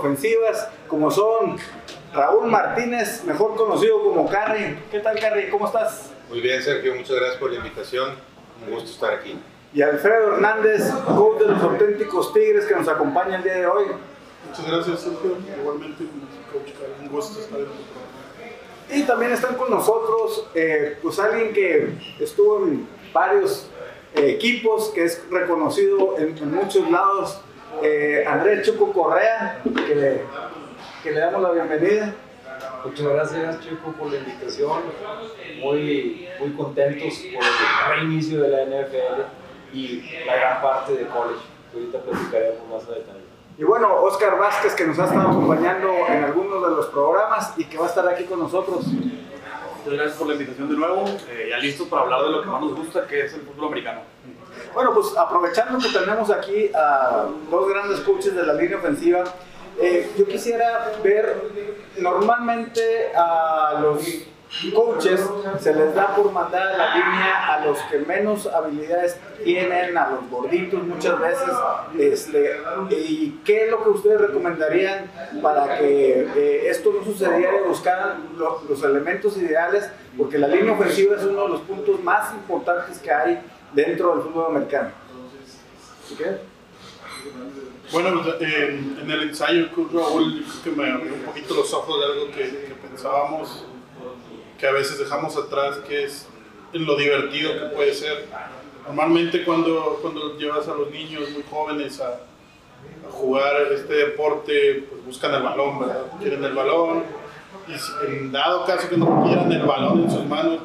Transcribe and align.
ofensivas, 0.00 0.68
como 0.88 1.10
son 1.10 1.56
Raúl 2.12 2.48
Martínez, 2.48 3.22
mejor 3.24 3.54
conocido 3.54 4.02
como 4.02 4.28
Carry. 4.28 4.78
¿Qué 4.90 5.00
tal, 5.00 5.18
Carry? 5.18 5.48
¿Cómo 5.50 5.66
estás? 5.66 6.10
Muy 6.28 6.40
bien, 6.40 6.62
Sergio, 6.62 6.94
muchas 6.94 7.16
gracias 7.16 7.36
por 7.36 7.50
la 7.50 7.58
invitación. 7.58 8.14
Un 8.64 8.74
gusto 8.74 8.90
estar 8.90 9.12
aquí. 9.12 9.38
Y 9.72 9.82
Alfredo 9.82 10.34
Hernández, 10.34 10.90
coach 11.06 11.40
de 11.40 11.46
los 11.48 11.62
auténticos 11.62 12.32
Tigres, 12.32 12.66
que 12.66 12.74
nos 12.74 12.88
acompaña 12.88 13.36
el 13.36 13.42
día 13.42 13.54
de 13.54 13.66
hoy. 13.66 13.84
Muchas 14.48 14.66
gracias, 14.66 15.00
Sergio. 15.00 15.36
Igualmente, 15.60 16.04
coach 16.52 16.70
un 17.00 17.08
gusto 17.08 17.40
estar 17.40 17.60
en 17.60 17.66
tu 17.66 17.72
programa. 17.72 18.10
Y 18.90 19.02
también 19.04 19.32
están 19.32 19.54
con 19.54 19.70
nosotros, 19.70 20.48
eh, 20.54 20.98
pues 21.00 21.18
alguien 21.20 21.52
que 21.52 21.94
estuvo 22.18 22.64
en 22.64 22.88
varios 23.12 23.68
eh, 24.16 24.30
equipos, 24.30 24.88
que 24.88 25.04
es 25.04 25.22
reconocido 25.30 26.18
en, 26.18 26.36
en 26.36 26.52
muchos 26.52 26.90
lados, 26.90 27.40
eh, 27.82 28.24
Andrés 28.26 28.66
Chuco 28.66 28.92
Correa, 28.92 29.60
que 29.64 29.94
le, 29.94 30.22
que 31.02 31.10
le 31.12 31.20
damos 31.20 31.42
la 31.42 31.50
bienvenida. 31.52 32.14
Muchas 32.84 33.06
gracias, 33.06 33.60
Chico, 33.60 33.92
por 33.98 34.10
la 34.10 34.18
invitación. 34.18 34.82
Muy, 35.62 36.28
muy 36.38 36.50
contentos 36.52 37.22
por 37.34 37.44
el 37.44 37.98
reinicio 37.98 38.42
de 38.42 38.48
la 38.48 38.64
NFL 38.64 39.22
y 39.72 40.02
la 40.26 40.36
gran 40.36 40.62
parte 40.62 40.92
de 40.92 41.06
college. 41.06 41.40
que 41.70 41.78
Ahorita 41.78 41.98
platicaremos 41.98 42.68
más 42.70 42.88
a 42.88 42.92
detalle. 42.92 43.20
Y 43.58 43.64
bueno, 43.64 43.94
Oscar 44.02 44.38
Vázquez, 44.38 44.74
que 44.74 44.86
nos 44.86 44.98
ha 44.98 45.04
estado 45.04 45.28
acompañando 45.28 45.92
en 46.08 46.24
algunos 46.24 46.62
de 46.62 46.76
los 46.76 46.86
programas 46.86 47.52
y 47.58 47.64
que 47.64 47.76
va 47.76 47.86
a 47.86 47.88
estar 47.88 48.08
aquí 48.08 48.24
con 48.24 48.38
nosotros. 48.38 48.86
Muchas 48.86 49.92
gracias 49.94 50.16
por 50.16 50.28
la 50.28 50.34
invitación 50.34 50.68
de 50.68 50.76
nuevo. 50.76 51.04
Eh, 51.28 51.48
ya 51.50 51.58
listos 51.58 51.88
para 51.88 52.02
hablar 52.02 52.22
de 52.22 52.30
lo 52.30 52.42
que 52.42 52.48
más 52.48 52.60
nos 52.62 52.74
gusta, 52.74 53.06
que 53.06 53.26
es 53.26 53.34
el 53.34 53.42
fútbol 53.42 53.66
americano. 53.68 54.00
Bueno, 54.74 54.94
pues 54.94 55.16
aprovechando 55.16 55.78
que 55.78 55.88
tenemos 55.88 56.30
aquí 56.30 56.70
a 56.74 57.26
dos 57.50 57.68
grandes 57.68 58.00
coaches 58.00 58.34
de 58.34 58.44
la 58.44 58.52
línea 58.54 58.78
ofensiva, 58.78 59.24
eh, 59.80 60.10
yo 60.16 60.26
quisiera 60.26 60.92
ver, 61.02 61.42
normalmente 61.98 63.12
a 63.14 63.78
los 63.80 64.02
coaches 64.74 65.20
se 65.60 65.72
les 65.74 65.94
da 65.94 66.14
por 66.16 66.32
mandar 66.32 66.66
a 66.68 66.76
la 66.76 66.94
línea 66.96 67.54
a 67.54 67.64
los 67.64 67.78
que 67.82 67.98
menos 67.98 68.46
habilidades 68.48 69.16
tienen, 69.44 69.96
a 69.96 70.10
los 70.10 70.28
gorditos 70.28 70.82
muchas 70.82 71.20
veces, 71.20 71.48
este, 71.98 72.56
y 72.90 73.40
qué 73.44 73.64
es 73.66 73.70
lo 73.70 73.82
que 73.84 73.90
ustedes 73.90 74.20
recomendarían 74.20 75.10
para 75.40 75.78
que 75.78 76.28
eh, 76.34 76.68
esto 76.68 76.92
no 76.92 77.04
sucediera 77.04 77.52
y 77.64 77.68
buscaran 77.68 78.30
lo- 78.36 78.62
los 78.68 78.82
elementos 78.82 79.36
ideales, 79.36 79.88
porque 80.18 80.36
la 80.38 80.48
línea 80.48 80.72
ofensiva 80.72 81.16
es 81.16 81.22
uno 81.22 81.42
de 81.44 81.48
los 81.50 81.60
puntos 81.60 82.02
más 82.02 82.32
importantes 82.34 82.98
que 82.98 83.12
hay 83.12 83.40
dentro 83.72 84.14
del 84.16 84.22
fútbol 84.24 84.46
americano. 84.50 84.90
Bueno, 87.92 88.22
pues, 88.22 88.40
en, 88.40 89.06
el 89.10 89.22
ensayo, 89.22 89.66
Raúl 89.92 90.44
creo 90.62 90.74
que 90.74 90.80
me 90.80 90.90
abrió 90.92 91.14
un 91.14 91.20
poquito 91.22 91.54
los 91.54 91.72
ojos 91.74 91.98
de 92.00 92.06
algo 92.06 92.26
que, 92.32 92.66
que 92.66 92.74
pensábamos 92.88 93.66
que 94.60 94.66
a 94.66 94.72
veces 94.72 94.98
dejamos 94.98 95.36
atrás, 95.36 95.78
que 95.88 96.04
es 96.04 96.26
lo 96.72 96.96
divertido 96.96 97.52
que 97.52 97.74
puede 97.74 97.94
ser. 97.94 98.26
Normalmente 98.86 99.44
cuando, 99.44 99.98
cuando 100.02 100.36
llevas 100.36 100.68
a 100.68 100.74
los 100.74 100.90
niños 100.90 101.30
muy 101.30 101.42
jóvenes 101.50 102.00
a, 102.00 102.08
a 102.08 103.10
jugar 103.10 103.56
este 103.72 103.94
deporte, 103.94 104.84
pues 104.88 105.04
buscan 105.04 105.34
el 105.34 105.42
balón, 105.42 105.80
¿verdad? 105.80 106.06
Quieren 106.20 106.44
el 106.44 106.52
balón 106.52 107.04
y 107.68 108.06
en 108.06 108.32
dado 108.32 108.64
caso 108.64 108.88
que 108.88 108.96
no 108.96 109.24
quieran 109.24 109.50
el 109.52 109.62
balón 109.62 110.04
en 110.04 110.10
sus 110.10 110.24
manos, 110.26 110.60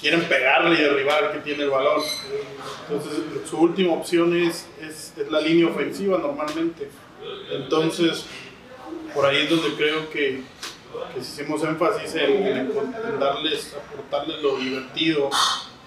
quieren 0.00 0.22
pegarle 0.22 0.78
y 0.78 0.82
derribar 0.82 1.32
que 1.32 1.38
tiene 1.40 1.64
el 1.64 1.70
balón. 1.70 2.02
Entonces, 2.88 3.22
su 3.48 3.58
última 3.58 3.92
opción 3.92 4.34
es, 4.36 4.68
es, 4.80 5.12
es 5.16 5.30
la 5.30 5.40
línea 5.40 5.68
ofensiva 5.68 6.18
normalmente. 6.18 6.90
Entonces, 7.52 8.24
por 9.14 9.26
ahí 9.26 9.44
es 9.44 9.50
donde 9.50 9.74
creo 9.76 10.10
que, 10.10 10.42
que 11.12 11.20
hicimos 11.20 11.62
énfasis 11.62 12.14
en, 12.14 12.72
darles, 13.18 13.76
aportarles 13.76 14.42
lo 14.42 14.56
divertido, 14.56 15.30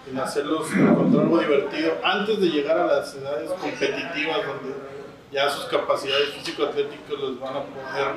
en 0.09 0.19
hacerlos 0.19 0.71
encontrar 0.71 1.23
algo 1.23 1.39
divertido 1.39 1.93
antes 2.03 2.39
de 2.39 2.47
llegar 2.47 2.77
a 2.77 2.85
las 2.85 3.15
edades 3.15 3.51
competitivas 3.51 4.37
donde 4.45 4.75
ya 5.31 5.49
sus 5.49 5.65
capacidades 5.65 6.29
físico-atléticas 6.29 7.19
los 7.19 7.39
van 7.39 7.55
a 7.55 7.63
poder 7.63 8.07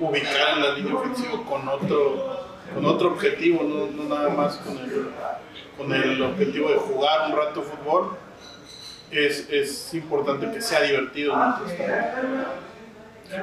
ubicar 0.00 0.56
en 0.56 0.62
la 0.62 0.72
línea 0.74 0.94
ofensiva 0.94 1.42
con 1.48 1.68
otro, 1.68 2.46
con 2.74 2.84
otro 2.84 3.08
objetivo, 3.08 3.62
no, 3.62 3.86
no 3.86 4.14
nada 4.14 4.28
más 4.30 4.56
con 4.56 4.78
el, 4.78 5.08
con 5.76 5.92
el 5.92 6.22
objetivo 6.22 6.70
de 6.70 6.76
jugar 6.76 7.30
un 7.30 7.36
rato 7.36 7.62
fútbol. 7.62 8.16
Es, 9.10 9.48
es 9.48 9.94
importante 9.94 10.50
que 10.50 10.60
sea 10.60 10.82
divertido. 10.82 11.32
tanto. 11.32 11.64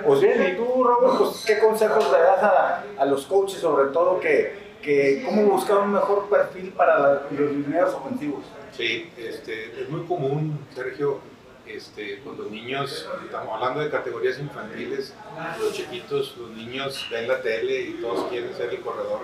Pues 0.06 0.22
bien, 0.22 0.54
y 0.54 0.56
tú, 0.58 0.84
Raúl, 0.84 1.18
pues, 1.20 1.44
¿qué 1.46 1.60
consejos 1.60 2.12
le 2.12 2.20
das 2.20 2.42
a, 2.44 2.84
a 2.98 3.06
los 3.06 3.26
coaches, 3.26 3.60
sobre 3.60 3.90
todo, 3.92 4.20
que, 4.20 4.76
que 4.82 5.24
cómo 5.26 5.44
buscar 5.44 5.78
un 5.80 5.94
mejor 5.94 6.28
perfil 6.30 6.72
para 6.72 7.00
la- 7.00 7.22
los 7.30 7.52
lineos 7.52 7.94
ofensivos? 7.94 8.44
Sí, 8.72 9.10
este, 9.18 9.82
es 9.82 9.90
muy 9.90 10.06
común, 10.06 10.60
Sergio, 10.74 11.20
este, 11.68 12.20
con 12.24 12.38
los 12.38 12.50
niños, 12.52 13.08
estamos 13.26 13.54
hablando 13.56 13.80
de 13.82 13.90
categorías 13.90 14.40
infantiles, 14.40 15.14
los 15.60 15.74
chiquitos, 15.74 16.36
los 16.38 16.50
niños 16.52 17.08
ven 17.12 17.28
la 17.28 17.42
tele 17.42 17.80
y 17.82 17.92
todos 18.02 18.26
quieren 18.30 18.54
ser 18.56 18.70
el 18.70 18.82
corredor, 18.82 19.20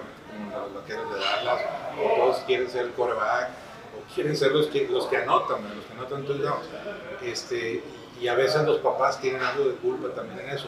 los 0.52 0.74
vaqueros 0.76 1.14
de 1.14 1.20
Dallas, 1.20 1.62
o 2.00 2.16
todos 2.20 2.38
quieren 2.48 2.70
ser 2.70 2.86
el 2.86 2.92
quarterback, 2.92 3.50
o 3.98 4.14
quieren 4.16 4.36
ser 4.38 4.52
los 4.54 4.68
que, 4.68 4.88
los 4.88 5.06
que 5.08 5.18
anotan, 5.18 5.58
los 5.76 5.86
que 5.86 5.94
anotan 5.94 6.24
touchdowns. 6.26 6.66
Este, 7.24 7.84
y 8.22 8.28
a 8.28 8.36
veces 8.36 8.64
los 8.66 8.80
papás 8.80 9.20
tienen 9.20 9.42
algo 9.42 9.66
de 9.66 9.76
culpa 9.76 10.10
también 10.10 10.40
en 10.40 10.56
eso. 10.56 10.68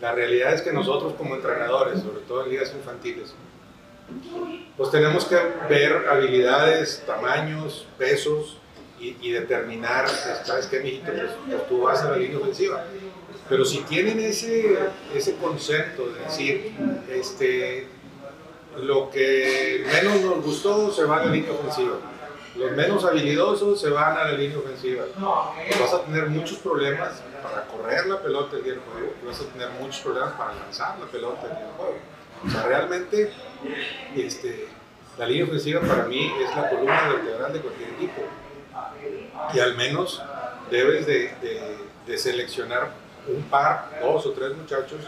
La 0.00 0.12
realidad 0.12 0.52
es 0.52 0.62
que 0.62 0.72
nosotros 0.72 1.14
como 1.14 1.36
entrenadores, 1.36 2.00
sobre 2.02 2.20
todo 2.20 2.44
en 2.44 2.50
ligas 2.50 2.72
infantiles, 2.74 3.34
pues 4.76 4.90
tenemos 4.90 5.24
que 5.24 5.36
ver 5.68 6.08
habilidades, 6.08 7.02
tamaños, 7.06 7.86
pesos 7.98 8.58
y, 9.00 9.30
determinar, 9.30 10.06
pues, 10.06 10.40
¿sabes 10.44 10.66
qué, 10.66 10.80
mijito? 10.80 11.12
Pues, 11.12 11.30
pues 11.46 11.68
tú 11.68 11.82
vas 11.82 12.02
a 12.02 12.10
la 12.10 12.16
línea 12.16 12.38
ofensiva. 12.38 12.84
Pero 13.48 13.64
si 13.64 13.78
tienen 13.82 14.18
ese, 14.18 14.76
ese 15.14 15.36
concepto 15.36 16.08
de 16.08 16.20
decir, 16.20 16.74
este, 17.08 17.86
lo 18.82 19.08
que 19.10 19.84
menos 19.86 20.20
nos 20.20 20.44
gustó 20.44 20.92
se 20.92 21.04
va 21.04 21.20
a 21.20 21.26
la 21.26 21.32
línea 21.32 21.52
ofensiva, 21.52 21.94
los 22.58 22.72
menos 22.72 23.04
habilidosos 23.04 23.80
se 23.80 23.88
van 23.90 24.16
a 24.18 24.24
la 24.24 24.32
línea 24.32 24.58
ofensiva, 24.58 25.04
vas 25.80 25.94
a 25.94 26.02
tener 26.02 26.26
muchos 26.28 26.58
problemas 26.58 27.22
para 27.42 27.62
correr 27.66 28.06
la 28.06 28.20
pelota 28.20 28.56
el 28.56 28.64
día 28.64 28.72
del 28.72 28.82
juego, 28.82 29.12
y 29.22 29.26
vas 29.26 29.40
a 29.40 29.44
tener 29.44 29.70
muchos 29.80 30.00
problemas 30.00 30.32
para 30.32 30.54
lanzar 30.54 30.98
la 30.98 31.06
pelota 31.06 31.42
el 31.44 31.50
día 31.50 31.60
del 31.66 31.72
juego. 31.76 31.94
O 32.46 32.50
sea, 32.50 32.62
realmente 32.64 33.32
este, 34.16 34.68
la 35.18 35.26
línea 35.26 35.44
ofensiva 35.44 35.80
para 35.80 36.04
mí 36.04 36.32
es 36.42 36.54
la 36.56 36.68
columna 36.68 37.08
vertebral 37.08 37.52
de 37.52 37.60
cualquier 37.60 37.90
equipo. 37.90 38.22
Y 39.54 39.60
al 39.60 39.76
menos 39.76 40.22
debes 40.70 41.06
de, 41.06 41.34
de- 41.40 41.78
de 42.06 42.16
seleccionar 42.18 42.88
un 43.26 43.42
par, 43.44 43.90
dos 44.00 44.24
o 44.24 44.32
tres 44.32 44.56
muchachos 44.56 45.00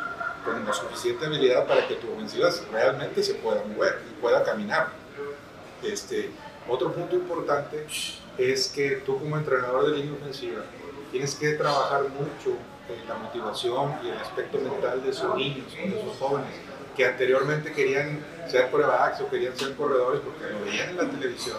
con 0.44 0.64
la 0.66 0.72
suficiente 0.74 1.24
habilidad 1.24 1.66
para 1.66 1.88
que 1.88 1.94
tu 1.94 2.12
ofensiva 2.12 2.50
realmente 2.70 3.22
se 3.22 3.34
pueda 3.34 3.62
mover 3.64 4.02
y 4.10 4.20
pueda 4.20 4.42
caminar. 4.44 4.88
Este, 5.82 6.30
otro 6.68 6.92
punto 6.92 7.16
importante 7.16 7.86
es 8.38 8.68
que 8.68 9.02
tú 9.04 9.18
como 9.18 9.36
entrenador 9.36 9.90
de 9.90 9.98
línea 9.98 10.14
ofensiva 10.14 10.62
tienes 11.10 11.34
que 11.34 11.52
trabajar 11.52 12.04
mucho 12.10 12.56
en 12.88 13.08
la 13.08 13.14
motivación 13.14 13.94
y 14.04 14.08
el 14.08 14.18
aspecto 14.18 14.58
mental 14.58 15.02
de 15.02 15.10
esos 15.10 15.34
niños, 15.36 15.72
de 15.72 15.88
esos 15.88 16.16
jóvenes 16.18 16.50
que 16.96 17.06
anteriormente 17.06 17.72
querían 17.72 18.24
ser 18.48 18.70
corebacks 18.70 19.20
o 19.20 19.30
querían 19.30 19.56
ser 19.56 19.74
corredores 19.74 20.20
porque 20.20 20.52
lo 20.52 20.64
veían 20.64 20.90
en 20.90 20.96
la 20.96 21.08
televisión. 21.08 21.58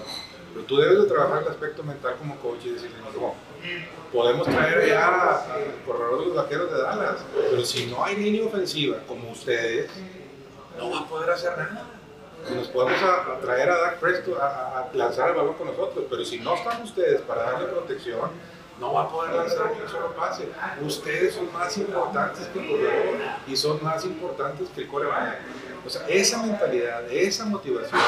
Pero 0.54 0.66
tú 0.66 0.78
debes 0.78 1.04
de 1.04 1.08
trabajar 1.08 1.44
el 1.44 1.50
aspecto 1.50 1.84
mental 1.84 2.16
como 2.18 2.36
coach 2.38 2.66
y 2.66 2.72
decirle, 2.72 2.98
no, 3.02 3.34
podemos 4.12 4.46
traer 4.48 4.90
ya 4.90 5.08
a 5.08 5.46
corredores 5.86 6.20
de 6.20 6.26
los 6.28 6.36
vaqueros 6.36 6.72
de 6.72 6.82
Dallas, 6.82 7.18
pero 7.50 7.66
si 7.66 7.86
no 7.86 8.04
hay 8.04 8.18
línea 8.18 8.46
ofensiva 8.46 8.98
como 9.08 9.32
ustedes, 9.32 9.90
no 10.78 10.92
va 10.92 11.00
a 11.00 11.08
poder 11.08 11.30
hacer 11.30 11.58
nada. 11.58 11.86
Nos 12.56 12.68
podemos 12.70 13.02
a- 13.04 13.34
a 13.34 13.74
a 13.74 13.78
Dak 13.78 14.00
Prescott 14.00 14.40
a, 14.40 14.80
a- 14.80 14.90
lanzar 14.94 15.30
el 15.30 15.36
balón 15.36 15.54
con 15.54 15.68
nosotros, 15.68 16.06
pero 16.10 16.26
si 16.26 16.40
no 16.40 16.56
están 16.56 16.82
ustedes 16.82 17.22
para 17.22 17.44
darle 17.44 17.68
protección, 17.68 18.30
no 18.80 18.94
va 18.94 19.04
a 19.04 19.10
poder 19.10 19.36
lanzar 19.36 19.72
ni 19.76 19.82
un 19.82 19.88
solo 19.88 20.14
pase. 20.16 20.48
Ustedes 20.84 21.36
son 21.36 21.52
más 21.54 21.78
importantes 21.78 22.48
que 22.48 22.60
el 22.60 22.68
corredor 22.68 23.16
y 23.48 23.56
son 23.56 23.84
más 23.84 24.04
importantes 24.06 24.68
que 24.74 24.82
el 24.82 24.88
coreback. 24.88 25.38
O 25.86 25.90
sea, 25.90 26.08
esa 26.08 26.42
mentalidad, 26.42 27.04
esa 27.12 27.46
motivación, 27.46 28.00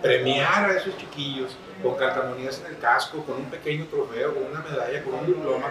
premiar 0.00 0.70
a 0.70 0.76
esos 0.76 0.96
chiquillos 0.96 1.56
con 1.82 1.96
calcamonías 1.96 2.60
en 2.60 2.66
el 2.66 2.78
casco, 2.78 3.24
con 3.24 3.36
un 3.36 3.50
pequeño 3.50 3.86
trofeo, 3.86 4.34
con 4.34 4.44
una 4.44 4.60
medalla, 4.60 5.02
con 5.02 5.14
un 5.14 5.26
diploma, 5.26 5.66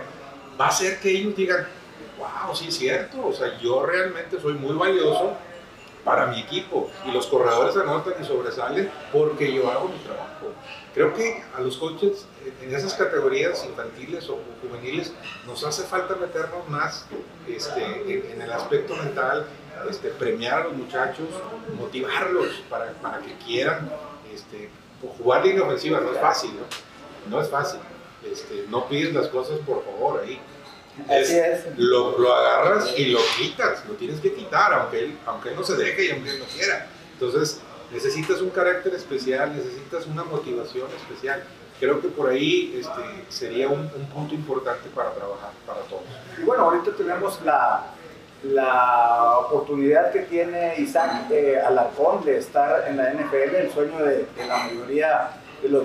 va 0.59 0.65
a 0.65 0.69
hacer 0.69 0.99
que 0.99 1.09
ellos 1.09 1.35
digan, 1.35 1.67
wow, 2.17 2.53
sí 2.55 2.67
es 2.67 2.77
cierto, 2.77 3.25
o 3.25 3.33
sea, 3.33 3.57
yo 3.59 3.85
realmente 3.85 4.39
soy 4.41 4.53
muy 4.53 4.75
valioso 4.75 5.33
para 6.03 6.27
mi 6.27 6.39
equipo. 6.39 6.89
Y 7.05 7.11
los 7.11 7.27
corredores 7.27 7.75
anotan 7.77 8.13
y 8.21 8.25
sobresalen 8.25 8.91
porque 9.11 9.53
yo 9.53 9.69
hago 9.71 9.89
mi 9.89 9.97
trabajo. 9.99 10.53
Creo 10.93 11.13
que 11.13 11.43
a 11.55 11.61
los 11.61 11.77
coaches 11.77 12.25
en 12.61 12.73
esas 12.73 12.93
categorías 12.95 13.63
infantiles 13.65 14.29
o 14.29 14.39
juveniles 14.61 15.13
nos 15.45 15.63
hace 15.63 15.83
falta 15.83 16.15
meternos 16.15 16.67
más 16.67 17.05
este, 17.47 18.31
en, 18.33 18.41
el 18.41 18.51
aspecto 18.51 18.95
mental, 18.95 19.45
este, 19.89 20.09
premiar 20.09 20.61
a 20.61 20.63
los 20.65 20.73
muchachos, 20.73 21.27
motivarlos 21.77 22.47
para, 22.69 22.91
para 22.93 23.19
que 23.19 23.33
quieran 23.45 23.89
este, 24.33 24.69
jugar 25.17 25.45
línea 25.45 25.63
ofensiva. 25.63 25.99
No 25.99 26.11
es 26.11 26.19
fácil, 26.19 26.51
¿no? 26.55 27.35
No 27.37 27.41
es 27.41 27.49
fácil. 27.49 27.79
Este, 28.23 28.65
no 28.69 28.87
pides 28.87 29.13
las 29.13 29.27
cosas 29.27 29.59
por 29.59 29.83
favor 29.83 30.21
ahí. 30.21 30.39
Así 31.07 31.37
es. 31.37 31.65
Lo, 31.77 32.17
lo, 32.17 32.33
agarras 32.33 32.93
y 32.97 33.05
lo 33.05 33.19
quitas, 33.37 33.85
lo 33.85 33.95
tienes 33.95 34.19
que 34.19 34.33
quitar, 34.33 34.73
aunque 34.73 34.99
él, 35.05 35.17
aunque 35.25 35.49
él 35.49 35.55
no 35.55 35.63
se 35.63 35.75
deje 35.75 36.05
y 36.05 36.11
aunque 36.11 36.31
él 36.31 36.39
no 36.39 36.45
quiera. 36.45 36.87
Entonces, 37.13 37.61
necesitas 37.91 38.41
un 38.41 38.49
carácter 38.49 38.93
especial, 38.93 39.55
necesitas 39.55 40.05
una 40.07 40.23
motivación 40.23 40.87
especial. 40.95 41.43
Creo 41.79 42.01
que 42.01 42.09
por 42.09 42.29
ahí 42.29 42.77
este, 42.77 43.01
sería 43.29 43.69
un, 43.69 43.79
un, 43.79 44.05
punto 44.13 44.35
importante 44.35 44.89
para 44.93 45.11
trabajar 45.13 45.51
para 45.65 45.79
todos. 45.81 46.03
Y 46.37 46.43
bueno, 46.43 46.63
ahorita 46.63 46.91
tenemos 46.91 47.39
la, 47.45 47.93
la 48.43 49.37
oportunidad 49.39 50.11
que 50.11 50.19
tiene 50.21 50.75
Isaac 50.77 51.31
eh, 51.31 51.57
Alarcón 51.59 52.23
de 52.25 52.37
estar 52.37 52.85
en 52.87 52.97
la 52.97 53.13
NFL, 53.13 53.55
el 53.55 53.71
sueño 53.71 53.97
de, 54.03 54.25
de 54.25 54.47
la 54.47 54.57
mayoría 54.57 55.31
de 55.61 55.69
los, 55.69 55.83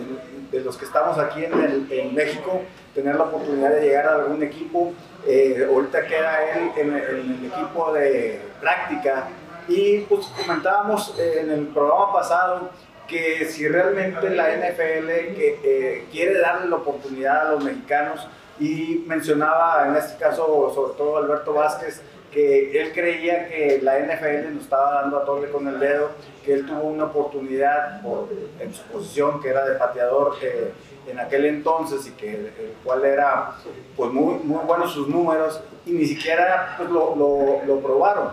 de 0.55 0.65
los, 0.65 0.77
que 0.77 0.85
estamos 0.85 1.19
aquí 1.19 1.45
en, 1.45 2.15
México, 2.15 2.63
tener 2.95 3.17
la 3.17 3.25
oportunidad 3.25 3.71
de 3.71 3.81
llegar 3.83 4.07
a 4.07 4.15
algún 4.17 4.43
equipo. 4.43 4.93
Eh, 5.27 5.67
ahorita 5.69 6.07
queda 6.07 6.53
él 6.53 6.71
en, 6.77 6.95
en, 6.95 7.39
el 7.39 7.47
equipo 7.47 7.93
de 7.93 8.41
práctica 8.61 9.29
y 9.67 10.01
pues 10.01 10.27
comentábamos 10.27 11.19
en 11.19 11.51
el 11.51 11.67
programa 11.69 12.13
pasado 12.13 12.71
que 13.07 13.47
si 13.47 13.67
realmente 13.69 14.31
la 14.31 14.55
NFL 14.57 15.07
que, 15.35 15.61
eh, 15.65 16.07
quiere 16.11 16.39
darle 16.39 16.69
la 16.69 16.77
oportunidad 16.77 17.49
a 17.49 17.51
los 17.53 17.65
mexicanos 17.65 18.27
y 18.59 19.05
mencionaba 19.07 19.87
en 19.89 19.97
este 19.97 20.17
caso 20.19 20.71
sobre 20.75 20.95
todo 20.95 21.17
Alberto 21.17 21.53
Vázquez 21.53 22.03
que 22.35 22.81
él 22.81 22.93
creía 22.93 23.49
que 23.49 23.79
la 23.81 24.01
NFL 24.01 24.53
nos 24.53 24.65
estaba 24.65 25.03
dando 25.03 25.19
a 25.19 25.25
torre 25.25 25.51
con 25.51 25.69
el 25.69 25.79
dedo, 25.79 26.11
que 26.45 26.55
él 26.55 26.67
tuvo 26.67 26.83
una 26.83 27.05
oportunidad 27.05 28.03
por, 28.03 28.29
en 28.59 28.75
su 28.75 28.83
posición 28.83 29.41
que 29.41 29.51
era 29.51 29.65
de 29.65 29.77
pateador 29.77 30.37
eh, 30.43 30.73
en 31.07 31.21
aquel 31.21 31.47
entonces 31.47 32.05
y 32.09 32.11
que 32.11 32.35
el, 32.35 32.75
cual 32.83 33.05
era 33.05 33.53
pues 33.97 34.11
muy, 34.11 34.35
muy 34.43 34.65
buenos 34.65 34.93
sus 34.93 35.07
números 35.07 35.61
y 35.87 35.93
ni 35.93 36.05
siquiera 36.07 36.75
pues, 36.77 36.91
lo, 36.91 37.15
lo, 37.15 37.65
lo 37.67 37.81
probaron. 37.81 38.33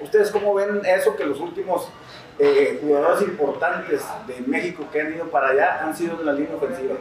¿Ustedes 0.00 0.30
cómo 0.30 0.54
ven 0.54 0.82
eso 0.84 1.16
que 1.16 1.24
los 1.24 1.40
últimos 1.40 1.88
eh, 2.38 2.78
jugadores 2.82 3.22
importantes 3.22 4.02
de 4.26 4.40
México 4.46 4.84
que 4.92 5.00
han 5.00 5.14
ido 5.14 5.24
para 5.30 5.48
allá 5.48 5.82
han 5.82 5.96
sido 5.96 6.16
de 6.18 6.24
la 6.24 6.34
línea 6.34 6.56
ofensiva? 6.56 6.94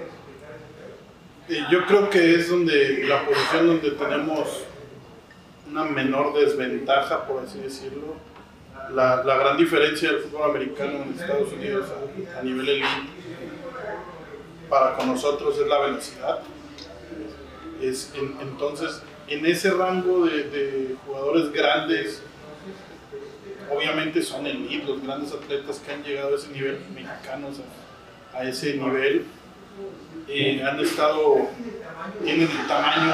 Yo 1.69 1.85
creo 1.85 2.09
que 2.09 2.35
es 2.35 2.50
donde 2.50 3.03
la 3.07 3.25
posición 3.25 3.68
donde 3.68 3.92
tenemos 3.92 4.69
una 5.69 5.83
menor 5.86 6.33
desventaja, 6.33 7.25
por 7.25 7.44
así 7.44 7.60
decirlo. 7.60 8.16
La, 8.94 9.24
la 9.24 9.38
gran 9.38 9.57
diferencia 9.57 10.12
del 10.12 10.21
fútbol 10.21 10.50
americano 10.50 11.04
en 11.04 11.19
Estados 11.19 11.54
Unidos 11.54 11.86
a, 12.38 12.42
nivel 12.42 12.68
elite 12.69 12.88
para 14.68 14.95
con 14.95 15.07
nosotros 15.07 15.57
es 15.60 15.68
la 15.68 15.80
velocidad. 15.80 16.39
Es, 17.81 18.12
en, 18.16 18.36
entonces, 18.42 19.01
en 19.27 19.45
ese 19.45 19.71
rango 19.71 20.25
de, 20.25 20.44
de, 20.44 20.95
jugadores 21.06 21.51
grandes, 21.51 22.24
obviamente 23.71 24.24
son 24.24 24.48
elite, 24.48 24.86
los 24.86 25.04
grandes 25.04 25.31
atletas 25.33 25.80
que 25.80 25.92
han 25.92 26.04
llegado 26.04 26.33
a 26.33 26.36
ese 26.36 26.50
nivel, 26.50 26.80
mexicanos 26.94 27.62
a, 28.33 28.44
ese 28.44 28.75
nivel, 28.75 29.25
han 30.63 30.80
estado, 30.80 31.48
tienen 32.24 32.50
el 32.50 32.68
tamaño 32.68 33.12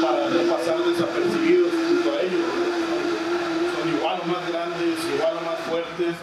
para 0.00 0.30
no 0.30 0.56
pasar 0.56 0.78
desapercibidos 0.78 1.70
junto 1.72 2.10
a 2.12 2.20
ellos. 2.22 2.46
Son 3.78 3.88
igual 3.88 4.20
o 4.22 4.26
más 4.26 4.48
grandes, 4.48 4.98
igual 5.14 5.36
o 5.36 5.44
más 5.44 5.59
fuertes 5.70 6.16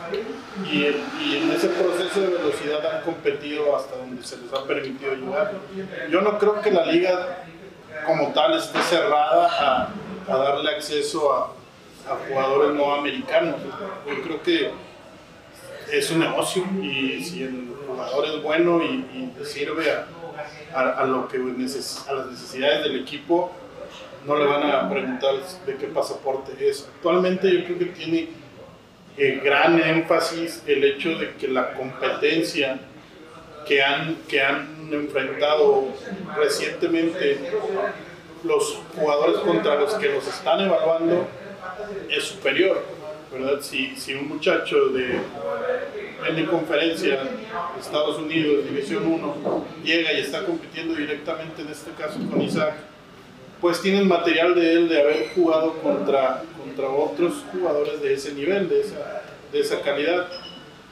y, 0.71 0.77
y, 1.23 1.37
en 1.37 1.51
ese 1.51 1.69
proceso 1.69 2.21
de 2.21 2.27
velocidad 2.27 2.85
han 2.85 3.03
competido 3.03 3.75
hasta 3.75 3.95
donde 3.97 4.23
se 4.23 4.37
les 4.37 4.51
ha 4.53 4.65
permitido 4.65 5.15
llegar. 5.15 5.53
Yo 6.09 6.21
no 6.21 6.37
creo 6.37 6.61
que 6.61 6.71
la 6.71 6.85
liga 6.85 7.43
como 8.05 8.33
tal 8.33 8.57
esté 8.57 8.81
cerrada 8.81 9.89
a, 10.27 10.37
darle 10.37 10.71
acceso 10.71 11.33
a, 11.33 11.53
jugadores 12.29 12.73
no 12.73 12.93
americanos. 12.93 13.55
Yo 14.07 14.21
creo 14.21 14.41
que 14.43 14.71
es 15.91 16.11
un 16.11 16.19
negocio 16.19 16.63
y 16.81 17.23
si 17.23 17.43
el 17.43 17.73
jugador 17.87 18.25
es 18.25 18.41
bueno 18.41 18.81
y, 18.83 19.33
y 19.39 19.45
sirve 19.45 19.91
a, 19.91 20.05
a 20.73 21.05
las 21.05 22.27
necesidades 22.27 22.83
del 22.83 23.01
equipo, 23.01 23.51
no 24.25 24.35
le 24.35 24.45
van 24.45 24.69
a 24.69 24.89
preguntar 24.89 25.35
de 25.65 25.75
qué 25.77 25.87
pasaporte 25.87 26.53
es. 26.59 26.87
Actualmente 26.95 27.49
yo 27.51 27.63
creo 27.65 27.79
que 27.79 27.85
tiene 27.85 28.29
eh, 29.17 29.41
gran 29.43 29.81
énfasis 29.81 30.63
el 30.67 30.83
hecho 30.83 31.17
de 31.17 31.33
que 31.35 31.47
la 31.47 31.73
competencia 31.73 32.79
que 33.67 33.83
han, 33.83 34.15
que 34.27 34.41
han 34.41 34.89
enfrentado 34.91 35.87
recientemente 36.35 37.39
los 38.43 38.79
jugadores 38.95 39.37
contra 39.39 39.75
los 39.75 39.93
que 39.95 40.09
los 40.09 40.27
están 40.27 40.61
evaluando 40.61 41.27
es 42.09 42.23
superior 42.23 42.97
¿verdad? 43.31 43.61
Si, 43.61 43.95
si 43.95 44.13
un 44.13 44.27
muchacho 44.27 44.87
de, 44.89 45.19
de 46.33 46.45
conferencia 46.45 47.19
Estados 47.79 48.17
Unidos, 48.17 48.65
División 48.65 49.05
1, 49.05 49.65
llega 49.83 50.13
y 50.13 50.21
está 50.21 50.45
compitiendo 50.45 50.95
directamente, 50.95 51.61
en 51.61 51.69
este 51.69 51.91
caso 51.91 52.19
con 52.29 52.41
Isaac, 52.41 52.75
pues 53.61 53.81
tiene 53.81 53.99
el 53.99 54.05
material 54.05 54.55
de 54.55 54.73
él 54.73 54.89
de 54.89 55.01
haber 55.01 55.29
jugado 55.33 55.73
contra, 55.81 56.43
contra 56.63 56.89
otros 56.89 57.43
jugadores 57.51 58.01
de 58.01 58.13
ese 58.13 58.33
nivel, 58.33 58.69
de 58.69 58.81
esa, 58.81 59.23
de 59.51 59.59
esa 59.59 59.81
calidad. 59.81 60.27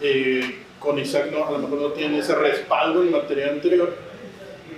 Eh, 0.02 0.62
con 0.80 1.00
Isaac 1.00 1.32
no, 1.32 1.48
a 1.48 1.52
lo 1.52 1.60
mejor 1.60 1.82
no 1.82 1.88
tiene 1.90 2.20
ese 2.20 2.36
respaldo 2.36 3.02
en 3.02 3.12
material 3.12 3.52
anterior 3.52 3.96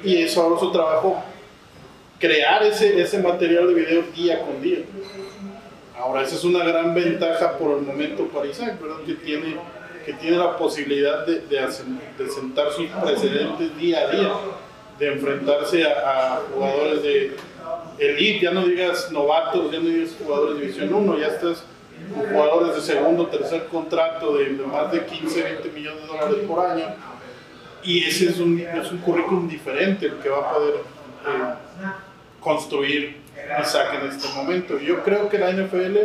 y 0.03 0.21
es 0.21 0.37
ahora 0.37 0.59
su 0.59 0.71
trabajo 0.71 1.21
crear 2.19 2.63
ese, 2.63 3.01
ese 3.01 3.19
material 3.19 3.67
de 3.67 3.73
video 3.73 4.03
día 4.15 4.41
con 4.41 4.61
día. 4.61 4.79
Ahora, 5.97 6.21
esa 6.23 6.35
es 6.35 6.43
una 6.43 6.63
gran 6.63 6.93
ventaja 6.93 7.57
por 7.57 7.77
el 7.77 7.83
momento 7.83 8.27
para 8.27 8.45
Isaac, 8.47 8.79
¿verdad? 8.81 8.97
Que 9.05 9.15
tiene, 9.15 9.57
que 10.05 10.13
tiene 10.13 10.37
la 10.37 10.55
posibilidad 10.55 11.25
de, 11.25 11.39
de, 11.41 11.59
de 11.59 12.29
sentar 12.29 12.71
sus 12.71 12.87
precedentes 13.03 13.75
día 13.77 14.01
a 14.01 14.11
día, 14.11 14.31
de 14.99 15.13
enfrentarse 15.13 15.85
a, 15.85 16.41
jugadores 16.53 17.01
de 17.01 17.35
elite, 17.99 18.45
ya 18.45 18.51
no 18.51 18.65
digas 18.65 19.11
novatos, 19.11 19.71
ya 19.71 19.79
no 19.79 19.89
digas 19.89 20.15
jugadores 20.21 20.55
de 20.55 20.61
División 20.61 20.93
1, 20.93 21.17
ya 21.19 21.27
estás 21.27 21.63
con 22.13 22.27
jugadores 22.27 22.75
de 22.75 22.81
segundo, 22.81 23.27
tercer 23.27 23.65
contrato 23.65 24.37
de, 24.37 24.49
más 24.49 24.91
de 24.91 25.05
15, 25.05 25.43
20 25.43 25.69
millones 25.71 26.01
de 26.01 26.07
dólares 26.07 26.37
por 26.47 26.65
año. 26.65 26.85
Y 27.83 28.03
ese 28.03 28.29
es 28.29 28.39
un, 28.39 28.59
es 28.59 28.91
un 28.91 28.99
currículum 28.99 29.47
diferente 29.47 30.07
el 30.07 30.15
que 30.17 30.29
va 30.29 30.37
a 30.37 30.53
poder 30.53 30.75
eh, 30.75 31.53
construir 32.39 33.17
Isaac 33.61 33.99
en 34.01 34.09
este 34.09 34.27
momento. 34.35 34.77
Yo 34.79 35.03
creo 35.03 35.29
que 35.29 35.37
la 35.37 35.51
NFL, 35.51 35.97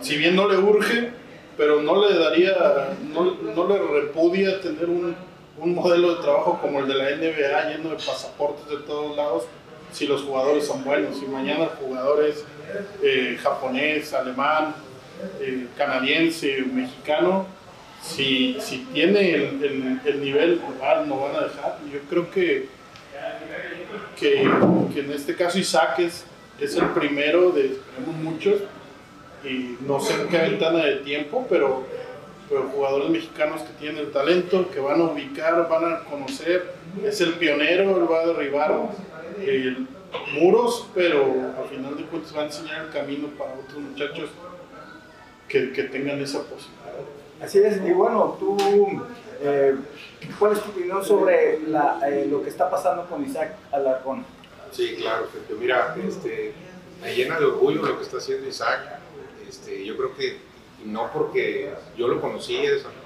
si 0.00 0.16
bien 0.16 0.36
no 0.36 0.48
le 0.48 0.58
urge, 0.58 1.10
pero 1.56 1.82
no 1.82 2.06
le 2.06 2.18
daría, 2.18 2.96
no, 3.12 3.36
no 3.54 3.68
le 3.68 3.78
repudia 3.78 4.60
tener 4.60 4.86
un, 4.86 5.16
un, 5.58 5.74
modelo 5.74 6.14
de 6.14 6.22
trabajo 6.22 6.58
como 6.60 6.80
el 6.80 6.88
de 6.88 6.94
la 6.94 7.10
NBA 7.16 7.70
lleno 7.70 7.90
de 7.90 7.96
pasaportes 7.96 8.68
de 8.68 8.84
todos 8.84 9.16
lados 9.16 9.44
si 9.96 10.06
los 10.06 10.22
jugadores 10.22 10.66
son 10.66 10.84
buenos. 10.84 11.18
Si 11.18 11.26
mañana 11.26 11.64
el 11.64 11.70
jugador 11.70 12.24
es 12.24 12.44
eh, 13.02 13.38
japonés, 13.42 14.12
alemán, 14.12 14.74
eh, 15.40 15.66
canadiense, 15.76 16.62
mexicano, 16.70 17.46
si, 18.02 18.58
si 18.60 18.78
tiene 18.92 19.34
el, 19.34 19.64
el, 19.64 20.00
el 20.04 20.20
nivel, 20.22 20.60
ah, 20.82 21.02
no 21.06 21.20
van 21.20 21.36
a 21.36 21.40
dejar. 21.44 21.78
Yo 21.92 22.00
creo 22.10 22.30
que 22.30 22.76
que, 24.18 24.50
que, 24.92 25.00
en 25.00 25.12
este 25.12 25.34
caso 25.34 25.58
Isaac 25.58 25.98
es, 26.00 26.24
es 26.60 26.76
el 26.76 26.86
primero 26.88 27.50
de 27.50 27.66
esperemos 27.66 28.16
muchos 28.16 28.60
y 29.44 29.76
no 29.86 30.00
sé 30.00 30.14
qué 30.30 30.38
ventana 30.38 30.84
de 30.84 30.96
tiempo, 30.96 31.46
pero, 31.48 31.84
pero 32.48 32.68
jugadores 32.70 33.10
mexicanos 33.10 33.62
que 33.62 33.72
tienen 33.78 33.98
el 33.98 34.10
talento, 34.10 34.70
que 34.70 34.80
van 34.80 35.00
a 35.00 35.04
ubicar, 35.04 35.68
van 35.68 35.92
a 35.92 35.98
conocer, 36.04 36.72
es 37.04 37.20
el 37.20 37.34
pionero, 37.34 37.96
él 37.96 38.10
va 38.10 38.20
a 38.20 38.26
derribar 38.26 38.74
eh, 39.38 39.76
muros, 40.32 40.88
pero 40.94 41.24
al 41.58 41.68
final 41.68 41.96
de 41.96 42.04
cuentas 42.04 42.36
va 42.36 42.42
a 42.42 42.46
enseñar 42.46 42.86
el 42.86 42.90
camino 42.90 43.28
para 43.38 43.52
otros 43.54 43.78
muchachos 43.78 44.30
que, 45.48 45.72
que 45.72 45.84
tengan 45.84 46.20
esa 46.20 46.40
posibilidad. 46.40 46.76
Así 47.40 47.58
es, 47.58 47.76
y 47.84 47.92
bueno, 47.92 48.36
tú 48.40 48.56
eh, 49.40 49.76
¿Cuál 50.38 50.52
es 50.52 50.62
tu 50.62 50.70
opinión 50.70 51.04
sobre 51.04 51.60
la, 51.68 52.00
eh, 52.08 52.26
lo 52.28 52.42
que 52.42 52.48
está 52.48 52.70
pasando 52.70 53.06
con 53.06 53.24
Isaac 53.24 53.56
Alarcón? 53.70 54.24
Sí, 54.72 54.96
claro, 54.96 55.28
Sergio. 55.32 55.56
Mira, 55.56 55.96
este, 56.06 56.52
me 57.02 57.14
llena 57.14 57.38
de 57.38 57.46
orgullo 57.46 57.82
lo 57.82 57.98
que 57.98 58.04
está 58.04 58.18
haciendo 58.18 58.48
Isaac. 58.48 58.98
Este, 59.48 59.84
yo 59.84 59.96
creo 59.96 60.14
que 60.14 60.38
no 60.84 61.10
porque 61.12 61.72
yo 61.96 62.08
lo 62.08 62.20
conocí 62.20 62.58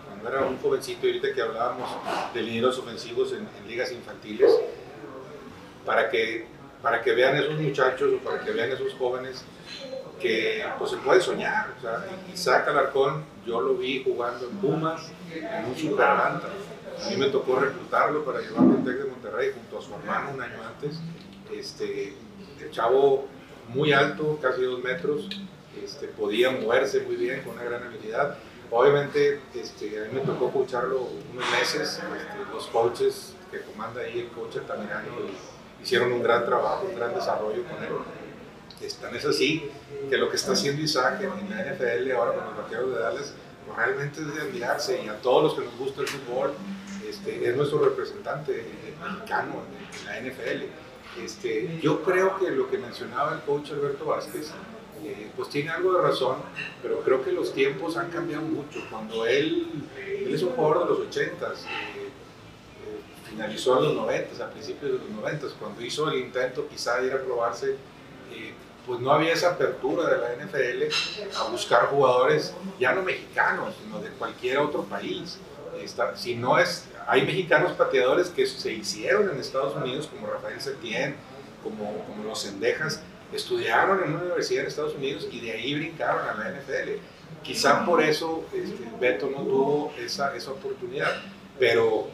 cuando 0.06 0.28
era 0.28 0.46
un 0.46 0.58
jovencito, 0.58 1.06
y 1.06 1.10
ahorita 1.10 1.34
que 1.34 1.42
hablábamos 1.42 1.88
de 2.32 2.42
linieros 2.42 2.78
ofensivos 2.78 3.32
en, 3.32 3.46
en 3.58 3.68
ligas 3.68 3.92
infantiles, 3.92 4.50
para 5.90 6.08
que, 6.08 6.46
para 6.80 7.02
que 7.02 7.10
vean 7.10 7.36
esos 7.36 7.58
muchachos 7.58 8.12
o 8.14 8.18
para 8.24 8.44
que 8.44 8.52
vean 8.52 8.70
esos 8.70 8.94
jóvenes 8.94 9.42
que 10.20 10.64
pues, 10.78 10.92
se 10.92 10.98
puede 10.98 11.20
soñar. 11.20 11.74
O 11.76 11.80
sea, 11.80 12.06
Isaac 12.32 12.68
Alarcón, 12.68 13.24
yo 13.44 13.60
lo 13.60 13.74
vi 13.74 14.04
jugando 14.04 14.48
en 14.48 14.56
Pumas, 14.58 15.10
en 15.34 15.64
un 15.64 15.76
super 15.76 16.04
A 16.06 16.40
mí 17.10 17.16
me 17.16 17.26
tocó 17.30 17.58
reclutarlo 17.58 18.24
para 18.24 18.38
llevarlo 18.38 18.76
al 18.76 18.84
TEC 18.84 18.98
de 18.98 19.10
Monterrey 19.10 19.50
junto 19.52 19.78
a 19.78 19.82
su 19.82 19.92
hermano 19.92 20.30
un 20.32 20.40
año 20.40 20.58
antes. 20.64 21.00
Este, 21.52 22.14
el 22.60 22.70
chavo 22.70 23.26
muy 23.74 23.92
alto, 23.92 24.38
casi 24.40 24.62
dos 24.62 24.80
metros, 24.84 25.28
este, 25.82 26.06
podía 26.06 26.52
moverse 26.52 27.00
muy 27.00 27.16
bien, 27.16 27.42
con 27.42 27.54
una 27.54 27.64
gran 27.64 27.82
habilidad. 27.82 28.36
Obviamente, 28.70 29.40
este, 29.56 30.04
a 30.04 30.04
mí 30.04 30.10
me 30.12 30.20
tocó 30.20 30.46
escucharlo 30.46 31.08
unos 31.32 31.50
meses, 31.50 32.00
este, 32.00 32.52
los 32.54 32.68
coaches 32.68 33.34
que 33.50 33.60
comanda 33.62 34.02
ahí 34.02 34.20
el 34.20 34.28
coach 34.28 34.58
Altamirano 34.58 35.08
hicieron 35.82 36.12
un 36.12 36.22
gran 36.22 36.44
trabajo, 36.44 36.86
un 36.88 36.96
gran 36.96 37.14
desarrollo 37.14 37.62
con 37.64 37.84
él. 37.84 37.92
Tan 39.00 39.14
es 39.14 39.26
así 39.26 39.70
que 40.08 40.16
lo 40.16 40.30
que 40.30 40.36
está 40.36 40.52
haciendo 40.52 40.80
Isaac 40.80 41.20
en, 41.20 41.50
la 41.50 41.74
NFL 41.74 42.10
ahora 42.12 42.34
con 42.34 42.44
los 42.46 42.56
vaqueros 42.56 42.94
de 42.94 42.98
Dallas, 42.98 43.34
pues 43.66 43.76
realmente 43.76 44.20
es 44.22 44.34
de 44.34 44.40
admirarse 44.40 45.02
y 45.04 45.08
a 45.08 45.20
todos 45.20 45.42
los 45.44 45.54
que 45.54 45.64
nos 45.66 45.76
gusta 45.78 46.00
el 46.00 46.08
fútbol, 46.08 46.54
este, 47.06 47.46
es 47.46 47.56
nuestro 47.56 47.84
representante 47.84 48.64
mexicano 49.02 49.62
en, 49.98 50.06
la 50.06 50.30
NFL. 50.30 50.64
Este, 51.22 51.78
yo 51.82 52.02
creo 52.02 52.38
que 52.38 52.50
lo 52.50 52.70
que 52.70 52.78
mencionaba 52.78 53.34
el 53.34 53.40
coach 53.40 53.70
Alberto 53.72 54.06
Vázquez, 54.06 54.50
eh, 55.04 55.30
pues 55.36 55.50
tiene 55.50 55.70
algo 55.70 55.92
de 55.92 56.02
razón, 56.02 56.36
pero 56.82 57.00
creo 57.00 57.22
que 57.22 57.32
los 57.32 57.52
tiempos 57.52 57.98
han 57.98 58.10
cambiado 58.10 58.42
mucho. 58.42 58.80
Cuando 58.90 59.26
él, 59.26 59.66
él 59.98 60.34
es 60.34 60.42
un 60.42 60.50
jugador 60.50 60.84
de 60.84 60.94
los 60.94 61.14
80s, 61.14 61.66
finalizó 63.30 63.78
en 63.78 63.84
los 63.84 63.94
90, 63.94 64.44
a 64.44 64.50
principios 64.50 64.92
de 64.92 64.98
los 64.98 65.08
90, 65.08 65.46
cuando 65.58 65.80
hizo 65.80 66.10
el 66.10 66.18
intento 66.18 66.66
quizá 66.68 67.00
de 67.00 67.06
ir 67.06 67.12
a 67.12 67.22
probarse, 67.22 67.76
eh, 68.32 68.52
pues 68.86 69.00
no 69.00 69.12
había 69.12 69.32
esa 69.32 69.50
apertura 69.50 70.08
de 70.08 70.18
la 70.18 70.44
NFL 70.44 71.36
a 71.36 71.50
buscar 71.50 71.86
jugadores 71.86 72.54
ya 72.78 72.92
no 72.92 73.02
mexicanos, 73.02 73.74
sino 73.82 74.00
de 74.00 74.08
cualquier 74.10 74.58
otro 74.58 74.82
país. 74.84 75.38
si 76.16 76.34
no 76.34 76.58
es, 76.58 76.86
hay 77.06 77.22
mexicanos 77.24 77.72
pateadores 77.72 78.28
que 78.28 78.46
se 78.46 78.72
hicieron 78.72 79.30
en 79.30 79.38
Estados 79.38 79.76
Unidos, 79.76 80.08
como 80.08 80.26
Rafael 80.26 80.60
Setien, 80.60 81.14
como, 81.62 82.04
como 82.06 82.24
los 82.24 82.42
Cendejas, 82.42 83.00
estudiaron 83.32 84.02
en 84.02 84.14
una 84.14 84.22
universidad 84.24 84.62
en 84.62 84.68
Estados 84.68 84.94
Unidos 84.94 85.28
y 85.30 85.40
de 85.40 85.52
ahí 85.52 85.74
brincaron 85.74 86.28
a 86.28 86.34
la 86.34 86.50
NFL. 86.50 87.00
Quizá 87.42 87.84
por 87.86 88.02
eso 88.02 88.44
este, 88.52 88.88
Beto 88.98 89.30
no 89.30 89.42
tuvo 89.42 89.92
esa, 89.98 90.34
esa 90.34 90.50
oportunidad, 90.50 91.22
pero 91.58 92.08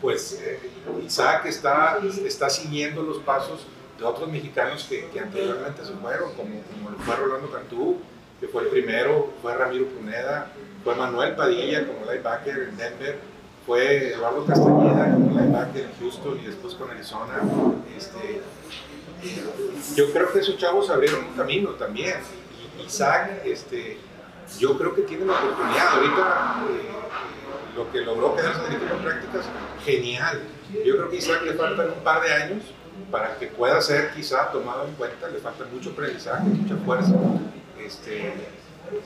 pues 0.00 0.40
eh, 0.42 0.58
Isaac 1.04 1.46
está, 1.46 1.98
está 2.24 2.50
siguiendo 2.50 3.02
los 3.02 3.18
pasos 3.18 3.66
de 3.98 4.04
otros 4.04 4.30
mexicanos 4.30 4.84
que, 4.84 5.08
anteriormente 5.18 5.84
se 5.84 5.92
fueron, 5.92 6.34
como, 6.34 6.60
como 6.62 6.98
fue 6.98 7.16
Rolando 7.16 7.50
Cantú, 7.50 7.98
que 8.40 8.48
fue 8.48 8.64
el 8.64 8.68
primero, 8.68 9.32
fue 9.40 9.54
Ramiro 9.54 9.86
Pruneda, 9.86 10.52
fue 10.84 10.94
Manuel 10.94 11.34
Padilla 11.34 11.86
como 11.86 12.10
linebacker 12.10 12.68
en 12.68 12.76
Denver, 12.76 13.18
fue 13.66 14.12
Eduardo 14.12 14.44
Castañeda 14.44 15.12
como 15.12 15.30
linebacker 15.30 15.84
en 15.84 15.90
Houston 15.98 16.38
y 16.42 16.46
después 16.46 16.74
con 16.74 16.90
Arizona. 16.90 17.40
Este, 17.96 18.42
yo 19.96 20.12
creo 20.12 20.32
que 20.32 20.40
esos 20.40 20.56
chavos 20.58 20.90
abrieron 20.90 21.24
un 21.24 21.34
camino 21.34 21.70
también. 21.70 22.16
Y 22.78 22.86
Isaac, 22.86 23.42
este, 23.44 23.98
yo 24.58 24.78
creo 24.78 24.94
que 24.94 25.02
tiene 25.02 25.26
la 25.26 25.34
oportunidad. 25.34 25.88
Ahorita 25.94 26.56
eh, 26.70 26.96
lo 27.76 27.90
que 27.92 28.00
logró 28.00 28.34
quedarse 28.34 28.60
en 28.60 28.66
el 28.66 28.76
equipo 28.76 28.94
de 28.94 29.02
prácticas, 29.02 29.46
genial. 29.84 30.42
Yo 30.84 30.96
creo 30.96 31.10
que 31.10 31.16
Isaac 31.16 31.42
le 31.42 31.52
faltan 31.52 31.88
un 31.90 32.02
par 32.02 32.22
de 32.22 32.32
años 32.32 32.62
para 33.10 33.36
que 33.38 33.46
pueda 33.48 33.80
ser 33.80 34.10
quizá 34.12 34.50
tomado 34.50 34.86
en 34.86 34.94
cuenta, 34.94 35.28
le 35.28 35.38
falta 35.38 35.64
mucho 35.72 35.90
aprendizaje, 35.90 36.44
mucha 36.44 36.76
fuerza. 36.84 37.12
Este, 37.78 38.32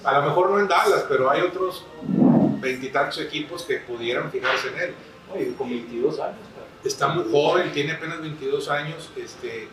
a 0.04 0.20
lo 0.20 0.28
mejor 0.28 0.50
no 0.50 0.60
en 0.60 0.68
Dallas, 0.68 1.04
pero 1.08 1.30
hay 1.30 1.42
otros 1.42 1.84
veintitantos 2.60 3.18
equipos 3.20 3.64
que 3.64 3.78
pudieran 3.78 4.30
fijarse 4.30 4.68
en 4.68 4.80
él. 4.80 5.54
con 5.56 5.68
22 5.68 6.20
años. 6.20 6.38
Está 6.84 7.08
muy 7.08 7.30
joven, 7.30 7.72
tiene 7.72 7.92
apenas 7.92 8.20
22 8.20 8.70
años, 8.70 9.10
este, 9.16 9.68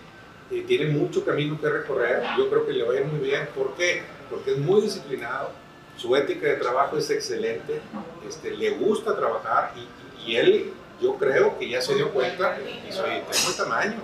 eh, 0.52 0.64
tiene 0.68 0.88
mucho 0.88 1.24
camino 1.24 1.60
que 1.60 1.70
recorrer. 1.70 2.24
Yo 2.38 2.50
creo 2.50 2.66
que 2.66 2.74
le 2.74 2.84
va 2.84 2.94
a 2.94 2.98
ir 2.98 3.06
muy 3.06 3.20
bien. 3.20 3.48
¿Por 3.56 3.74
qué? 3.76 4.04
Porque 4.30 4.52
es 4.52 4.58
muy 4.58 4.82
disciplinado, 4.82 5.52
su 5.98 6.16
ética 6.16 6.48
de 6.48 6.56
trabajo 6.56 6.98
es 6.98 7.10
excelente, 7.10 7.82
este, 8.28 8.52
le 8.52 8.72
gusta 8.72 9.16
trabajar 9.16 9.74
y, 9.76 10.30
y 10.30 10.36
él 10.36 10.74
yo 11.02 11.16
creo 11.16 11.58
que 11.58 11.70
ya 11.70 11.82
se 11.82 11.96
dio 11.96 12.12
cuenta 12.12 12.58
y 12.60 12.92
soy, 12.92 13.10
tengo 13.10 13.50
el 13.50 13.56
tamaño, 13.56 14.00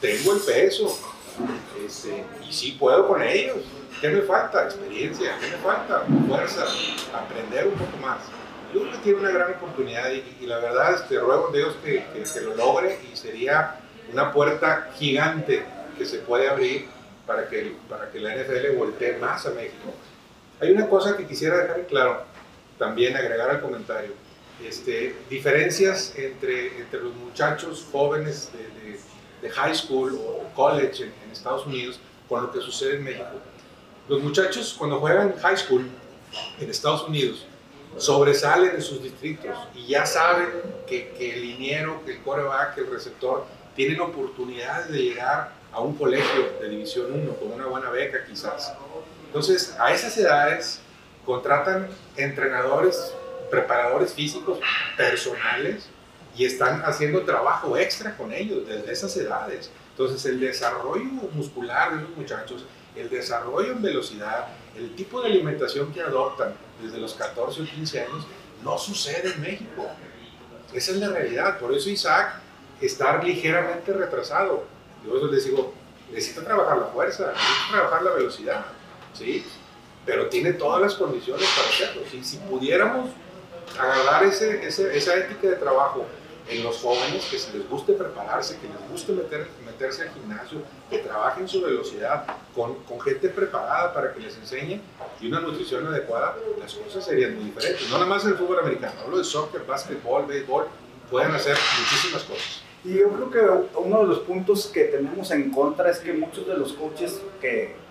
tengo 0.00 0.32
el 0.32 0.40
peso, 0.40 0.98
este, 1.84 2.24
y 2.48 2.52
sí 2.52 2.76
puedo 2.78 3.08
con 3.08 3.22
ellos. 3.22 3.58
¿Qué 4.00 4.08
me 4.08 4.22
falta? 4.22 4.64
Experiencia, 4.64 5.36
¿qué 5.40 5.46
me 5.48 5.56
falta? 5.58 6.04
Fuerza, 6.26 6.64
aprender 7.14 7.68
un 7.68 7.74
poco 7.74 7.96
más. 7.98 8.18
Yo 8.74 8.80
creo 8.80 8.92
que 8.92 8.98
tiene 8.98 9.18
una 9.20 9.30
gran 9.30 9.52
oportunidad 9.52 10.10
y, 10.10 10.46
la 10.46 10.58
verdad 10.58 10.94
es 10.94 11.02
que 11.02 11.18
ruego 11.18 11.50
a 11.50 11.52
Dios 11.52 11.76
que, 11.84 12.04
que, 12.12 12.40
lo 12.40 12.56
logre 12.56 12.98
y 13.12 13.16
sería 13.16 13.76
una 14.12 14.32
puerta 14.32 14.90
gigante 14.98 15.64
que 15.96 16.04
se 16.04 16.18
puede 16.18 16.48
abrir 16.48 16.88
para 17.32 17.48
que, 17.48 17.74
para 17.88 18.10
que 18.10 18.20
la 18.20 18.34
NFL 18.34 18.76
voltee 18.76 19.16
más 19.16 19.46
a 19.46 19.50
México. 19.50 19.94
Hay 20.60 20.70
una 20.70 20.86
cosa 20.86 21.16
que 21.16 21.26
quisiera 21.26 21.56
dejar 21.56 21.86
claro, 21.86 22.24
también 22.78 23.16
agregar 23.16 23.48
al 23.48 23.60
comentario 23.62 24.12
este, 24.62 25.16
diferencias 25.30 26.12
entre, 26.16 26.78
entre 26.78 27.00
los 27.00 27.14
muchachos 27.14 27.86
jóvenes 27.90 28.50
de, 28.52 28.98
de, 29.40 29.50
high 29.50 29.74
school 29.74 30.14
o 30.14 30.44
college 30.54 31.04
en, 31.04 31.12
Estados 31.32 31.66
Unidos 31.66 31.98
con 32.28 32.42
lo 32.42 32.52
que 32.52 32.60
sucede 32.60 32.96
en 32.96 33.04
México. 33.04 33.40
Los 34.08 34.22
muchachos 34.22 34.76
cuando 34.78 35.00
juegan 35.00 35.34
high 35.38 35.56
school 35.56 35.88
en 36.60 36.70
Estados 36.70 37.08
Unidos 37.08 37.46
sobresalen 37.96 38.76
en 38.76 38.82
sus 38.82 39.02
distritos 39.02 39.56
y 39.74 39.86
ya 39.86 40.04
saben 40.04 40.48
que, 40.86 41.08
que 41.18 41.34
el 41.34 41.42
liniero, 41.42 42.04
que 42.04 42.12
el 42.12 42.22
coreback, 42.22 42.74
que 42.74 42.82
el 42.82 42.90
receptor 42.90 43.46
tienen 43.74 44.00
oportunidades 44.00 44.90
de 44.90 45.02
llegar 45.02 45.61
a 45.72 45.80
un 45.80 45.96
colegio 45.96 46.58
de 46.60 46.68
División 46.68 47.12
1 47.12 47.34
con 47.36 47.52
una 47.52 47.66
buena 47.66 47.90
beca 47.90 48.24
quizás. 48.24 48.72
Entonces, 49.26 49.74
a 49.78 49.92
esas 49.92 50.16
edades 50.18 50.80
contratan 51.24 51.88
entrenadores 52.16 53.14
preparadores 53.50 54.14
físicos 54.14 54.58
personales 54.96 55.84
y 56.34 56.46
están 56.46 56.82
haciendo 56.84 57.22
trabajo 57.22 57.76
extra 57.76 58.16
con 58.16 58.32
ellos 58.32 58.66
desde 58.66 58.90
esas 58.90 59.14
edades. 59.18 59.70
Entonces 59.90 60.24
el 60.24 60.40
desarrollo 60.40 61.04
muscular 61.34 61.94
de 61.94 62.02
los 62.02 62.16
muchachos, 62.16 62.64
el 62.96 63.10
desarrollo 63.10 63.72
en 63.72 63.82
velocidad, 63.82 64.48
el 64.74 64.94
tipo 64.96 65.20
de 65.20 65.28
alimentación 65.28 65.92
que 65.92 66.00
adoptan 66.00 66.54
desde 66.82 66.98
los 66.98 67.12
14 67.14 67.62
o 67.62 67.64
15 67.66 68.00
años, 68.00 68.26
no 68.64 68.78
sucede 68.78 69.34
en 69.34 69.40
México. 69.42 69.86
Esa 70.72 70.92
es 70.92 70.96
la 70.96 71.08
realidad. 71.08 71.58
Por 71.58 71.74
eso 71.74 71.90
Isaac 71.90 72.40
está 72.80 73.22
ligeramente 73.22 73.92
retrasado. 73.92 74.64
Yo 75.04 75.26
les 75.26 75.44
digo, 75.44 75.72
necesita 76.10 76.44
trabajar 76.44 76.78
la 76.78 76.86
fuerza, 76.86 77.32
necesita 77.32 77.72
trabajar 77.72 78.02
la 78.02 78.10
velocidad, 78.12 78.66
¿sí? 79.14 79.44
Pero 80.04 80.28
tiene 80.28 80.52
todas 80.52 80.80
las 80.80 80.94
condiciones 80.94 81.48
para 81.56 81.68
hacerlo. 81.68 82.02
Si, 82.22 82.36
pudiéramos 82.38 83.10
agarrar 83.78 84.24
ese, 84.24 84.66
esa 84.66 85.16
ética 85.16 85.48
de 85.48 85.56
trabajo 85.56 86.04
en 86.48 86.62
los 86.64 86.78
jóvenes, 86.78 87.24
que 87.30 87.38
se 87.38 87.56
les 87.56 87.68
guste 87.68 87.92
prepararse, 87.92 88.58
que 88.58 88.66
les 88.66 88.90
guste 88.90 89.12
meter, 89.12 89.48
meterse 89.64 90.02
al 90.02 90.10
gimnasio, 90.12 90.58
que 90.90 90.98
trabajen 90.98 91.48
su 91.48 91.62
velocidad 91.62 92.26
con, 92.54 92.74
con, 92.84 93.00
gente 93.00 93.28
preparada 93.28 93.94
para 93.94 94.12
que 94.12 94.20
les 94.20 94.36
enseñe 94.36 94.80
y 95.20 95.26
una 95.28 95.40
nutrición 95.40 95.86
adecuada, 95.86 96.36
las 96.58 96.74
cosas 96.74 97.04
serían 97.04 97.36
muy 97.36 97.44
diferentes. 97.44 97.88
No 97.88 97.94
nada 97.96 98.06
más 98.06 98.24
en 98.24 98.30
el 98.30 98.36
fútbol 98.36 98.58
americano, 98.58 99.00
hablo 99.04 99.18
de 99.18 99.24
soccer, 99.24 99.64
básquetbol, 99.64 100.26
béisbol, 100.26 100.66
pueden 101.10 101.32
hacer 101.32 101.56
muchísimas 101.78 102.22
cosas. 102.24 102.62
Y 102.84 102.94
yo 102.94 103.08
creo 103.10 103.30
que 103.30 103.78
uno 103.78 104.00
de 104.00 104.06
los 104.06 104.18
puntos 104.20 104.66
que 104.66 104.84
tenemos 104.84 105.30
en 105.30 105.50
contra 105.50 105.90
es 105.90 105.98
que 105.98 106.12
muchos 106.12 106.46
de 106.46 106.56
los 106.56 106.72
coaches 106.72 107.20
que 107.40 107.82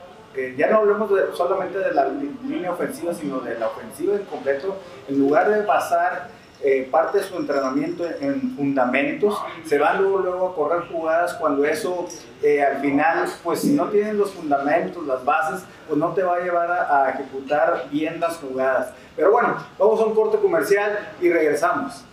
ya 0.58 0.70
no 0.70 0.78
hablemos 0.78 1.10
solamente 1.36 1.78
de 1.78 1.94
la 1.94 2.08
línea 2.08 2.72
ofensiva, 2.72 3.14
sino 3.14 3.40
de 3.40 3.58
la 3.60 3.68
ofensiva 3.68 4.16
en 4.16 4.24
completo, 4.26 4.76
en 5.08 5.20
lugar 5.20 5.50
de 5.50 5.66
basar 5.66 6.30
eh, 6.64 6.88
parte 6.92 7.18
de 7.18 7.24
su 7.24 7.36
entrenamiento 7.38 8.06
en 8.20 8.56
fundamentos, 8.56 9.42
se 9.66 9.78
van 9.78 10.02
luego, 10.02 10.20
luego 10.20 10.50
a 10.50 10.56
correr 10.56 10.88
jugadas 10.92 11.34
cuando 11.34 11.66
eso 11.66 12.08
eh, 12.44 12.64
al 12.64 12.80
final, 12.82 13.28
pues 13.44 13.62
si 13.62 13.74
no 13.74 13.88
tienen 13.88 14.18
los 14.18 14.32
fundamentos, 14.32 15.06
las 15.06 15.26
bases, 15.26 15.64
pues 15.88 16.00
no 16.00 16.14
te 16.14 16.24
va 16.24 16.36
a 16.36 16.40
llevar 16.40 16.72
a 16.72 17.10
ejecutar 17.10 17.88
bien 17.92 18.20
las 18.20 18.38
jugadas. 18.38 18.94
Pero 19.16 19.32
bueno, 19.32 19.56
vamos 19.78 20.00
a 20.00 20.06
un 20.06 20.14
corte 20.14 20.38
comercial 20.38 21.14
y 21.20 21.30
regresamos. 21.30 22.06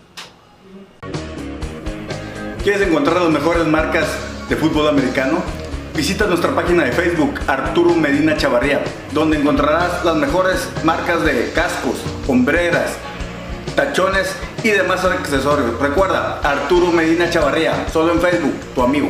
¿Quieres 2.63 2.89
encontrar 2.89 3.23
las 3.23 3.31
mejores 3.31 3.67
marcas 3.67 4.07
de 4.49 4.57
fútbol 4.57 4.89
americano? 4.89 5.43
Visita 5.95 6.27
nuestra 6.27 6.55
página 6.55 6.85
de 6.85 6.93
Facebook, 6.93 7.41
Arturo 7.47 7.95
Medina 7.95 8.37
Chavarría 8.37 8.83
donde 9.13 9.39
encontrarás 9.39 10.05
las 10.05 10.17
mejores 10.17 10.69
marcas 10.85 11.25
de 11.25 11.51
cascos, 11.53 12.03
hombreras, 12.27 12.97
tachones 13.75 14.35
y 14.63 14.71
demás 14.71 15.05
accesorios. 15.05 15.79
Recuerda, 15.81 16.41
Arturo 16.43 16.93
Medina 16.93 17.31
Chavarría, 17.31 17.89
solo 17.89 18.13
en 18.13 18.21
Facebook, 18.21 18.55
tu 18.75 18.83
amigo. 18.83 19.09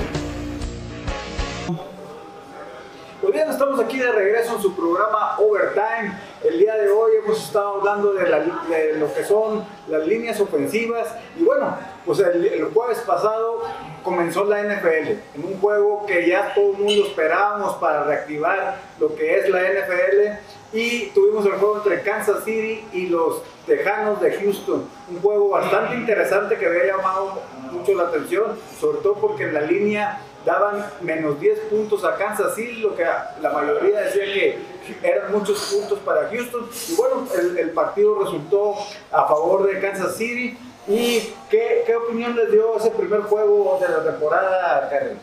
Pues 3.21 3.33
bien, 3.33 3.50
estamos 3.50 3.81
aquí 3.81 3.99
de 3.99 4.12
regreso 4.12 4.57
en 4.57 4.62
su 4.62 4.75
programa 4.75 5.37
Overtime. 5.38 6.17
El 6.45 6.57
día 6.57 6.76
de 6.76 6.88
hoy 6.88 7.12
hemos 7.25 7.42
estado 7.42 7.78
hablando 7.80 8.12
de, 8.12 8.95
lo 8.97 9.12
que 9.12 9.25
son 9.25 9.64
las 9.88 10.07
líneas 10.07 10.40
ofensivas. 10.40 11.09
Y 11.37 11.42
bueno, 11.42 11.76
pues 12.07 12.21
el, 12.21 12.45
el, 12.45 12.64
jueves 12.66 12.99
pasado 13.00 13.64
comenzó 14.04 14.45
la 14.45 14.62
NFL, 14.62 15.09
en 15.35 15.45
un 15.45 15.61
juego 15.61 16.07
que 16.07 16.28
ya 16.28 16.54
todo 16.54 16.73
el 16.73 16.78
mundo 16.78 17.07
esperábamos 17.07 17.75
para 17.76 18.04
reactivar 18.04 18.76
lo 19.00 19.16
que 19.16 19.38
es 19.38 19.49
la 19.49 19.62
NFL. 19.62 20.38
Y 20.73 21.07
tuvimos 21.07 21.45
el 21.47 21.52
juego 21.52 21.78
entre 21.78 22.02
Kansas 22.02 22.45
City 22.45 22.87
y 22.92 23.09
los 23.09 23.42
Tejanos 23.66 24.21
de 24.21 24.33
Houston. 24.33 24.88
Un 25.11 25.21
juego 25.21 25.49
bastante 25.49 25.97
interesante 25.97 26.57
que 26.57 26.66
había 26.66 26.87
llamado 26.87 27.42
mucho 27.73 27.95
la 27.95 28.04
atención, 28.04 28.57
sobre 28.78 28.99
todo 28.99 29.14
porque 29.14 29.45
en 29.45 29.54
la 29.54 29.62
línea 29.62 30.21
daban 30.49 30.83
menos 31.02 31.38
10 31.38 31.59
puntos 31.71 32.05
a 32.05 32.17
Kansas 32.17 32.55
City, 32.55 32.81
lo 32.81 32.97
que 32.97 33.05
la 33.05 33.52
mayoría 33.52 34.00
decía 34.00 34.25
que 34.25 34.59
eran 35.02 35.31
muchos 35.31 35.59
puntos 35.61 35.99
para 35.99 36.26
Houston. 36.31 36.71
Y 36.88 36.95
bueno, 36.95 37.28
el, 37.59 37.71
partido 37.73 38.19
resultó 38.25 38.75
a 39.12 39.28
favor 39.28 39.71
de 39.71 39.78
Kansas 39.78 40.17
City. 40.17 40.57
¿Y 40.87 41.35
qué, 41.50 41.83
qué, 41.87 41.95
opinión 41.97 42.35
les 42.35 42.50
dio 42.50 42.78
ese 42.78 42.90
primer 42.93 43.21
juego 43.23 43.78
de 43.78 43.88
la 43.90 44.02
temporada, 44.02 44.88
Karen? 44.88 45.21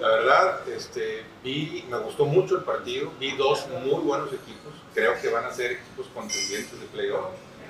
La 0.00 0.08
verdad, 0.08 0.68
este, 0.74 1.24
vi, 1.42 1.84
me 1.90 1.98
gustó 1.98 2.24
mucho 2.24 2.56
el 2.56 2.64
partido, 2.64 3.10
vi 3.20 3.36
dos 3.36 3.66
muy 3.84 4.00
buenos 4.02 4.28
equipos, 4.28 4.72
creo 4.94 5.12
que 5.20 5.28
van 5.28 5.44
a 5.44 5.52
ser 5.52 5.72
equipos 5.72 6.06
contendientes 6.14 6.80
de 6.80 6.86
playoff. 6.86 7.26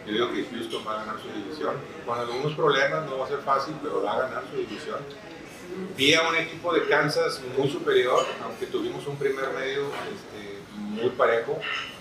Yo 0.07 0.13
digo 0.13 0.33
que 0.33 0.45
Houston 0.45 0.87
va 0.87 0.93
a 0.93 1.05
ganar 1.05 1.17
su 1.21 1.29
división, 1.29 1.75
con 2.07 2.19
algunos 2.19 2.55
problemas, 2.55 3.05
no 3.07 3.19
va 3.19 3.25
a 3.25 3.29
ser 3.29 3.39
fácil, 3.39 3.75
pero 3.83 4.03
va 4.03 4.13
a 4.13 4.21
ganar 4.21 4.43
su 4.51 4.59
división 4.59 4.99
vi 5.97 6.15
a 6.15 6.29
un 6.29 6.37
equipo 6.37 6.73
de 6.73 6.87
Kansas 6.89 7.41
muy 7.57 7.71
superior, 7.71 8.25
aunque 8.43 8.67
tuvimos 8.67 9.07
un 9.07 9.17
primer 9.17 9.51
medio 9.51 9.83
este, 9.83 10.59
muy 10.73 11.11
parejo, 11.11 11.59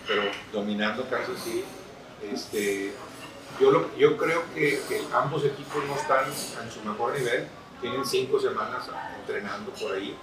pero 0.08 0.24
dominando 0.52 1.08
Kansas 1.10 1.44
City. 1.44 1.64
Este, 2.32 2.94
yo, 3.60 3.90
yo 3.98 4.18
creo 4.18 4.44
que, 4.54 4.82
ambos 5.14 5.44
equipos 5.46 5.84
no 5.86 5.96
están 5.96 6.26
en 6.26 6.72
su 6.72 6.82
mejor 6.82 7.18
nivel, 7.18 7.48
tienen 7.82 8.06
cinco 8.06 8.40
semanas 8.40 8.90
entrenando 9.20 9.72
por 9.72 9.94
ahí. 9.94 10.16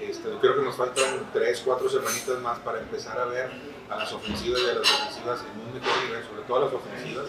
Este, 0.00 0.28
creo 0.40 0.56
que 0.56 0.62
nos 0.62 0.76
faltan 0.76 1.30
tres, 1.32 1.62
cuatro 1.64 1.88
semanitas 1.88 2.40
más 2.40 2.58
para 2.58 2.80
empezar 2.80 3.18
a 3.18 3.26
ver 3.26 3.48
a 3.88 3.96
las 3.96 4.12
ofensivas 4.12 4.60
y 4.60 4.64
a 4.64 4.74
las 4.74 4.82
defensivas 4.82 5.40
en 5.40 5.60
un 5.60 5.74
mejor 5.74 6.04
nivel, 6.04 6.24
sobre 6.24 6.42
todo 6.42 6.56
a 6.56 6.60
las 6.64 6.74
ofensivas. 6.74 7.26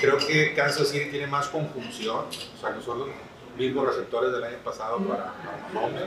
Creo 0.00 0.18
que 0.18 0.54
Kansas 0.54 0.88
City 0.88 1.10
tiene 1.10 1.26
más 1.26 1.48
conjunción, 1.48 2.26
o 2.26 2.60
sea, 2.60 2.70
no 2.70 2.80
mismos 3.60 3.86
receptores 3.86 4.32
del 4.32 4.42
año 4.42 4.58
pasado 4.64 4.98
para, 4.98 5.34
Mahomes. 5.72 6.02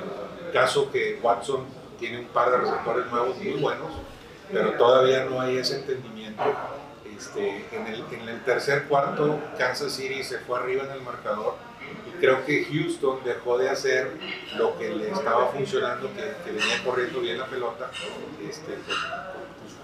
Caso 0.51 0.91
que 0.91 1.19
Watson 1.21 1.65
tiene 1.99 2.19
un 2.19 2.25
par 2.25 2.51
de 2.51 2.57
receptores 2.57 3.05
nuevos 3.11 3.37
muy 3.37 3.53
buenos, 3.53 3.91
pero 4.51 4.71
todavía 4.73 5.25
no 5.25 5.39
hay 5.39 5.57
ese 5.57 5.77
entendimiento. 5.77 6.43
Este, 7.15 7.65
en, 7.71 7.87
el, 7.87 8.03
en 8.11 8.27
el 8.27 8.43
tercer 8.43 8.85
cuarto, 8.85 9.39
Kansas 9.57 9.93
City 9.93 10.23
se 10.23 10.39
fue 10.39 10.59
arriba 10.59 10.83
en 10.83 10.91
el 10.91 11.01
marcador 11.01 11.55
y 12.07 12.19
creo 12.19 12.43
que 12.43 12.65
Houston 12.65 13.19
dejó 13.23 13.57
de 13.57 13.69
hacer 13.69 14.11
lo 14.57 14.77
que 14.77 14.89
le 14.89 15.11
estaba 15.11 15.47
funcionando, 15.47 16.09
que, 16.13 16.33
que 16.43 16.57
venía 16.57 16.83
corriendo 16.83 17.19
bien 17.21 17.37
la 17.37 17.45
pelota. 17.45 17.91
Este, 18.41 18.77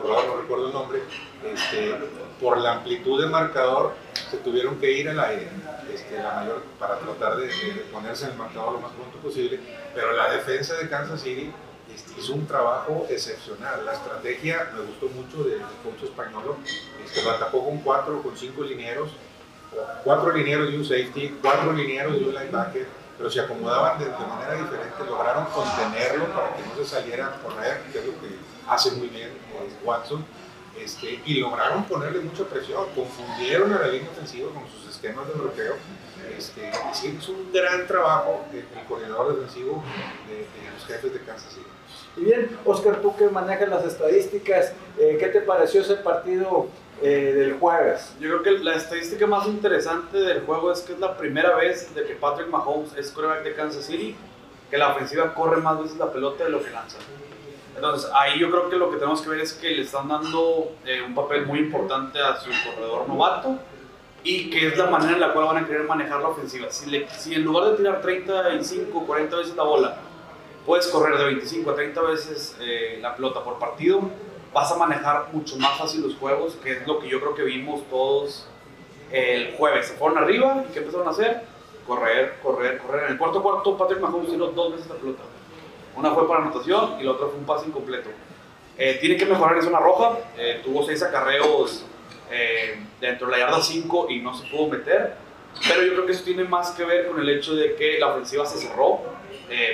no 0.04 0.38
recuerdo 0.42 0.68
el 0.68 0.74
nombre, 0.74 1.02
este, 1.46 1.96
por 2.42 2.58
la 2.58 2.74
amplitud 2.74 3.22
de 3.22 3.30
marcador 3.30 3.94
se 4.30 4.38
tuvieron 4.38 4.80
que 4.80 4.92
ir 4.92 5.10
al 5.10 5.20
aire 5.20 5.50
este, 5.94 6.22
la 6.22 6.34
mayor, 6.34 6.64
para 6.80 6.98
tratar 7.00 7.38
de, 7.38 7.50
ponerse 7.92 8.26
en 8.26 8.32
el 8.32 8.38
marcador 8.38 8.74
lo 8.74 8.80
más 8.80 8.92
pronto 8.92 9.18
posible, 9.18 9.60
pero 9.94 10.12
la 10.14 10.32
defensa 10.32 10.76
de 10.76 10.88
Kansas 10.88 11.22
City 11.22 11.52
este, 11.94 12.20
hizo 12.20 12.34
un 12.34 12.46
trabajo 12.46 13.08
excepcional. 13.10 13.86
La 13.86 13.94
estrategia 13.94 14.70
me 14.76 14.82
gustó 14.82 15.08
mucho 15.08 15.44
del 15.44 15.62
coach 15.84 16.04
español, 16.04 16.58
este, 17.04 17.24
lo 17.24 17.32
atacó 17.32 17.66
con 17.66 17.80
cuatro, 17.80 18.22
con 18.22 18.38
cinco 18.38 18.64
linieros, 18.64 19.12
cuatro 20.04 20.32
linieros 20.32 20.72
y 20.72 20.76
un 20.76 20.86
safety, 20.86 21.38
cuatro 21.42 21.74
linieros 21.74 22.16
y 22.18 22.24
un 22.24 22.34
linebacker, 22.34 22.88
pero 23.18 23.30
se 23.30 23.42
acomodaban 23.42 24.00
de, 24.00 24.06
de 24.06 24.12
manera 24.12 24.54
diferente, 24.56 25.04
lograron 25.06 25.46
contenerlo 25.46 26.26
para 26.34 26.56
que 26.56 26.62
no 26.64 26.76
se 26.76 26.86
saliera 26.86 27.28
a 27.28 27.42
correr, 27.42 27.82
que 27.92 28.00
es 28.00 28.06
lo 28.06 28.12
que 28.14 28.28
hace 28.68 28.92
muy 28.92 29.08
bien 29.08 29.30
Watson, 29.84 30.24
este, 30.84 31.22
y 31.26 31.36
lograron 31.36 31.84
ponerle 31.86 32.20
mucha 32.20 32.44
presión, 32.44 32.86
confundieron 32.96 33.74
a 33.74 33.80
la 33.80 33.88
línea 33.88 34.10
ofensiva 34.10 34.50
con 34.54 34.64
sus 34.68 34.90
esquemas 34.90 35.28
de 35.28 35.34
bloqueo. 35.34 35.76
Este, 36.38 36.70
es 36.70 37.30
un 37.30 37.52
gran 37.52 37.88
trabajo 37.88 38.46
el, 38.52 38.60
el 38.60 38.86
corredor 38.88 39.36
defensivo 39.36 39.84
de, 40.28 40.46
los 40.74 40.86
jefes 40.86 41.14
de 41.14 41.20
Kansas 41.22 41.54
City. 41.54 41.66
Y 42.18 42.26
bien, 42.26 42.58
Oscar, 42.66 43.02
tú 43.02 43.16
que 43.16 43.30
manejas 43.30 43.70
las 43.70 43.86
estadísticas, 43.86 44.74
eh, 44.98 45.18
¿qué 45.20 45.28
te 45.28 45.42
pareció 45.42 45.82
ese 45.82 45.96
partido 45.96 46.68
eh, 47.02 47.34
del 47.36 47.54
jueves? 47.60 48.14
Yo 48.20 48.30
creo 48.30 48.44
que 48.44 48.64
la 48.64 48.76
estadística 48.76 49.28
más 49.28 49.48
interesante 49.48 50.18
del 50.18 50.42
juego 50.42 50.72
es 50.72 50.82
que 50.82 50.94
es 50.94 51.00
la 51.00 51.18
primera 51.18 51.56
vez 51.56 51.94
de 51.94 52.06
que 52.06 52.16
Patrick 52.16 52.50
Mahomes 52.50 52.92
es 52.98 53.12
quarterback 53.12 53.44
de 53.44 53.54
Kansas 53.54 53.86
City, 53.86 54.16
que 54.70 54.78
la 54.78 54.94
ofensiva 54.94 55.34
corre 55.34 55.62
más 55.62 55.82
veces 55.82 55.98
la 55.98 56.12
pelota 56.12 56.44
de 56.44 56.50
lo 56.50 56.64
que 56.64 56.72
lanza. 56.72 56.98
Entonces, 57.80 58.12
ahí 58.14 58.38
yo 58.38 58.52
creo 58.52 58.70
que 58.70 58.76
lo 58.76 58.92
que 58.92 58.98
tenemos 58.98 59.22
que 59.22 59.30
ver 59.30 59.40
es 59.40 59.54
que 59.54 59.70
le 59.72 59.84
están 59.84 60.10
dando 60.10 60.74
eh, 60.86 61.02
un 61.02 61.16
papel 61.16 61.46
muy 61.46 61.60
importante 61.60 62.20
a 62.20 62.36
su 62.36 62.50
corredor 62.50 63.08
novato 63.08 63.58
y 64.22 64.50
que 64.50 64.68
es 64.68 64.78
la 64.78 64.88
manera 64.88 65.14
en 65.14 65.22
la 65.22 65.32
cual 65.32 65.46
van 65.46 65.64
a 65.64 65.66
querer 65.66 65.84
manejar 65.84 66.20
la 66.20 66.28
ofensiva. 66.28 66.70
Si, 66.72 66.90
le, 66.90 67.10
si 67.10 67.36
en 67.36 67.46
lugar 67.46 67.72
de 67.72 67.78
tirar 67.78 68.02
35, 68.02 69.06
40 69.06 69.34
veces 69.34 69.56
la 69.56 69.64
bola, 69.64 69.96
puedes 70.66 70.88
correr 70.88 71.18
de 71.18 71.24
25 71.24 71.72
a 71.72 71.76
30 71.76 72.02
veces 72.02 72.58
eh, 72.60 73.00
la 73.02 73.16
pelota 73.16 73.46
por 73.46 73.58
partido, 73.60 74.02
vas 74.54 74.70
a 74.74 74.76
manejar 74.76 75.30
mucho 75.32 75.56
más 75.56 75.78
fácil 75.78 76.02
los 76.02 76.18
juegos, 76.18 76.56
que 76.62 76.74
es 76.74 76.86
lo 76.86 77.00
que 77.00 77.08
yo 77.08 77.22
creo 77.22 77.34
que 77.34 77.44
vimos 77.44 77.82
todos 77.90 78.46
el 79.10 79.54
jueves. 79.56 79.88
Se 79.88 79.94
fueron 79.94 80.18
arriba 80.18 80.66
y 80.68 80.74
¿qué 80.74 80.80
empezaron 80.80 81.08
a 81.08 81.12
hacer? 81.12 81.44
Correr, 81.88 82.40
correr, 82.44 82.78
correr. 82.80 83.06
En 83.06 83.12
el 83.14 83.18
cuarto 83.18 83.42
cuarto, 83.42 83.78
Patrick 83.78 84.02
Mahomes 84.02 84.30
tiró 84.30 84.48
dos 84.48 84.74
veces 84.74 84.90
la 84.90 84.96
pelota. 84.96 85.24
Una 86.00 86.12
fue 86.12 86.30
para 86.30 86.44
anotación 86.44 86.96
y 86.98 87.04
la 87.04 87.12
otra 87.12 87.28
fue 87.28 87.38
un 87.38 87.46
pase 87.46 87.68
incompleto. 87.68 88.10
Eh, 88.78 89.00
tiene 89.02 89.18
que 89.18 89.26
mejorar 89.26 89.58
en 89.58 89.64
zona 89.64 89.80
roja. 89.80 90.18
Eh, 90.38 90.62
tuvo 90.64 90.86
seis 90.86 91.04
acarreos 91.04 91.86
eh, 92.32 92.80
dentro 93.02 93.28
de 93.28 93.34
la 93.34 93.40
yarda 93.40 93.62
5 93.62 94.08
y 94.10 94.22
no 94.22 94.34
se 94.34 94.48
pudo 94.48 94.70
meter. 94.70 95.16
Pero 95.68 95.84
yo 95.84 95.92
creo 95.92 96.06
que 96.06 96.14
eso 96.14 96.24
tiene 96.24 96.46
más 96.46 96.72
que 96.72 96.86
ver 96.86 97.08
con 97.10 97.20
el 97.20 97.30
hecho 97.30 97.54
de 97.54 97.76
que 97.76 98.00
la 98.00 98.14
ofensiva 98.14 98.46
se 98.46 98.60
cerró. 98.60 99.02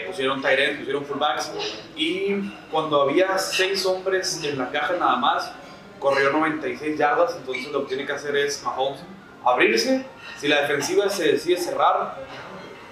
pusieron 0.07 0.41
tight 0.41 0.79
pusieron 0.79 1.05
fullbacks. 1.05 1.51
Y 1.95 2.49
cuando 2.71 3.03
había 3.03 3.37
seis 3.37 3.85
hombres 3.85 4.43
en 4.43 4.57
la 4.57 4.71
caja 4.71 4.95
nada 4.99 5.17
más, 5.17 5.53
corrió 5.99 6.31
96 6.31 6.97
yardas. 6.97 7.35
Entonces 7.37 7.71
lo 7.71 7.81
que 7.81 7.89
tiene 7.89 8.07
que 8.07 8.13
hacer 8.13 8.35
es 8.35 8.63
Mahomes 8.63 8.99
abrirse. 9.43 10.07
Si 10.39 10.47
la 10.47 10.61
defensiva 10.61 11.07
se 11.07 11.33
decide 11.33 11.57
cerrar, 11.57 12.17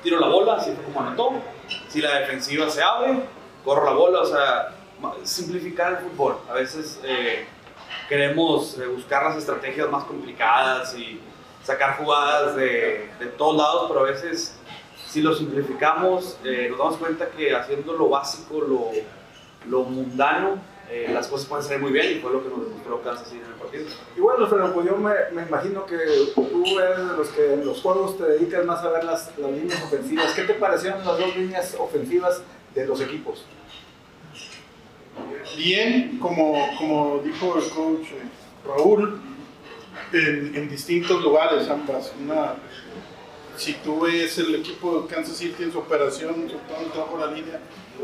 tiro 0.04 0.20
la 0.20 0.28
bola, 0.28 0.58
así 0.58 0.72
fue 0.74 0.84
como 0.84 1.02
anotó 1.02 1.42
si 1.88 2.02
la 2.02 2.20
defensiva 2.20 2.70
se 2.70 2.82
abre, 2.82 3.24
corro 3.64 3.86
la 3.86 3.94
bola, 3.94 4.22
o 4.22 4.26
sea, 4.26 4.76
simplificar 5.24 5.94
el 5.94 6.10
fútbol. 6.10 6.38
A 6.50 6.54
veces 6.54 7.00
eh, 7.04 7.46
queremos 8.10 8.78
eh, 8.78 8.88
buscar 8.88 9.24
las 9.24 9.38
estrategias 9.38 9.90
más 9.90 10.04
complicadas 10.06 10.96
y 10.98 11.20
sacar 11.64 11.98
jugadas 11.98 12.56
de, 12.56 13.10
de 13.20 13.26
todos 13.38 13.58
lados, 13.58 13.86
pero 13.88 14.02
a 14.02 14.04
veces 14.04 14.56
si 15.08 15.22
lo 15.22 15.36
simplificamos 15.36 16.38
eh, 16.44 16.68
nos 16.70 16.80
damos 16.80 16.98
cuenta 16.98 17.30
que 17.30 17.56
haciendo 17.56 17.94
lo 17.94 18.10
básico, 18.10 18.60
lo, 18.62 18.90
lo 19.70 19.84
mundano, 19.84 20.58
las 21.10 21.28
cosas 21.28 21.48
pueden 21.48 21.64
salir 21.66 21.82
muy 21.82 21.92
bien 21.92 22.18
y 22.18 22.20
fue 22.20 22.32
lo 22.32 22.44
que 22.44 22.50
nos 22.50 22.66
demostró 22.68 23.02
Kansas 23.02 23.28
City 23.28 23.42
en 23.44 23.52
el 23.52 23.60
partido. 23.60 23.86
Y 24.16 24.20
bueno, 24.20 24.48
Fernando, 24.48 24.74
pues 24.74 24.86
yo 24.86 24.98
me, 24.98 25.12
me, 25.34 25.48
imagino 25.48 25.86
que 25.86 25.98
tú 26.36 26.80
eres 26.80 26.98
de 26.98 27.18
los 27.18 27.30
que 27.30 27.54
en 27.54 27.66
los 27.66 27.82
juegos 27.82 28.18
te 28.18 28.24
dedicas 28.24 28.66
más 28.66 28.84
a 28.84 28.90
ver 28.90 29.04
las, 29.04 29.38
las 29.38 29.52
líneas 29.52 29.82
ofensivas. 29.84 30.34
¿Qué 30.34 30.44
te 30.44 30.54
parecieron 30.54 31.00
las 31.06 31.18
dos 31.18 31.36
líneas 31.36 31.76
ofensivas 31.80 32.44
de 32.76 32.86
los 32.86 33.02
equipos? 33.02 33.46
Bien, 35.58 36.20
como, 36.20 36.68
como 36.78 37.22
dijo 37.24 37.58
el 37.58 37.70
coach 37.70 38.08
eh, 38.12 38.24
Raúl, 38.66 39.22
en, 40.12 40.56
en 40.56 40.70
distintos 40.70 41.22
lugares 41.24 41.70
ambas. 41.70 42.14
Una, 42.22 42.56
si 43.58 43.74
tú 43.74 44.02
ves 44.02 44.38
el 44.38 44.56
equipo 44.56 45.02
de 45.02 45.14
Kansas 45.14 45.38
City 45.38 45.64
en 45.64 45.72
su 45.72 45.80
operación, 45.80 46.50
sobre 46.50 46.66
todo 46.68 46.86
en 46.86 46.92
trabajo 46.92 47.18
la 47.18 47.28
línea, 47.28 47.60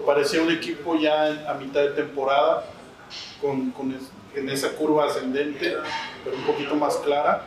parecía 0.06 0.42
un 0.42 0.52
equipo 0.52 0.96
ya 0.98 1.50
a 1.50 1.54
mitad 1.56 1.82
de 1.82 1.90
temporada, 1.90 2.66
con, 3.42 3.72
con 3.72 3.96
en 4.36 4.50
esa 4.50 4.76
curva 4.76 5.06
ascendente, 5.06 5.76
pero 6.24 6.36
un 6.38 6.44
poquito 6.44 6.76
más 6.76 6.98
clara. 6.98 7.46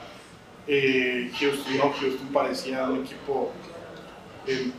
Eh, 0.66 1.30
Houston 1.40 1.76
no, 1.78 1.92
Houston 1.92 2.28
parecía 2.32 2.84
un 2.84 3.04
equipo 3.04 3.50
en, 4.46 4.72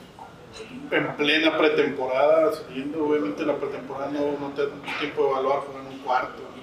plena 1.17 1.57
pretemporada, 1.57 2.53
siguiendo 2.53 3.05
obviamente 3.05 3.45
la 3.45 3.57
pretemporada 3.57 4.11
no, 4.11 4.39
no 4.39 4.53
te 4.53 4.67
da 4.67 4.75
mucho 4.75 4.99
tiempo 4.99 5.23
de 5.23 5.29
evaluar, 5.31 5.59
jugar 5.61 5.81
en 5.81 5.87
un 5.87 5.99
cuarto 5.99 6.53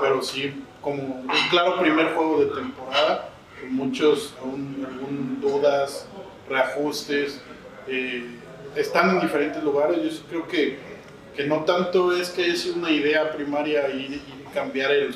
pero 0.00 0.22
sí 0.22 0.64
como 0.80 1.02
un 1.02 1.48
claro 1.50 1.78
primer 1.80 2.14
juego 2.14 2.44
de 2.44 2.46
temporada, 2.54 3.30
con 3.60 3.74
muchos 3.74 4.34
aún, 4.40 5.38
dudas, 5.40 6.06
reajustes, 6.48 7.40
eh, 7.86 8.24
están 8.76 9.10
en 9.10 9.20
diferentes 9.20 9.62
lugares, 9.62 9.98
yo 10.02 10.26
creo 10.28 10.48
que, 10.48 10.78
que 11.34 11.44
no 11.44 11.64
tanto 11.64 12.16
es 12.16 12.30
que 12.30 12.56
sido 12.56 12.76
una 12.76 12.90
idea 12.90 13.30
primaria 13.32 13.88
y, 13.88 14.22
cambiar 14.52 14.90
el, 14.90 15.14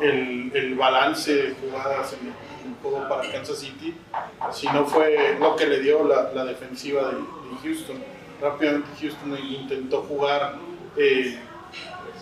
el, 0.00 0.50
el, 0.54 0.74
balance 0.74 1.34
de 1.34 1.54
jugadas 1.54 2.14
en 2.14 2.28
el, 2.28 2.34
juego 2.82 3.08
para 3.08 3.30
Kansas 3.30 3.58
City, 3.58 3.94
sino 4.52 4.84
fue 4.86 5.36
lo 5.38 5.54
que 5.56 5.66
le 5.66 5.80
dio 5.80 6.04
la, 6.04 6.44
defensiva 6.44 7.10
de, 7.10 7.16
Houston. 7.62 7.96
Rápidamente 8.40 8.88
Houston 9.00 9.38
intentó 9.38 10.02
jugar 10.02 10.56
eh, 10.96 11.38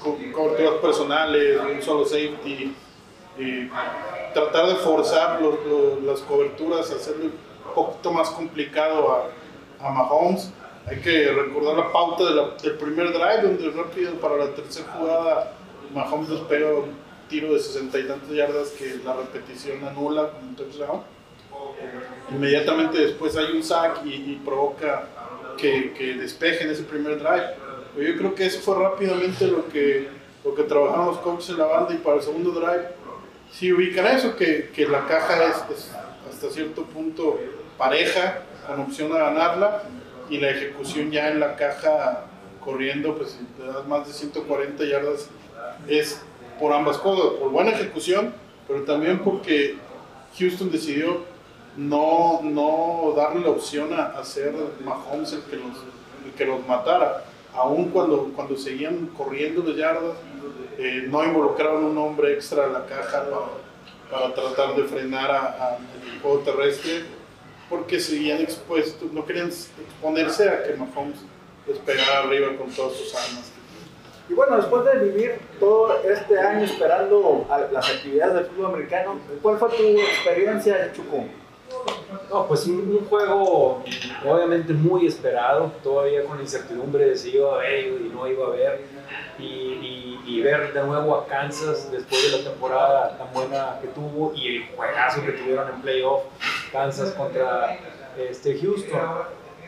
con 0.02 0.32
coberturas 0.32 0.74
personales, 0.80 1.60
un 1.60 1.82
solo 1.82 2.04
safety, 2.04 2.74
eh, 3.38 3.70
tratar 4.34 4.66
de 4.66 4.74
forzar 4.76 5.40
las 6.04 6.20
coberturas, 6.20 6.90
hacerlo 6.90 7.26
un 7.26 7.74
poquito 7.74 8.12
más 8.12 8.30
complicado 8.30 9.12
a, 9.12 9.28
a 9.82 9.90
Mahomes. 9.90 10.50
Hay 10.86 10.98
que 10.98 11.30
recordar 11.30 11.76
la 11.76 11.92
pauta 11.92 12.24
de 12.24 12.34
la, 12.34 12.50
del 12.62 12.74
primer 12.74 13.12
drive, 13.12 13.42
donde 13.42 13.70
rápido 13.70 14.14
para 14.14 14.36
la 14.36 14.54
tercera 14.54 14.92
jugada 14.96 15.52
Mahomes 15.94 16.28
despega 16.28 16.72
un 16.72 16.96
tiro 17.28 17.54
de 17.54 17.60
60 17.60 17.98
y 17.98 18.04
tantas 18.04 18.30
yardas 18.30 18.68
que 18.70 19.00
la 19.04 19.14
repetición 19.14 19.84
anula 19.84 20.30
con 20.30 20.48
un 20.48 20.56
touchdown. 20.56 21.02
Inmediatamente 22.30 22.98
después 22.98 23.36
hay 23.36 23.52
un 23.52 23.62
sack 23.62 24.04
y, 24.04 24.14
y 24.14 24.40
provoca 24.44 25.08
que, 25.56 25.92
que 25.92 26.14
despejen 26.14 26.70
ese 26.70 26.82
primer 26.82 27.18
drive. 27.18 27.54
Pero 27.94 28.08
yo 28.08 28.18
creo 28.18 28.34
que 28.34 28.46
eso 28.46 28.60
fue 28.60 28.82
rápidamente 28.82 29.46
lo 29.46 29.68
que, 29.68 30.08
lo 30.44 30.54
que 30.54 30.62
trabajaron 30.64 31.06
los 31.06 31.18
coaches 31.18 31.50
en 31.50 31.58
la 31.58 31.66
banda 31.66 31.94
y 31.94 31.98
para 31.98 32.16
el 32.16 32.22
segundo 32.22 32.50
drive 32.50 32.88
sí 33.52 33.72
ubican 33.72 34.06
eso, 34.06 34.34
que, 34.34 34.70
que 34.74 34.86
la 34.86 35.06
caja 35.06 35.44
es, 35.44 35.56
es, 35.76 35.92
hasta 36.28 36.50
cierto 36.50 36.84
punto 36.84 37.38
pareja, 37.76 38.42
con 38.66 38.80
opción 38.80 39.12
a 39.12 39.18
ganarla 39.18 39.82
y 40.30 40.38
la 40.38 40.50
ejecución 40.50 41.10
ya 41.10 41.28
en 41.28 41.40
la 41.40 41.56
caja 41.56 42.24
corriendo, 42.64 43.16
pues 43.16 43.38
te 43.58 43.66
das 43.66 43.86
más 43.86 44.06
de 44.06 44.12
140 44.12 44.84
yardas, 44.84 45.28
es 45.88 46.22
por 46.60 46.72
ambas 46.72 46.98
cosas, 46.98 47.38
por 47.40 47.50
buena 47.50 47.70
ejecución, 47.72 48.32
pero 48.68 48.84
también 48.84 49.18
porque 49.18 49.76
Houston 50.38 50.70
decidió 50.70 51.24
no, 51.76 52.40
no 52.42 53.14
darle 53.16 53.40
la 53.40 53.50
opción 53.50 53.92
a 53.92 54.18
hacer 54.18 54.54
Mahomes 54.84 55.32
el 55.32 55.42
que 55.42 55.56
los, 55.56 55.76
que 56.36 56.44
los 56.44 56.66
matara. 56.66 57.24
Aún 57.54 57.90
cuando, 57.90 58.30
cuando 58.34 58.56
seguían 58.56 59.08
corriendo 59.16 59.62
de 59.62 59.74
yardas, 59.74 60.14
eh, 60.78 61.06
no 61.08 61.24
involucraron 61.24 61.84
un 61.84 61.98
hombre 61.98 62.32
extra 62.32 62.66
en 62.66 62.72
la 62.72 62.86
caja 62.86 63.24
para, 63.24 64.30
para 64.30 64.34
tratar 64.34 64.76
de 64.76 64.84
frenar 64.84 65.30
a, 65.30 65.78
el 65.78 66.20
juego 66.20 66.38
terrestre, 66.38 67.04
porque 67.72 67.98
seguían 67.98 68.42
expuestos, 68.42 69.10
no 69.14 69.24
querían 69.24 69.46
exponerse 69.48 70.46
a 70.46 70.62
que 70.62 70.74
Mahomes 70.74 71.20
les 71.66 71.78
pegara 71.78 72.18
arriba 72.18 72.48
con 72.58 72.70
todas 72.70 72.92
sus 72.92 73.14
armas. 73.14 73.50
Y 74.28 74.34
bueno, 74.34 74.58
después 74.58 74.84
de 74.84 75.08
vivir 75.08 75.38
todo 75.58 75.98
este 76.02 76.38
año 76.38 76.66
esperando 76.66 77.46
las 77.72 77.90
actividades 77.90 78.34
del 78.34 78.44
fútbol 78.44 78.74
americano, 78.74 79.18
¿cuál 79.40 79.56
fue 79.56 79.70
tu 79.70 79.82
experiencia, 79.98 80.92
Chuco? 80.92 81.24
No, 82.28 82.46
pues 82.46 82.66
un, 82.66 82.80
un, 82.80 83.06
juego 83.06 83.82
obviamente 84.28 84.74
muy 84.74 85.06
esperado, 85.06 85.72
todavía 85.82 86.24
con 86.24 86.40
incertidumbre 86.40 87.06
de 87.06 87.16
si 87.16 87.30
iba 87.36 87.54
a 87.54 87.56
haber 87.56 87.86
y 87.86 88.12
no 88.14 88.28
iba 88.28 88.44
a 88.44 88.48
haber, 88.48 88.82
y, 89.38 89.44
y, 89.44 90.20
y, 90.26 90.42
ver 90.42 90.74
de 90.74 90.82
nuevo 90.82 91.16
a 91.16 91.26
Kansas 91.26 91.90
después 91.90 92.30
de 92.30 92.38
la 92.38 92.50
temporada 92.50 93.16
tan 93.16 93.32
buena 93.32 93.78
que 93.80 93.88
tuvo 93.88 94.34
y 94.34 94.56
el 94.56 94.66
juegazo 94.76 95.24
que 95.24 95.32
tuvieron 95.32 95.68
en 95.70 95.80
playoff, 95.80 96.24
Kansas 96.72 97.12
contra 97.12 97.78
este, 98.18 98.58
Houston. 98.58 99.00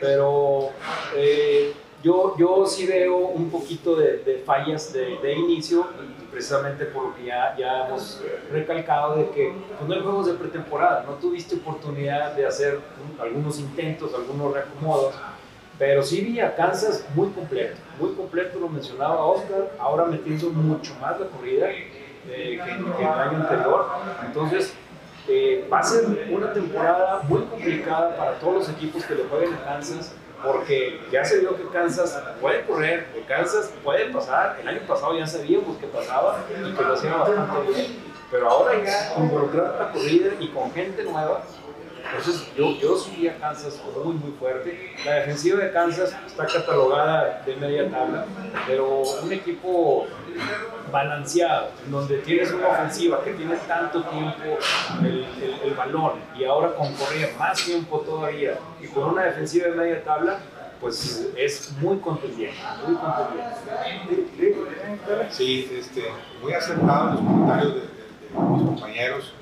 Pero 0.00 0.70
eh, 1.14 1.72
yo, 2.04 2.36
yo 2.36 2.66
sí 2.66 2.86
veo 2.86 3.16
un 3.16 3.50
poquito 3.50 3.96
de, 3.96 4.42
fallas 4.44 4.92
de, 4.92 5.16
de, 5.22 5.32
inicio, 5.32 5.86
precisamente 6.30 6.84
por 6.84 7.04
lo 7.04 7.16
que 7.16 7.24
ya, 7.24 7.56
ya 7.56 7.86
hemos 7.86 8.20
recalcado 8.52 9.16
de 9.16 9.30
que 9.30 9.54
pues 9.78 9.88
no 9.88 9.94
hay 9.94 10.02
juegos 10.02 10.26
de 10.26 10.34
pretemporada, 10.34 11.04
no 11.06 11.12
tuviste 11.14 11.54
oportunidad 11.54 12.32
de 12.32 12.46
hacer 12.46 12.80
algunos 13.18 13.58
intentos, 13.58 14.12
algunos 14.14 14.52
reacomodos, 14.52 15.14
pero 15.78 16.02
sí 16.02 16.20
vi 16.20 16.40
a 16.40 16.54
Kansas 16.54 17.06
muy 17.14 17.28
completo, 17.30 17.76
muy 17.98 18.12
completo, 18.12 18.58
lo 18.58 18.68
mencionaba 18.68 19.24
Oscar, 19.24 19.72
ahora 19.78 20.04
metiendo 20.04 20.50
mucho 20.50 20.94
más 21.00 21.18
la 21.18 21.26
corrida 21.26 21.70
eh, 21.70 21.88
que, 22.28 22.58
que, 22.58 23.02
el 23.02 23.08
año 23.08 23.38
anterior, 23.38 23.86
entonces 24.26 24.74
eh, 25.28 25.66
va 25.72 25.78
a 25.78 25.82
ser 25.82 26.28
una 26.30 26.52
temporada 26.52 27.22
muy 27.28 27.42
complicada 27.44 28.16
para 28.16 28.38
todos 28.38 28.54
los 28.54 28.68
equipos 28.68 29.04
que 29.04 29.14
le 29.14 29.24
jueguen 29.24 29.54
a 29.54 29.64
Kansas, 29.64 30.12
porque 30.44 31.00
ya 31.10 31.24
se 31.24 31.40
vio 31.40 31.56
que 31.56 31.66
Kansas 31.68 32.22
puede 32.40 32.62
correr, 32.66 33.06
que 33.14 33.22
Kansas 33.22 33.72
puede 33.82 34.06
pasar. 34.06 34.58
El 34.60 34.68
año 34.68 34.80
pasado 34.86 35.18
ya 35.18 35.26
sabíamos 35.26 35.78
que 35.78 35.86
pasaba 35.86 36.44
y 36.50 36.72
que 36.74 36.82
lo 36.82 36.92
hacía 36.92 37.16
bastante 37.16 37.72
bien, 37.72 37.86
pero 38.30 38.50
ahora 38.50 38.84
ya 38.84 39.14
involucrar 39.18 39.76
la 39.78 39.92
corrida 39.92 40.32
y 40.38 40.48
con 40.48 40.70
gente 40.72 41.02
nueva. 41.04 41.42
Entonces 42.06 42.46
yo, 42.56 42.76
yo 42.78 42.96
sí 42.96 43.28
a 43.28 43.36
Kansas 43.38 43.80
muy 44.04 44.14
muy 44.14 44.32
fuerte. 44.32 44.94
La 45.04 45.14
defensiva 45.16 45.60
de 45.60 45.72
Kansas 45.72 46.14
está 46.26 46.46
catalogada 46.46 47.42
de 47.44 47.56
media 47.56 47.90
tabla, 47.90 48.26
pero 48.66 49.02
un 49.22 49.32
equipo 49.32 50.06
balanceado, 50.92 51.70
en 51.84 51.90
donde 51.90 52.18
tienes 52.18 52.52
una 52.52 52.68
ofensiva 52.68 53.22
que 53.24 53.32
tiene 53.32 53.56
tanto 53.66 54.04
tiempo 54.04 54.58
el, 55.02 55.26
el, 55.64 55.74
balón 55.74 56.12
y 56.36 56.44
ahora 56.44 56.74
con 56.74 56.92
correr 56.94 57.34
más 57.38 57.64
tiempo 57.64 58.00
todavía 58.00 58.58
y 58.80 58.86
con 58.88 59.10
una 59.10 59.24
defensiva 59.24 59.68
de 59.68 59.72
media 59.72 60.04
tabla, 60.04 60.38
pues 60.80 61.28
es 61.36 61.72
muy 61.80 61.98
contendiente, 61.98 62.58
muy 62.86 62.96
contendiente. 62.96 63.44
Sí, 65.30 65.70
este, 65.72 66.04
muy 66.42 66.52
acertado 66.52 67.12
los 67.12 67.20
comentarios 67.20 67.74
de 67.74 67.80
mis 67.80 68.62
compañeros, 68.62 69.32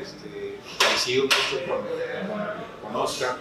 este, 0.00 0.58
coincido 0.78 1.24
mucho 1.24 1.66
con, 1.66 1.84
con, 2.82 2.96
Oscar. 2.96 3.36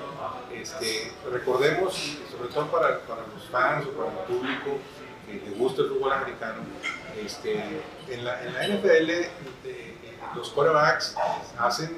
Este, 0.54 1.12
recordemos, 1.32 2.18
sobre 2.32 2.54
todo 2.54 2.68
para, 2.68 2.90
los 2.90 3.50
fans 3.52 3.86
o 3.88 3.92
para 3.92 4.12
el 4.12 4.26
público, 4.26 4.78
que 5.26 5.34
le 5.34 5.56
gusta 5.58 5.82
el 5.82 5.90
fútbol 5.90 6.14
americano, 6.14 6.62
este, 7.24 7.82
en, 8.10 8.26
la, 8.26 8.40
NFL 8.42 9.08
de, 9.08 9.30
de, 9.64 9.96
los 10.36 10.50
quarterbacks 10.50 11.16
hacen 11.58 11.96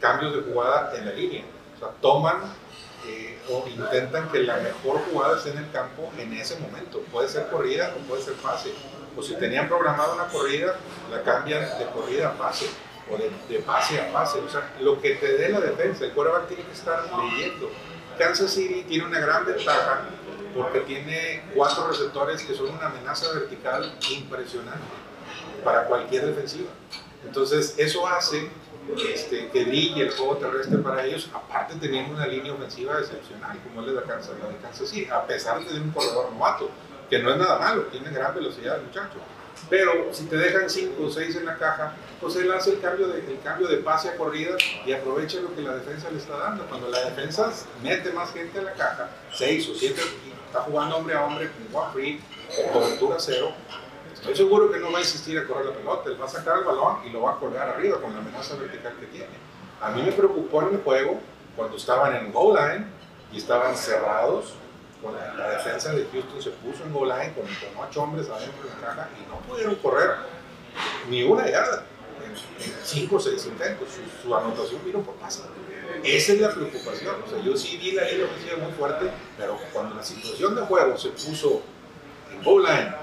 cambios 0.00 0.34
de 0.34 0.42
jugada 0.42 0.96
en 0.96 1.06
la 1.06 1.12
línea, 1.12 1.44
o 1.76 1.78
sea, 1.78 1.88
toman 2.00 2.40
eh, 3.06 3.38
o 3.50 3.64
intentan 3.68 4.28
que 4.30 4.40
la 4.40 4.56
mejor 4.56 5.00
jugada 5.10 5.36
esté 5.36 5.50
en 5.50 5.58
el 5.58 5.70
campo 5.70 6.10
en 6.18 6.32
ese 6.32 6.58
momento, 6.58 7.00
puede 7.12 7.28
ser 7.28 7.48
corrida 7.48 7.94
o 7.96 8.08
puede 8.08 8.22
ser 8.22 8.34
pase, 8.34 8.72
o 9.16 9.22
si 9.22 9.34
tenían 9.34 9.68
programada 9.68 10.14
una 10.14 10.26
corrida, 10.26 10.74
la 11.10 11.22
cambian 11.22 11.60
de 11.78 11.86
corrida 11.86 12.28
a 12.28 12.32
pase, 12.32 12.66
o 13.10 13.16
de, 13.16 13.30
de 13.48 13.62
pase 13.62 14.00
a 14.00 14.12
pase, 14.12 14.38
o 14.38 14.48
sea, 14.48 14.72
lo 14.80 15.00
que 15.00 15.14
te 15.14 15.36
dé 15.36 15.48
la 15.48 15.60
defensa, 15.60 16.04
el 16.04 16.12
quarterback 16.12 16.48
tiene 16.48 16.64
que 16.64 16.72
estar 16.72 17.04
leyendo. 17.18 17.70
Kansas 18.18 18.50
City 18.50 18.84
tiene 18.88 19.06
una 19.06 19.20
gran 19.20 19.44
ventaja 19.44 20.02
porque 20.54 20.80
tiene 20.80 21.44
cuatro 21.54 21.88
receptores 21.88 22.42
que 22.42 22.54
son 22.54 22.70
una 22.70 22.86
amenaza 22.86 23.30
vertical 23.32 23.94
impresionante 24.10 24.84
para 25.62 25.84
cualquier 25.84 26.26
defensiva. 26.26 26.70
Entonces, 27.24 27.74
eso 27.76 28.06
hace 28.06 28.48
este, 29.12 29.48
que 29.48 29.64
brille 29.64 30.04
el 30.04 30.10
juego 30.12 30.36
terrestre 30.36 30.78
para 30.78 31.04
ellos, 31.04 31.28
aparte 31.34 31.74
teniendo 31.76 32.14
una 32.14 32.26
línea 32.26 32.52
ofensiva 32.52 32.98
excepcional, 33.00 33.58
como 33.64 33.82
es 33.82 33.92
la 33.92 34.00
de 34.00 34.06
Kansas, 34.06 34.34
Kansas 34.62 34.88
City, 34.88 35.08
a 35.10 35.26
pesar 35.26 35.58
de 35.58 35.66
tener 35.66 35.82
un 35.82 35.90
corredor 35.90 36.32
novato, 36.32 36.70
que 37.10 37.18
no 37.18 37.30
es 37.30 37.36
nada 37.36 37.58
malo, 37.58 37.82
tiene 37.84 38.10
gran 38.10 38.34
velocidad 38.34 38.76
el 38.76 38.86
muchacho. 38.86 39.18
Pero 39.68 40.12
si 40.12 40.24
te 40.26 40.36
dejan 40.36 40.70
5 40.70 41.02
o 41.02 41.10
6 41.10 41.36
en 41.36 41.46
la 41.46 41.56
caja, 41.56 41.94
pues 42.20 42.36
él 42.36 42.50
hace 42.52 42.70
el 42.70 42.80
cambio, 42.80 43.08
de, 43.08 43.18
el 43.18 43.40
cambio 43.42 43.68
de 43.68 43.78
pase 43.78 44.08
a 44.08 44.16
corrida 44.16 44.56
y 44.84 44.92
aprovecha 44.92 45.40
lo 45.40 45.54
que 45.54 45.62
la 45.62 45.74
defensa 45.74 46.10
le 46.10 46.18
está 46.18 46.36
dando. 46.36 46.66
Cuando 46.66 46.88
la 46.88 47.00
defensa 47.04 47.52
mete 47.82 48.12
más 48.12 48.32
gente 48.32 48.58
a 48.60 48.62
la 48.62 48.72
caja, 48.72 49.10
6 49.34 49.68
o 49.70 49.74
7 49.74 50.00
está 50.46 50.60
jugando 50.60 50.96
hombre 50.96 51.16
a 51.16 51.24
hombre 51.24 51.50
con 51.50 51.82
one 51.82 51.92
free, 51.92 52.20
cobertura 52.72 53.16
cero, 53.18 53.52
estoy 54.14 54.36
seguro 54.36 54.70
que 54.70 54.78
no 54.78 54.92
va 54.92 54.98
a 54.98 55.00
insistir 55.02 55.38
a 55.38 55.46
correr 55.46 55.66
la 55.66 55.72
pelota, 55.72 56.08
él 56.08 56.20
va 56.20 56.26
a 56.26 56.28
sacar 56.28 56.58
el 56.58 56.64
balón 56.64 56.98
y 57.04 57.10
lo 57.10 57.22
va 57.22 57.32
a 57.32 57.36
colgar 57.36 57.68
arriba 57.68 58.00
con 58.00 58.12
la 58.12 58.20
amenaza 58.20 58.54
vertical 58.56 58.94
que 58.98 59.06
tiene. 59.06 59.32
A 59.80 59.90
mí 59.90 60.02
me 60.02 60.12
preocupó 60.12 60.62
en 60.62 60.74
el 60.74 60.80
juego 60.82 61.20
cuando 61.56 61.76
estaban 61.76 62.16
en 62.16 62.32
goal 62.32 62.56
line 62.56 62.86
y 63.32 63.38
estaban 63.38 63.76
cerrados, 63.76 64.54
la, 65.12 65.50
defensa 65.50 65.92
de 65.92 66.06
Houston 66.12 66.42
se 66.42 66.50
puso 66.50 66.84
en 66.84 66.92
goal 66.92 67.08
line 67.08 67.34
con, 67.34 67.44
con 67.44 67.88
ocho 67.88 68.02
hombres 68.02 68.28
adentro 68.28 68.68
de 68.68 68.80
la 68.80 68.88
caja 68.88 69.08
y 69.20 69.28
no 69.28 69.40
pudieron 69.40 69.74
correr 69.76 70.16
ni 71.08 71.22
una 71.22 71.48
yarda 71.48 71.84
en, 72.24 72.30
en 72.30 72.74
cinco 72.84 73.16
o 73.16 73.20
seis 73.20 73.46
intentos. 73.46 73.88
Su, 74.22 74.34
anotación 74.34 74.84
vino 74.84 75.00
por 75.00 75.14
pase. 75.14 75.42
Esa 76.02 76.32
es 76.32 76.40
la 76.40 76.52
preocupación. 76.52 77.16
O 77.24 77.30
sea, 77.30 77.40
yo 77.40 77.56
sí 77.56 77.76
vi 77.78 77.92
la 77.92 78.04
línea 78.04 78.26
ofensiva 78.26 78.56
muy 78.58 78.72
fuerte, 78.72 79.10
pero 79.38 79.58
cuando 79.72 79.94
la 79.94 80.02
situación 80.02 80.54
de 80.54 80.62
juego 80.62 80.96
se 80.96 81.10
puso 81.10 81.62
en 82.32 82.42
goal 82.42 82.64
line, 82.64 82.94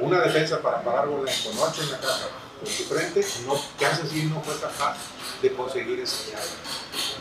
una 0.00 0.20
defensa 0.20 0.60
para 0.60 0.82
parar 0.82 1.08
goal 1.08 1.24
con 1.24 1.58
8 1.58 1.82
en 1.82 1.90
la 1.92 1.98
caja, 1.98 2.28
por 2.64 2.72
tu 2.72 2.82
frente, 2.84 3.24
no, 3.46 3.54
Kansas 3.78 4.08
City 4.08 4.26
no 4.26 4.40
fue 4.40 4.54
capaz 4.58 4.96
de 5.42 5.52
conseguir 5.52 6.00
esa 6.00 6.30
llave. 6.30 6.48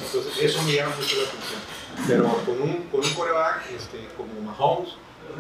Entonces, 0.06 0.34
eso 0.42 0.64
me 0.64 0.74
llama 0.74 0.96
mucho 0.96 1.18
la 1.18 1.28
atención. 1.28 1.62
Pero 2.08 2.24
con 2.46 2.62
un, 2.62 2.88
con 2.90 3.02
un 3.02 3.14
coreback 3.14 3.72
este, 3.78 4.08
como 4.18 4.34
Mahomes, 4.42 4.94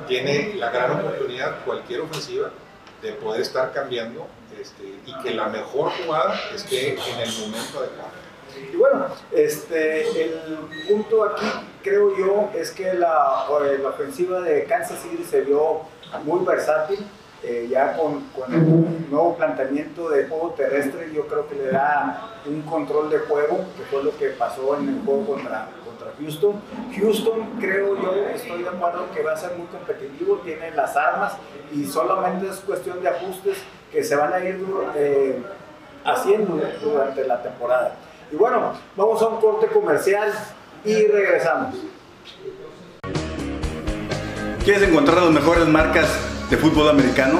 tiene 0.07 0.55
la 0.55 0.69
gran 0.71 0.99
oportunidad, 0.99 1.63
cualquier 1.65 2.01
ofensiva, 2.01 2.51
de 3.01 3.13
poder 3.13 3.41
estar 3.41 3.73
cambiando 3.73 4.27
este, 4.59 4.83
y 5.05 5.23
que 5.23 5.33
la 5.33 5.47
mejor 5.47 5.91
jugada 5.91 6.39
esté 6.53 6.93
en 6.93 7.19
el 7.19 7.31
momento 7.39 7.79
adecuado. 7.79 8.11
Y 8.71 8.75
bueno, 8.75 9.07
este, 9.31 10.25
el 10.25 10.57
punto 10.87 11.23
aquí, 11.23 11.45
creo 11.81 12.17
yo, 12.17 12.49
es 12.55 12.71
que 12.71 12.93
la, 12.93 13.45
eh, 13.65 13.79
la 13.81 13.89
ofensiva 13.89 14.41
de 14.41 14.65
Kansas 14.65 15.01
City 15.01 15.23
se 15.23 15.41
vio 15.41 15.81
muy 16.23 16.45
versátil. 16.45 16.99
Eh, 17.43 17.67
ya 17.69 17.97
con, 17.97 18.21
con 18.29 18.53
el 18.53 19.09
nuevo 19.11 19.35
planteamiento 19.35 20.09
de 20.09 20.27
juego 20.27 20.53
terrestre, 20.55 21.11
yo 21.13 21.27
creo 21.27 21.45
que 21.47 21.55
le 21.55 21.71
da 21.71 22.31
un 22.45 22.61
control 22.61 23.09
de 23.09 23.19
juego, 23.19 23.65
que 23.75 23.83
fue 23.83 24.01
lo 24.01 24.17
que 24.17 24.27
pasó 24.29 24.77
en 24.77 24.87
el 24.87 25.05
juego 25.05 25.25
contra, 25.33 25.67
contra 25.85 26.13
Houston. 26.19 26.61
Houston, 26.95 27.59
creo 27.59 28.01
yo, 28.01 28.13
estoy 28.33 28.63
de 28.63 28.69
acuerdo 28.69 29.11
que 29.13 29.23
va 29.23 29.33
a 29.33 29.37
ser 29.37 29.57
muy 29.57 29.67
competitivo, 29.67 30.37
tiene 30.37 30.71
las 30.71 30.95
armas 30.95 31.33
y 31.73 31.85
solamente 31.85 32.47
es 32.47 32.57
cuestión 32.61 33.01
de 33.01 33.09
ajustes 33.09 33.57
que 33.91 34.03
se 34.03 34.15
van 34.15 34.31
a 34.31 34.39
ir 34.39 34.65
eh, 34.95 35.41
haciendo 36.05 36.61
durante 36.81 37.27
la 37.27 37.41
temporada. 37.41 37.95
Y 38.31 38.37
bueno, 38.37 38.71
vamos 38.95 39.21
a 39.21 39.27
un 39.27 39.41
corte 39.41 39.67
comercial 39.67 40.31
y 40.85 41.07
regresamos. 41.07 41.75
¿Quieres 44.63 44.83
encontrar 44.83 45.23
las 45.23 45.31
mejores 45.31 45.67
marcas 45.67 46.32
de 46.53 46.59
fútbol 46.59 46.87
americano? 46.87 47.39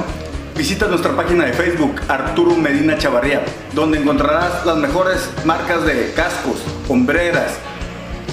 Visita 0.58 0.88
nuestra 0.88 1.16
página 1.16 1.46
de 1.46 1.54
Facebook 1.54 2.02
Arturo 2.08 2.56
Medina 2.56 2.98
Chavarría, 2.98 3.44
donde 3.74 4.00
encontrarás 4.00 4.66
las 4.66 4.78
mejores 4.78 5.30
marcas 5.46 5.86
de 5.86 6.12
cascos, 6.16 6.64
hombreras, 6.90 7.60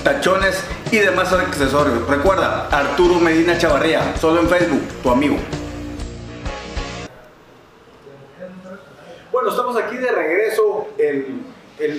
tachones 0.03 0.65
y 0.91 0.97
demás 0.97 1.35
accesorios. 1.35 2.09
Recuerda, 2.09 2.69
Arturo 2.69 3.17
Medina 3.17 3.59
Chavarría, 3.59 4.17
solo 4.17 4.41
en 4.41 4.49
Facebook, 4.49 4.81
tu 5.03 5.11
amigo. 5.11 5.37
Bueno, 9.31 9.51
estamos 9.51 9.77
aquí 9.77 9.99
de 9.99 10.13
regreso 10.13 10.89
en, 10.97 11.51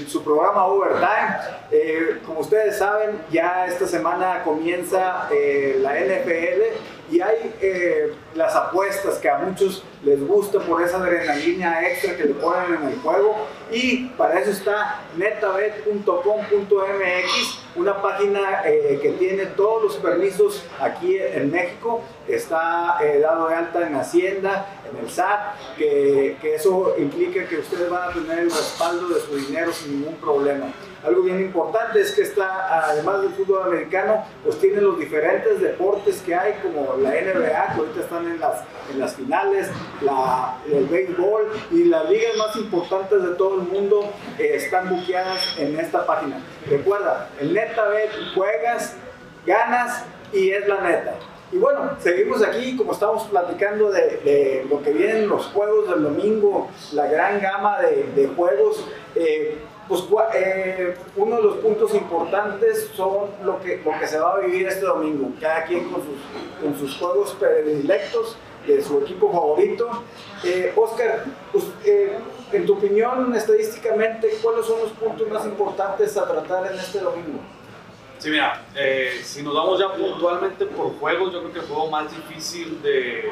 su 0.08 0.24
programa 0.24 0.65
Overtime. 0.65 1.38
Eh, 1.72 2.20
como 2.26 2.39
ustedes 2.39 2.80
saben, 2.80 3.22
ya 3.32 3.67
esta 3.67 3.86
semana 3.88 4.41
comienza 4.44 5.28
eh, 5.32 5.78
la 5.82 5.94
NFL 6.00 7.01
y 7.12 7.19
hay 7.19 7.54
eh, 7.62 8.13
las 8.36 8.56
apuestas 8.56 9.19
que 9.19 9.30
a 9.30 9.39
muchos 9.39 9.84
les 10.02 10.26
gusta 10.26 10.60
por 10.60 10.82
esa 10.82 10.97
adrenalina 10.97 11.86
extra 11.86 12.15
que 12.15 12.24
le 12.24 12.34
ponen 12.36 12.76
en 12.76 12.88
el 12.88 12.95
juego. 13.00 13.36
Y 13.69 14.06
para 14.17 14.39
eso 14.39 14.52
está 14.52 15.02
netabet.com.mx, 15.17 17.60
una 17.76 18.02
página 18.02 18.62
eh, 18.65 18.97
que 19.02 19.10
tiene 19.12 19.47
todos 19.47 19.84
los 19.84 19.97
permisos 19.97 20.63
aquí 20.80 21.17
en 21.17 21.52
México. 21.52 22.02
Está 22.30 22.97
eh, 23.02 23.19
dado 23.19 23.50
de 23.50 23.56
alta 23.56 23.86
en 23.86 23.95
Hacienda, 23.95 24.67
en 24.89 24.97
el 25.04 25.12
SAT, 25.12 25.76
que, 25.78 26.38
que 26.41 26.56
eso 26.56 26.95
implica 26.97 27.45
que 27.45 27.58
ustedes 27.58 27.89
van 27.89 28.10
a 28.10 28.13
tener 28.13 28.39
el 28.39 28.52
respaldo 28.52 29.10
de 29.10 29.19
su 29.19 29.36
dinero 29.36 29.74
sin 29.74 30.00
ningún 30.00 30.15
problema. 30.15 30.67
Algo 31.04 31.24
bien 31.24 31.40
importante 31.42 32.00
es 32.00 32.12
que 32.12 32.22
está, 32.22 32.90
además 32.90 33.24
del 33.24 33.32
fútbol 33.32 33.64
americano, 33.64 34.24
pues 34.44 34.60
tiene 34.60 34.82
los 34.82 35.00
diferentes 35.00 35.60
deportes 35.60 36.22
que 36.22 36.36
hay, 36.36 36.54
como 36.62 36.96
la 36.98 37.10
NBA, 37.10 37.74
que 37.74 37.80
ahorita 37.80 38.00
están 38.02 38.28
en 38.28 38.40
las, 38.40 38.64
en 38.92 39.00
las 39.00 39.16
finales, 39.16 39.68
el 40.72 40.86
béisbol 40.86 41.50
y 41.72 41.86
las 41.86 42.08
ligas 42.08 42.38
más 42.38 42.56
importantes 42.56 43.24
de 43.24 43.30
todo 43.30 43.56
el 43.56 43.68
mundo 43.68 44.12
eh, 44.38 44.52
están 44.54 44.90
buqueadas 44.90 45.58
en 45.58 45.80
esta 45.80 46.06
página. 46.06 46.40
Recuerda, 46.70 47.30
el 47.40 47.52
NetaBet 47.52 48.12
juegas, 48.36 48.96
ganas 49.46 50.04
y 50.32 50.52
es 50.52 50.68
la 50.68 50.82
neta. 50.82 51.16
Y 51.52 51.58
bueno, 51.58 51.98
seguimos 52.00 52.44
aquí, 52.44 52.78
como 52.78 52.94
estamos 52.94 53.24
platicando 53.24 53.92
de, 53.92 54.66
lo 54.70 54.82
que 54.84 54.92
vienen 54.92 55.28
los 55.28 55.48
juegos 55.48 55.90
del 55.90 56.04
domingo, 56.04 56.70
la 56.94 57.08
gran 57.08 57.42
gama 57.42 57.82
de, 57.82 58.06
de 58.16 58.28
juegos. 58.28 58.86
Eh, 59.16 59.58
pues 59.92 60.06
eh, 60.36 60.96
uno 61.18 61.36
de 61.36 61.42
los 61.42 61.58
puntos 61.58 61.94
importantes 61.94 62.90
son 62.96 63.28
lo 63.44 63.60
que, 63.60 63.82
lo 63.84 64.00
que 64.00 64.08
se 64.08 64.18
va 64.18 64.36
a 64.36 64.40
vivir 64.40 64.66
este 64.66 64.86
domingo, 64.86 65.34
cada 65.42 65.66
quien 65.66 65.90
con 65.90 66.02
sus, 66.02 66.62
con 66.62 66.80
sus 66.80 66.98
juegos 66.98 67.36
predilectos 67.38 68.38
de 68.66 68.82
su 68.82 69.02
equipo 69.02 69.30
favorito. 69.34 69.90
Eh, 70.46 70.72
Oscar, 70.78 71.26
pues, 71.52 71.66
eh, 71.84 72.18
en 72.54 72.66
tu 72.66 72.76
opinión, 72.76 73.36
estadísticamente, 73.36 74.30
¿cuáles 74.42 74.66
son 74.66 74.80
los 74.80 74.92
puntos 74.92 75.28
más 75.28 75.44
importantes 75.44 76.16
a 76.16 76.26
tratar 76.26 76.72
en 76.72 76.80
este 76.80 77.00
domingo? 77.00 77.42
Sí, 78.18 78.30
mira, 78.30 78.64
eh, 78.74 79.20
si 79.26 79.44
nos 79.44 79.54
vamos 79.54 79.78
ya 79.78 79.92
puntualmente 79.94 80.68
por 80.68 80.98
juegos, 81.00 81.34
yo 81.34 81.40
creo 81.42 81.52
que 81.52 81.60
el 81.60 81.66
juego 81.66 81.90
más 81.90 82.10
difícil 82.16 82.82
de, 82.82 83.30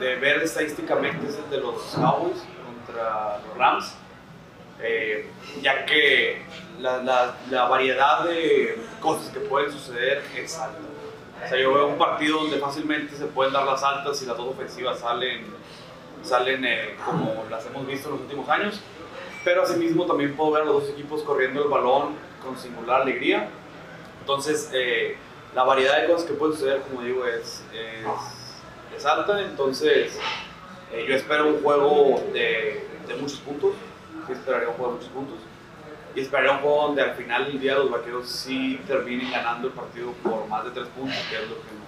de 0.00 0.16
ver 0.16 0.42
estadísticamente 0.42 1.28
es 1.28 1.36
el 1.36 1.50
de 1.50 1.58
los 1.58 1.82
Cowboys 1.94 2.42
contra 2.64 3.40
los 3.46 3.58
Rams, 3.58 3.94
eh, 4.82 5.28
ya 5.62 5.84
que 5.84 6.42
la, 6.80 7.02
la, 7.02 7.36
la, 7.50 7.68
variedad 7.68 8.24
de 8.24 8.78
cosas 9.00 9.30
que 9.30 9.40
pueden 9.40 9.72
suceder 9.72 10.22
es 10.36 10.58
alta. 10.58 10.78
O 11.44 11.48
sea, 11.48 11.58
yo 11.58 11.72
veo 11.72 11.86
un 11.88 11.98
partido 11.98 12.40
donde 12.40 12.58
fácilmente 12.58 13.16
se 13.16 13.26
pueden 13.26 13.52
dar 13.52 13.64
las 13.64 13.82
altas 13.82 14.20
y 14.22 14.26
las 14.26 14.36
dos 14.36 14.48
ofensivas 14.48 14.98
salen, 15.00 15.46
salen 16.22 16.64
eh, 16.64 16.96
como 17.04 17.44
las 17.50 17.64
hemos 17.66 17.86
visto 17.86 18.08
en 18.08 18.14
los 18.14 18.22
últimos 18.22 18.48
años, 18.48 18.80
pero 19.44 19.62
asimismo 19.62 20.06
también 20.06 20.36
puedo 20.36 20.52
ver 20.52 20.62
a 20.62 20.66
los 20.66 20.82
dos 20.82 20.90
equipos 20.90 21.22
corriendo 21.22 21.62
el 21.62 21.68
balón 21.68 22.16
con 22.42 22.58
singular 22.58 23.02
alegría. 23.02 23.48
Entonces, 24.20 24.70
eh, 24.74 25.16
la 25.54 25.64
variedad 25.64 26.00
de 26.02 26.06
cosas 26.06 26.26
que 26.26 26.34
pueden 26.34 26.54
suceder, 26.56 26.82
como 26.82 27.02
digo, 27.02 27.24
es, 27.26 27.64
es, 27.72 28.96
es 28.96 29.06
alta. 29.06 29.40
Entonces, 29.40 30.18
eh, 30.92 31.06
yo 31.08 31.14
espero 31.14 31.48
un 31.48 31.62
juego 31.62 32.22
de, 32.32 32.84
de, 33.06 33.14
muchos 33.16 33.38
puntos. 33.40 33.72
Sí, 34.28 34.34
esperaría 34.34 34.68
un 34.68 34.74
juego 34.74 34.92
de 34.92 34.96
muchos 34.98 35.10
puntos. 35.10 35.38
Y 36.14 36.20
esperaría 36.20 36.52
un 36.52 36.58
juego 36.58 36.82
donde 36.82 37.02
al 37.02 37.14
final 37.14 37.46
del 37.46 37.60
día 37.60 37.74
los 37.74 37.90
vaqueros 37.90 38.28
sí 38.28 38.80
terminen 38.86 39.30
ganando 39.30 39.68
el 39.68 39.74
partido 39.74 40.12
por 40.22 40.46
más 40.46 40.64
de 40.64 40.70
tres 40.70 40.86
puntos, 40.88 41.18
que 41.28 41.36
es 41.36 41.48
lo 41.48 41.56
que 41.56 41.78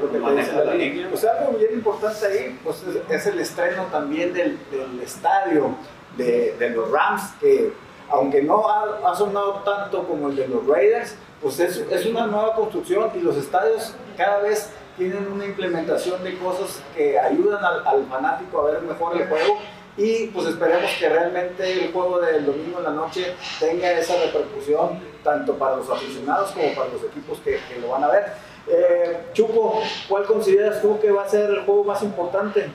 lo 0.00 0.10
que 0.10 0.18
maneja 0.18 0.64
la 0.64 0.74
línea. 0.74 1.08
Pues 1.08 1.24
algo 1.24 1.56
bien 1.56 1.72
importante 1.74 2.26
ahí 2.26 2.58
pues 2.62 2.82
es, 2.82 2.96
es 3.08 3.26
el 3.26 3.38
estreno 3.38 3.84
también 3.84 4.32
del, 4.32 4.58
del 4.70 5.00
estadio 5.02 5.74
de, 6.16 6.56
de, 6.58 6.70
los 6.70 6.90
Rams, 6.90 7.22
que 7.40 7.72
aunque 8.10 8.42
no 8.42 8.68
ha, 8.68 9.00
ha, 9.04 9.14
sonado 9.14 9.62
tanto 9.64 10.06
como 10.06 10.28
el 10.28 10.36
de 10.36 10.48
los 10.48 10.66
Raiders, 10.66 11.14
pues 11.40 11.60
es, 11.60 11.76
es, 11.76 12.06
una 12.06 12.26
nueva 12.26 12.54
construcción 12.54 13.10
y 13.14 13.20
los 13.20 13.36
estadios 13.36 13.94
cada 14.16 14.40
vez 14.40 14.70
tienen 14.96 15.30
una 15.30 15.44
implementación 15.44 16.24
de 16.24 16.36
cosas 16.38 16.82
que 16.96 17.18
ayudan 17.18 17.64
al, 17.64 17.86
al 17.86 18.04
fanático 18.06 18.60
a 18.60 18.72
ver 18.72 18.82
mejor 18.82 19.16
el 19.16 19.28
juego 19.28 19.58
y 19.98 20.28
pues 20.28 20.46
esperemos 20.46 20.90
que 20.96 21.08
realmente 21.08 21.84
el 21.84 21.92
juego 21.92 22.20
del 22.20 22.46
domingo 22.46 22.78
en 22.78 22.84
la 22.84 22.90
noche 22.90 23.34
tenga 23.58 23.90
esa 23.90 24.14
repercusión 24.24 25.00
tanto 25.24 25.54
para 25.54 25.76
los 25.76 25.90
aficionados 25.90 26.52
como 26.52 26.72
para 26.74 26.88
los 26.92 27.02
equipos 27.02 27.38
que, 27.40 27.58
lo 27.80 27.88
van 27.88 28.04
a 28.04 28.08
ver. 28.08 28.24
Eh, 28.68 29.16
Chuco, 29.32 29.82
¿cuál 30.08 30.24
consideras 30.24 30.80
tú 30.80 31.00
que 31.00 31.10
va 31.10 31.24
a 31.24 31.28
ser 31.28 31.50
el 31.50 31.60
juego 31.64 31.82
más 31.82 32.00
importante? 32.04 32.68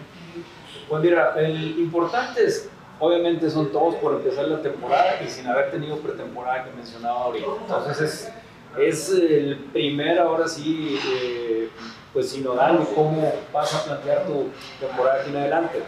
Pues 0.90 1.02
mira, 1.02 1.34
el 1.38 1.80
importante 1.80 2.44
es 2.44 2.70
obviamente 3.00 3.50
son 3.50 3.72
todos 3.72 3.96
por 3.96 4.14
empezar 4.16 4.46
la 4.46 4.62
temporada 4.62 5.22
y 5.26 5.30
sin 5.30 5.48
haber 5.48 5.72
tenido 5.72 5.98
pretemporada 5.98 6.66
que 6.66 6.72
mencionaba 6.72 7.22
ahorita. 7.22 7.48
Entonces 7.62 8.02
es, 8.02 8.32
es 8.78 9.10
el 9.10 9.58
primer, 9.72 10.20
ahora 10.20 10.48
sí, 10.48 11.00
eh, 11.14 11.70
pues 12.12 12.32
sinodal 12.32 12.86
cómo 12.94 13.34
vas 13.54 13.74
a 13.74 13.86
plantear 13.86 14.26
tu 14.26 14.50
temporada 14.80 15.22
aquí 15.22 15.30
en 15.30 15.38
adelante. 15.38 15.80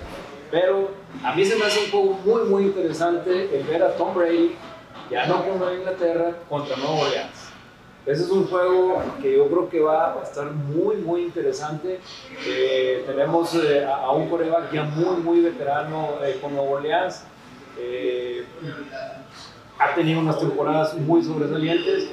Pero 0.51 0.91
a 1.23 1.33
mí 1.33 1.45
se 1.45 1.55
me 1.55 1.65
hace 1.65 1.79
un 1.85 1.91
juego 1.91 2.19
muy, 2.25 2.43
muy 2.43 2.63
interesante 2.63 3.57
el 3.57 3.63
ver 3.65 3.83
a 3.83 3.95
Tom 3.95 4.13
Brady, 4.13 4.55
ya 5.09 5.25
no 5.25 5.45
con 5.45 5.59
Nueva 5.59 5.73
Inglaterra, 5.73 6.35
contra 6.49 6.75
Nueva 6.77 7.01
Orleans. 7.01 7.45
Ese 8.05 8.21
es 8.21 8.29
un 8.29 8.45
juego 8.47 9.01
que 9.19 9.35
yo 9.35 9.47
creo 9.47 9.67
que 9.67 9.79
va 9.79 10.13
a 10.13 10.23
estar 10.23 10.51
muy, 10.51 10.97
muy 10.97 11.23
interesante. 11.23 11.99
Eh, 12.45 13.03
tenemos 13.07 13.55
eh, 13.55 13.83
a, 13.83 14.11
un 14.11 14.29
coreback 14.29 14.71
ya 14.71 14.83
muy, 14.83 15.17
muy 15.17 15.39
veterano 15.41 16.09
eh, 16.23 16.37
con 16.39 16.53
Nueva 16.53 16.69
Orleans. 16.69 17.23
ha 19.79 19.95
tenido 19.95 20.19
unas 20.19 20.39
temporadas 20.39 20.93
muy 20.95 21.23
sobresalientes. 21.23 22.09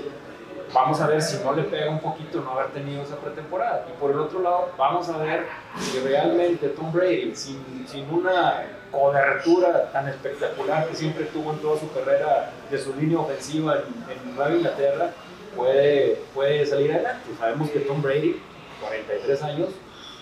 Vamos 0.73 1.01
a 1.03 1.07
ver 1.07 1.21
si 1.21 1.43
no 1.45 1.53
le 1.53 1.65
pega 1.65 1.91
un 1.91 2.01
poquito 2.01 2.41
no 2.41 2.53
haber 2.53 2.71
tenido 2.71 3.03
esa 3.03 3.17
pretemporada. 3.17 3.87
Y 3.91 4.01
por 4.01 4.11
el 4.11 4.19
otro 4.19 4.41
lado, 4.41 4.71
vamos 4.79 5.07
a 5.11 5.19
ver 5.19 5.47
si 5.79 5.99
realmente 5.99 6.69
Tom 6.69 6.91
Brady, 6.91 7.35
sin, 7.35 7.87
sin 7.87 8.09
una 8.11 8.65
cobertura 8.91 9.93
tan 9.93 10.09
espectacular 10.09 10.89
que 10.89 10.95
siempre 10.95 11.25
tuvo 11.27 11.53
en 11.53 11.59
toda 11.59 11.79
su 11.79 11.93
carrera 11.93 12.53
de 12.71 12.79
su 12.79 12.95
línea 12.95 13.19
ofensiva 13.19 13.83
en, 14.09 14.35
Nueva 14.35 14.55
Inglaterra, 14.55 15.11
puede, 15.55 16.23
puede 16.33 16.65
salir 16.65 16.93
adelante. 16.93 17.31
Sabemos 17.39 17.71
que 17.71 17.81
Tom 17.81 18.01
Brady, 18.01 18.41
43 18.81 19.43
años, 19.43 19.69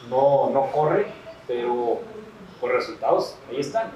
no, 0.08 0.50
no 0.50 0.72
corre, 0.72 1.06
pero 1.46 2.00
por 2.60 2.72
resultados, 2.72 3.36
ahí 3.48 3.60
están. 3.60 3.90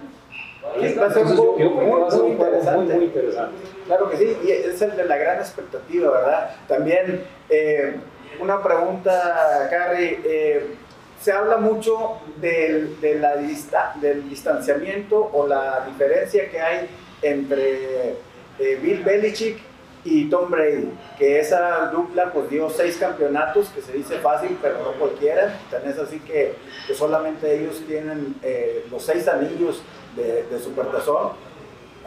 Va 0.98 1.06
a 1.06 1.10
ser 1.12 1.24
muy, 1.24 2.32
interesante. 2.32 2.94
Muy 2.94 3.04
interesante. 3.04 3.56
Claro 3.86 4.10
que 4.10 4.16
sí, 4.16 4.36
y 4.44 4.50
es 4.50 4.80
el 4.82 4.96
de 4.96 5.04
la 5.04 5.16
gran 5.16 5.38
expectativa, 5.38 6.10
¿verdad? 6.10 6.50
También 6.66 7.22
eh, 7.50 7.96
una 8.40 8.62
pregunta, 8.62 9.68
Carrie. 9.70 10.20
eh, 10.24 10.66
se 11.20 11.32
habla 11.32 11.56
mucho 11.56 12.18
del, 12.36 13.00
de 13.00 13.14
la 13.18 13.36
dista- 13.36 13.94
del 14.00 14.28
distanciamiento 14.28 15.30
o 15.32 15.46
la 15.46 15.84
diferencia 15.86 16.50
que 16.50 16.60
hay 16.60 16.88
entre 17.22 18.10
eh, 18.58 18.78
Bill 18.82 19.02
Belichick 19.02 19.58
y 20.04 20.28
Tom 20.28 20.50
Brady, 20.50 20.90
que 21.18 21.40
esa 21.40 21.86
dupla 21.86 22.30
pues 22.30 22.50
dio 22.50 22.68
seis 22.68 22.98
campeonatos, 22.98 23.70
que 23.70 23.80
se 23.80 23.92
dice 23.92 24.16
fácil, 24.18 24.58
pero 24.60 24.78
no 24.82 24.92
cualquiera, 24.98 25.58
tan 25.70 25.88
es 25.88 25.98
así 25.98 26.18
que, 26.20 26.54
que 26.86 26.94
solamente 26.94 27.54
ellos 27.58 27.82
tienen 27.86 28.34
eh, 28.42 28.84
los 28.90 29.02
seis 29.02 29.26
anillos 29.26 29.82
de, 30.16 30.44
de 30.44 30.58
Supertazón. 30.60 31.32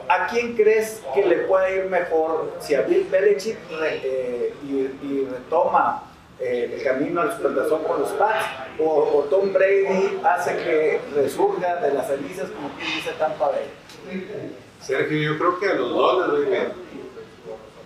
¿A 0.09 0.27
quién 0.27 0.55
crees 0.55 1.01
que 1.13 1.25
le 1.25 1.35
puede 1.39 1.77
ir 1.77 1.85
mejor 1.85 2.53
si 2.59 2.75
a 2.75 2.81
Bill 2.81 3.07
Belichick 3.11 3.57
re- 3.79 4.01
eh, 4.03 4.53
y, 4.63 5.05
y 5.05 5.27
retoma 5.29 6.03
eh, 6.39 6.71
el 6.77 6.83
camino 6.83 7.21
al 7.21 7.35
supertazón 7.35 7.83
con 7.83 7.99
los 8.01 8.11
Pats 8.11 8.45
o, 8.79 8.85
o 8.85 9.21
Tom 9.29 9.51
Brady 9.51 10.19
hace 10.23 10.55
que 10.57 11.01
resurja 11.15 11.77
de 11.77 11.93
las 11.93 12.07
cenizas 12.07 12.49
como 12.51 12.69
quien 12.77 12.87
dice 12.95 13.11
Tampa 13.19 13.49
Bay? 13.49 13.65
Sergio, 14.81 15.17
yo 15.33 15.37
creo 15.37 15.59
que 15.59 15.67
a 15.67 15.73
los 15.73 15.89
dos 15.89 16.39
les 16.39 16.47
doy. 16.49 16.57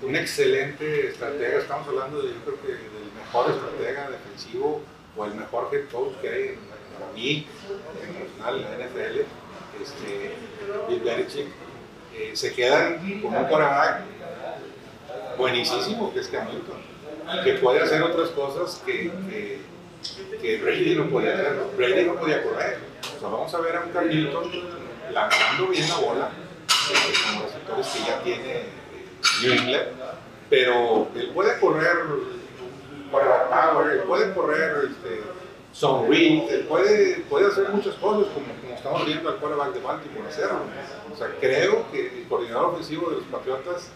Un 0.04 0.16
excelente 0.16 1.08
estratega, 1.10 1.60
estamos 1.60 1.88
hablando 1.88 2.22
de, 2.24 2.30
yo 2.30 2.40
creo 2.44 2.62
que 2.62 2.68
del 2.70 3.12
mejor 3.16 3.52
estratega 3.52 4.10
defensivo 4.10 4.82
o 5.16 5.26
el 5.26 5.36
mejor 5.36 5.70
head 5.72 5.86
coach 5.92 6.14
que 6.22 6.30
hay 6.30 6.58
para 7.00 7.12
mí, 7.14 7.48
en 8.02 8.14
profesional, 8.16 8.56
en 8.74 8.80
la 8.80 8.86
NFL, 8.88 9.20
este, 9.82 10.32
Bill 10.88 11.00
Belichick. 11.02 11.48
Eh, 12.16 12.32
se 12.34 12.54
quedan 12.54 12.98
con 13.22 13.36
un 13.36 13.46
quarterback 13.46 14.02
buenísimo 15.38 16.14
que 16.14 16.20
es 16.20 16.28
Cam 16.28 16.48
que 17.44 17.54
puede 17.54 17.80
hacer 17.80 18.02
otras 18.04 18.30
cosas 18.30 18.82
que, 18.86 19.10
que, 20.42 20.58
Brady 20.58 20.96
no 20.96 21.10
podía 21.10 21.34
hacer. 21.34 21.58
Brady 21.78 22.06
no 22.06 22.16
podía 22.16 22.44
correr. 22.44 22.80
O 23.16 23.20
sea, 23.20 23.30
vamos 23.30 23.54
a 23.54 23.60
ver 23.62 23.76
a 23.78 23.82
un 23.82 23.92
Cam 23.92 24.10
lanzando 25.14 25.68
bien 25.68 25.90
la 25.90 25.98
bola, 25.98 26.30
eh, 26.92 27.14
con 27.24 27.36
los 27.36 27.44
receptores 27.46 27.88
que 27.88 28.00
ya 28.00 28.24
tiene 28.24 28.52
eh, 28.58 28.66
New 29.42 29.54
England, 29.54 29.88
pero 30.50 31.08
él 31.16 31.32
puede 31.34 31.60
correr 31.60 31.98
para 33.12 33.50
power, 33.50 34.04
puede 34.06 34.34
correr 34.34 34.90
este, 34.90 35.22
read, 36.08 36.50
él 36.50 36.66
puede, 36.68 37.22
puede 37.30 37.48
hacer 37.48 37.70
muchas 37.70 37.96
cosas 37.96 38.28
como, 38.34 38.48
como 38.62 38.74
estamos 38.74 39.06
viendo 39.06 39.30
al 39.30 39.38
quarterback 39.38 39.74
de 39.74 39.82
Baltimore 39.82 40.28
hacerlo. 40.28 40.60
O 41.12 41.16
sea, 41.16 41.28
creo 41.40 41.90
que 41.92 42.20
el 42.22 42.28
coordinador 42.28 42.74
ofensivo 42.74 43.10
de 43.10 43.18
los 43.18 43.26
Patriotas 43.26 43.92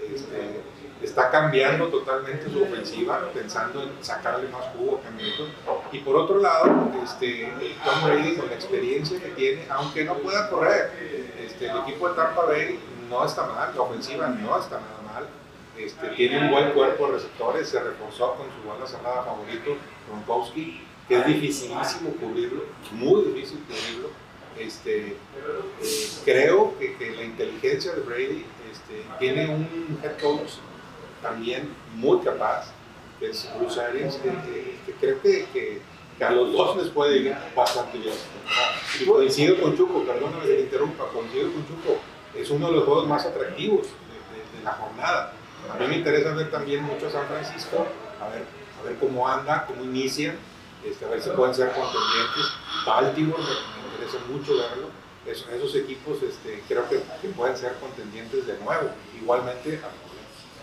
este, 0.00 0.60
está 1.02 1.30
cambiando 1.30 1.88
totalmente 1.88 2.50
su 2.50 2.62
ofensiva, 2.62 3.20
pensando 3.32 3.82
en 3.82 3.90
sacarle 4.00 4.48
más 4.48 4.64
jugo 4.76 5.00
a 5.06 5.10
Newton. 5.10 5.48
Y 5.92 5.98
por 6.00 6.16
otro 6.16 6.38
lado, 6.38 6.90
este, 7.02 7.52
Tom 7.84 8.04
Brady, 8.04 8.36
con 8.36 8.48
la 8.48 8.54
experiencia 8.54 9.20
que 9.20 9.28
tiene, 9.30 9.66
aunque 9.70 10.04
no 10.04 10.14
pueda 10.14 10.48
correr, 10.50 10.92
este, 11.44 11.66
el 11.66 11.78
equipo 11.78 12.08
de 12.08 12.14
Tampa 12.14 12.42
Bay 12.42 12.78
no 13.08 13.24
está 13.24 13.46
mal, 13.46 13.72
la 13.74 13.82
ofensiva 13.82 14.28
no 14.28 14.58
está 14.58 14.80
nada 14.80 15.02
mal. 15.04 15.26
Este, 15.76 16.08
tiene 16.08 16.40
un 16.40 16.50
buen 16.50 16.72
cuerpo 16.72 17.06
de 17.06 17.12
receptores, 17.14 17.68
se 17.68 17.80
reforzó 17.80 18.34
con 18.34 18.46
su 18.46 18.68
bala 18.68 18.86
cerrada 18.86 19.22
favorito, 19.22 19.76
Gronkowski, 20.08 20.87
que 21.08 21.18
es 21.18 21.26
dificilísimo 21.26 22.10
cubrirlo, 22.20 22.64
muy 22.92 23.22
difícil 23.32 23.58
cubrirlo. 23.66 24.10
Este, 24.58 25.06
eh, 25.08 25.16
creo 26.24 26.76
que, 26.78 26.96
que 26.96 27.10
la 27.12 27.22
inteligencia 27.22 27.92
de 27.94 28.00
Brady 28.00 28.44
este, 28.72 29.04
tiene 29.18 29.48
un 29.48 29.98
head 30.02 30.18
coach 30.20 30.50
también 31.22 31.68
muy 31.94 32.18
capaz, 32.20 32.66
que 33.20 33.30
es 33.30 33.48
Bruce 33.58 33.80
Arians, 33.80 34.16
que, 34.16 34.28
que- 34.30 34.92
creo 35.00 35.22
que, 35.22 35.80
a 36.24 36.30
los 36.30 36.52
dos 36.52 36.76
les 36.76 36.88
puede 36.88 37.18
ir 37.18 37.36
bastante 37.54 37.98
bien. 37.98 38.14
Y 39.00 39.04
coincido 39.06 39.60
con 39.60 39.76
Chuco, 39.76 40.02
perdóname 40.02 40.42
que 40.44 40.54
te 40.54 40.60
interrumpa, 40.62 41.04
coincido 41.12 41.52
con 41.52 41.64
Chuco, 41.68 41.98
es 42.36 42.50
uno 42.50 42.66
de 42.68 42.72
los 42.76 42.84
juegos 42.84 43.06
más 43.06 43.24
atractivos 43.24 43.82
de, 43.82 43.88
de- 43.88 44.58
de 44.58 44.64
la 44.64 44.72
jornada. 44.72 45.32
A 45.72 45.78
mí 45.78 45.86
me 45.86 45.96
interesa 45.98 46.34
ver 46.34 46.50
también 46.50 46.82
mucho 46.82 47.06
a 47.06 47.10
San 47.10 47.26
Francisco, 47.28 47.86
a 48.20 48.28
ver, 48.30 48.42
a 48.80 48.84
ver 48.88 48.96
cómo 48.98 49.28
anda, 49.28 49.64
cómo 49.66 49.84
inicia, 49.84 50.34
este, 50.90 51.04
a 51.04 51.08
ver 51.08 51.22
si 51.22 51.30
pueden 51.30 51.54
ser 51.54 51.72
contendientes. 51.72 52.46
Baltimore 52.86 53.42
me, 53.42 53.88
interesa 53.94 54.18
mucho 54.28 54.56
verlo. 54.56 54.88
Es- 55.26 55.44
esos 55.52 55.74
equipos 55.74 56.22
este, 56.22 56.62
creo 56.68 56.88
que, 56.88 57.02
que 57.20 57.28
pueden 57.28 57.56
ser 57.56 57.74
contendientes 57.80 58.46
de 58.46 58.58
nuevo. 58.58 58.90
Igualmente, 59.20 59.80
a 59.84 59.88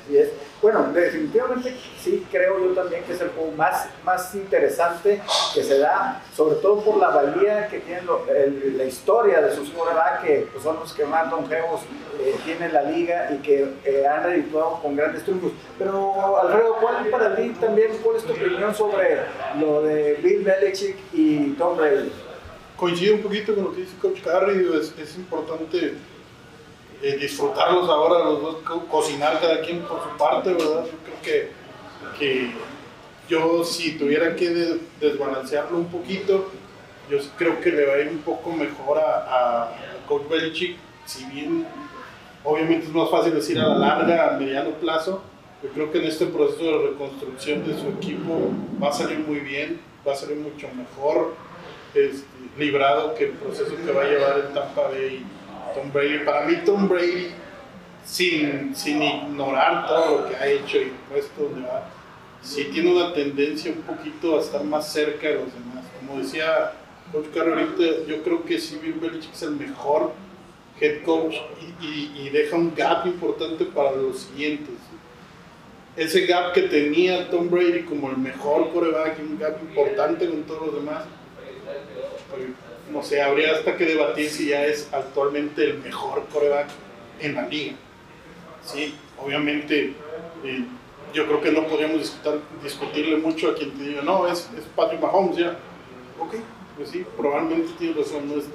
Así 0.06 0.18
es. 0.18 0.30
Bueno, 0.62 0.92
definitivamente 0.94 1.76
sí 2.02 2.26
creo 2.32 2.60
yo 2.60 2.74
también 2.74 3.04
que 3.04 3.14
es 3.14 3.22
el 3.22 3.30
juego 3.30 3.52
más, 3.52 3.88
más 4.04 4.34
interesante 4.36 5.22
que 5.54 5.64
se 5.64 5.80
da, 5.80 6.22
sobre 6.36 6.56
todo 6.58 6.82
por 6.82 6.98
la 6.98 7.10
valía 7.10 7.68
que 7.68 7.80
tiene 7.80 8.02
lo- 8.04 8.26
el- 8.30 8.78
la 8.78 8.84
historia 8.86 9.42
de 9.42 9.56
sus 9.56 9.70
quarterbacks, 9.72 10.24
que 10.24 10.48
pues, 10.52 10.64
son 10.64 10.78
los 10.80 10.94
que 10.94 11.06
más 11.06 11.30
longevos 11.32 11.82
eh, 12.20 12.36
tiene 12.46 12.70
la 12.72 12.84
liga 12.84 13.30
y 13.32 13.38
que 13.40 13.74
eh, 13.84 14.08
han 14.08 14.24
redituado 14.24 14.80
con 14.82 14.96
grandes 14.96 15.24
triunfos. 15.24 15.52
Pero 15.78 16.40
Alfredo, 16.40 16.78
¿cuál 16.80 17.08
para 17.10 17.36
ti 17.36 17.50
también, 17.60 17.92
cuál 18.04 18.18
es 18.18 18.24
tu 18.24 18.32
opinión 18.34 18.74
sobre 18.74 19.20
lo 19.60 19.82
de 19.84 20.14
Bill 20.24 20.44
Belichick 20.44 20.98
y 21.14 21.50
Tom 21.54 21.78
Brady? 21.78 22.12
Coincido 22.78 23.16
un 23.16 23.22
poquito 23.22 23.56
con 23.56 23.64
lo 23.66 23.72
que 23.74 23.82
dice 23.82 23.96
Coach 24.02 24.20
digo, 24.54 24.76
es, 24.76 24.94
es 25.00 25.16
importante 25.16 25.94
disfrutarlos 27.14 27.90
ahora, 27.90 28.26
los 28.26 28.42
dos, 28.42 28.56
co- 28.64 28.86
cocinar 28.88 29.40
cada 29.40 29.62
quien 29.62 29.82
por 29.82 30.02
su 30.04 30.18
parte, 30.18 30.54
¿verdad? 30.54 30.86
Yo 30.86 30.98
creo 31.04 31.22
que, 31.24 31.52
que 32.20 32.52
yo 33.30 33.64
si 33.64 33.98
tuviera 33.98 34.36
que 34.36 34.50
de- 34.50 34.80
desbalancearlo 35.00 35.78
un 35.78 35.88
poquito, 35.88 36.50
yo 37.10 37.18
creo 37.38 37.60
que 37.62 37.72
le 37.72 37.86
va 37.86 37.94
a 37.94 38.00
ir 38.00 38.08
un 38.10 38.20
poco 38.20 38.52
mejor 38.52 38.98
a 39.00 39.72
Coach 40.08 40.28
Belichick, 40.30 40.78
si 41.06 41.26
bien 41.26 41.66
obviamente 42.44 42.88
es 42.88 42.94
más 42.94 43.10
fácil 43.10 43.34
decir 43.34 43.60
a 43.60 43.68
la 43.68 43.78
larga, 43.78 44.36
a 44.36 44.40
mediano 44.40 44.72
plazo, 44.72 45.22
yo 45.64 45.70
creo 45.70 45.92
que 45.92 45.98
en 46.00 46.06
este 46.06 46.26
proceso 46.28 46.64
de 46.64 46.88
reconstrucción 46.90 47.66
de 47.68 47.74
su 47.80 47.88
equipo 47.90 48.50
va 48.82 48.90
a 48.90 48.94
salir 48.94 49.20
muy 49.20 49.40
bien, 49.40 49.80
va 50.08 50.14
a 50.14 50.16
salir 50.16 50.38
mucho 50.38 50.68
mejor 50.76 51.34
este, 51.96 52.26
librado 52.58 53.16
que 53.16 53.26
el 53.26 53.32
proceso 53.32 53.72
que 53.84 53.92
va 53.92 54.02
a 54.04 54.06
llevar 54.06 54.38
el 54.38 54.54
Tampa 54.54 54.84
Bay 54.90 55.24
Tom 55.76 55.92
Brady. 55.94 56.20
Para 56.26 56.46
mí 56.46 56.56
Tom 56.66 56.88
Brady, 56.88 57.28
sin, 58.04 58.76
sin 58.76 59.02
ignorar 59.02 59.88
todo 59.88 60.22
lo 60.22 60.30
que 60.30 60.36
ha 60.36 60.48
hecho 60.48 60.78
y 60.78 60.92
puesto 61.10 61.52
va, 61.68 61.88
sí 62.42 62.66
tiene 62.72 62.92
una 62.96 63.14
tendencia 63.14 63.72
un 63.72 63.82
poquito 63.82 64.38
a 64.38 64.42
estar 64.42 64.64
más 64.64 64.92
cerca 64.92 65.28
de 65.28 65.36
los 65.36 65.54
demás. 65.54 65.84
Como 66.00 66.20
decía 66.22 66.74
Coach 67.12 67.26
Carro 67.34 67.54
ahorita, 67.54 68.06
yo 68.08 68.24
creo 68.24 68.44
que 68.46 68.60
sí 68.60 68.80
Bill 68.82 68.94
Belichick 68.94 69.34
es 69.34 69.42
el 69.44 69.52
mejor 69.52 70.14
head 70.80 71.04
coach 71.04 71.36
y, 71.82 71.86
y- 71.86 72.12
y 72.28 72.30
deja 72.30 72.56
un 72.58 72.74
gap 72.76 73.06
importante 73.08 73.66
para 73.66 73.92
los 73.94 74.20
siguientes. 74.22 74.76
Ese 75.96 76.26
gap 76.26 76.52
que 76.54 76.64
tenía 76.64 77.30
Tom 77.30 77.50
Brady 77.50 77.84
como 77.84 78.10
el 78.12 78.18
mejor 78.18 78.72
coreback, 78.74 79.18
un 79.20 79.40
gap 79.40 79.62
importante 79.62 80.28
con 80.30 80.44
todos 80.44 80.68
los 80.68 80.76
demás, 80.76 81.06
no 82.96 83.04
sé, 83.04 83.22
habría 83.22 83.52
hasta 83.52 83.76
que 83.76 83.86
debatir 83.86 84.30
si 84.30 84.48
ya 84.48 84.66
es 84.66 84.88
actualmente 84.94 85.66
el 85.66 85.80
mejor 85.80 86.24
coreback 86.32 86.70
en 87.20 87.36
la 87.36 87.46
liga. 87.46 87.74
Sí, 88.66 88.96
obviamente, 89.22 89.94
eh, 90.46 90.66
yo 91.14 91.28
creo 91.28 91.42
que 91.42 91.52
no 91.52 91.68
podríamos 91.68 92.00
discutir, 92.00 92.40
discutirle 92.64 93.18
mucho 93.18 93.50
a 93.50 93.56
quien 93.56 93.72
te 93.72 93.84
diga, 93.84 94.02
no, 94.02 94.26
es, 94.28 94.50
es 94.58 94.64
Patrick 94.76 95.02
Mahomes 95.02 95.36
ya. 95.38 95.60
Ok, 96.20 96.36
pues 96.78 96.90
sí, 96.90 97.06
probablemente 97.18 97.74
tiene 97.78 97.96
razón, 97.96 98.30
no 98.30 98.38
es, 98.40 98.46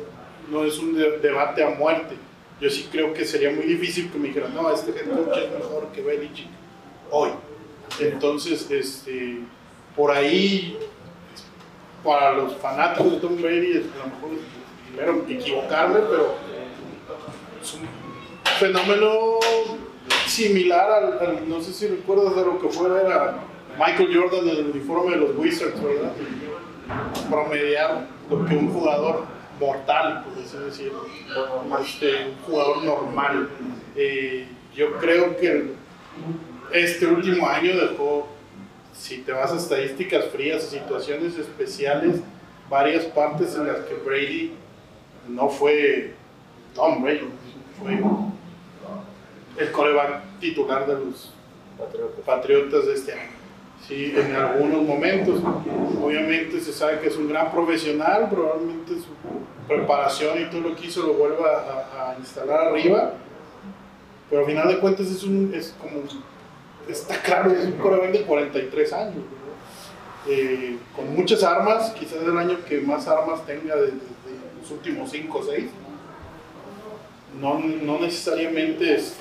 no 0.50 0.64
es 0.64 0.78
un 0.78 0.96
de- 0.96 1.18
debate 1.18 1.62
a 1.62 1.70
muerte. 1.70 2.16
Yo 2.62 2.70
sí 2.70 2.88
creo 2.90 3.12
que 3.12 3.24
sería 3.26 3.50
muy 3.50 3.64
difícil 3.66 4.10
que 4.10 4.18
me 4.18 4.28
dijeran, 4.28 4.54
no, 4.54 4.72
este 4.72 4.90
head 4.92 5.06
coach 5.10 5.36
es 5.38 5.50
mejor 5.52 5.88
que 5.94 6.00
Belichick 6.02 6.48
hoy. 7.10 7.30
Entonces, 8.00 8.70
este, 8.70 9.40
por 9.94 10.10
ahí 10.10 10.78
para 12.04 12.32
los 12.32 12.56
fanáticos 12.56 13.12
de 13.12 13.18
Tom 13.18 13.40
Brady, 13.40 13.72
a 13.72 13.98
lo 13.98 14.14
mejor 14.14 14.30
primero 14.86 15.24
equivocarme, 15.28 16.00
pero 16.00 16.34
es 17.62 17.74
un 17.74 17.80
fenómeno 18.58 19.38
similar 20.26 21.18
al, 21.20 21.48
no 21.48 21.60
sé 21.60 21.72
si 21.72 21.88
recuerdas 21.88 22.36
de 22.36 22.44
lo 22.44 22.58
que 22.58 22.68
fue 22.68 22.88
ver 22.88 23.12
a 23.12 23.38
Michael 23.78 24.10
Jordan 24.14 24.48
en 24.48 24.56
el 24.56 24.70
uniforme 24.70 25.12
de 25.12 25.16
los 25.16 25.36
Wizards, 25.36 25.82
¿verdad? 25.82 26.12
Promediar 27.28 28.06
lo 28.28 28.44
que 28.44 28.56
un 28.56 28.72
jugador 28.72 29.24
mortal, 29.58 30.24
por 30.24 30.42
así 30.42 30.56
decirlo, 30.56 31.04
este, 31.82 32.26
un 32.26 32.36
jugador 32.46 32.84
normal. 32.84 33.48
Eh, 33.94 34.46
yo 34.74 34.92
creo 34.98 35.36
que 35.36 35.74
este 36.72 37.06
último 37.06 37.48
año 37.48 37.76
dejó 37.76 38.28
si 38.92 39.18
te 39.18 39.32
vas 39.32 39.52
a 39.52 39.56
estadísticas 39.56 40.26
frías, 40.26 40.62
situaciones 40.64 41.36
especiales, 41.38 42.16
varias 42.68 43.04
partes 43.06 43.54
en 43.54 43.66
las 43.66 43.78
que 43.86 43.94
Brady 43.94 44.52
no 45.28 45.48
fue 45.48 46.14
Tom 46.74 47.02
Brady, 47.02 47.28
fue 47.78 48.00
el 49.58 49.72
coreback 49.72 50.22
titular 50.40 50.86
de 50.86 50.94
los 50.94 51.32
Patriotas. 52.24 52.86
De 52.86 52.94
este 52.94 53.12
año. 53.12 53.30
Sí, 53.88 54.12
en 54.14 54.36
algunos 54.36 54.82
momentos, 54.82 55.40
obviamente 56.02 56.60
se 56.60 56.72
sabe 56.72 57.00
que 57.00 57.08
es 57.08 57.16
un 57.16 57.28
gran 57.28 57.50
profesional, 57.50 58.28
probablemente 58.28 58.94
su 58.96 59.08
preparación 59.66 60.42
y 60.42 60.50
todo 60.50 60.60
lo 60.60 60.76
que 60.76 60.86
hizo 60.86 61.02
lo 61.06 61.14
vuelva 61.14 61.86
a, 61.96 62.10
a 62.10 62.18
instalar 62.18 62.68
arriba, 62.68 63.14
pero 64.28 64.42
al 64.42 64.46
final 64.46 64.68
de 64.68 64.78
cuentas 64.78 65.06
es, 65.06 65.24
un, 65.24 65.52
es 65.54 65.74
como, 65.80 66.02
está 66.88 67.20
claro, 67.22 67.52
es 67.52 67.66
un 67.66 67.72
coreback 67.72 68.12
de 68.12 68.22
43 68.22 68.92
años, 68.92 69.24
eh, 70.28 70.76
con 70.94 71.14
muchas 71.14 71.42
armas, 71.42 71.90
quizás 71.98 72.22
el 72.22 72.36
año 72.36 72.58
que 72.68 72.80
más 72.80 73.06
armas 73.08 73.44
tenga 73.46 73.76
de, 73.76 73.86
de, 73.86 73.92
de 73.92 74.60
los 74.60 74.70
últimos 74.70 75.10
5 75.10 75.38
o 75.38 75.42
6. 75.42 75.64
No, 77.40 77.58
no 77.58 78.00
necesariamente 78.00 78.94
es, 78.94 79.16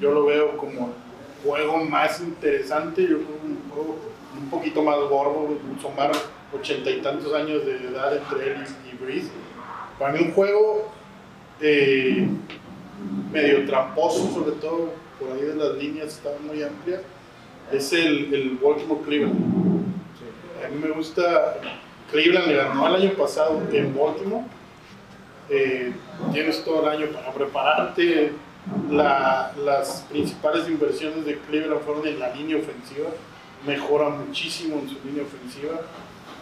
yo 0.00 0.12
lo 0.12 0.24
veo 0.24 0.56
como 0.56 0.86
el 0.86 1.44
juego 1.44 1.84
más 1.84 2.20
interesante, 2.20 3.02
yo 3.02 3.18
creo 3.18 3.38
un 3.44 3.70
juego 3.70 3.96
un 4.40 4.50
poquito 4.50 4.82
más 4.82 4.96
gordo, 4.96 5.48
más 5.96 6.16
ochenta 6.52 6.90
y 6.90 7.00
tantos 7.00 7.32
años 7.34 7.64
de 7.64 7.76
edad 7.88 8.16
entre 8.16 8.52
él 8.52 8.64
y, 8.86 8.94
y 8.94 8.98
Breeze. 8.98 9.30
Para 9.98 10.12
mí 10.12 10.20
un 10.20 10.32
juego 10.32 10.88
eh, 11.60 12.26
medio 13.32 13.66
tramposo, 13.66 14.30
sobre 14.32 14.52
todo 14.52 14.92
por 15.24 15.36
ahí 15.36 15.42
de 15.42 15.54
las 15.54 15.76
líneas 15.76 16.08
estaban 16.08 16.46
muy 16.46 16.62
amplias, 16.62 17.00
es 17.72 17.92
el, 17.92 18.32
el 18.34 18.58
Baltimore 18.62 19.00
Cleveland. 19.04 19.84
A 20.64 20.68
mí 20.68 20.78
me 20.82 20.90
gusta, 20.90 21.56
Cleveland 22.10 22.46
le 22.48 22.56
ganó 22.56 22.86
el 22.88 23.02
año 23.02 23.10
pasado 23.14 23.60
en 23.72 23.96
Baltimore, 23.96 24.44
eh, 25.50 25.92
tienes 26.32 26.64
todo 26.64 26.82
el 26.82 26.88
año 26.88 27.12
para 27.12 27.32
prepararte, 27.32 28.32
la, 28.90 29.52
las 29.62 30.06
principales 30.10 30.68
inversiones 30.68 31.24
de 31.26 31.38
Cleveland 31.38 31.82
fueron 31.82 32.06
en 32.06 32.18
la 32.18 32.34
línea 32.34 32.56
ofensiva, 32.56 33.08
mejora 33.66 34.08
muchísimo 34.10 34.76
en 34.76 34.88
su 34.88 34.96
línea 35.04 35.22
ofensiva, 35.22 35.80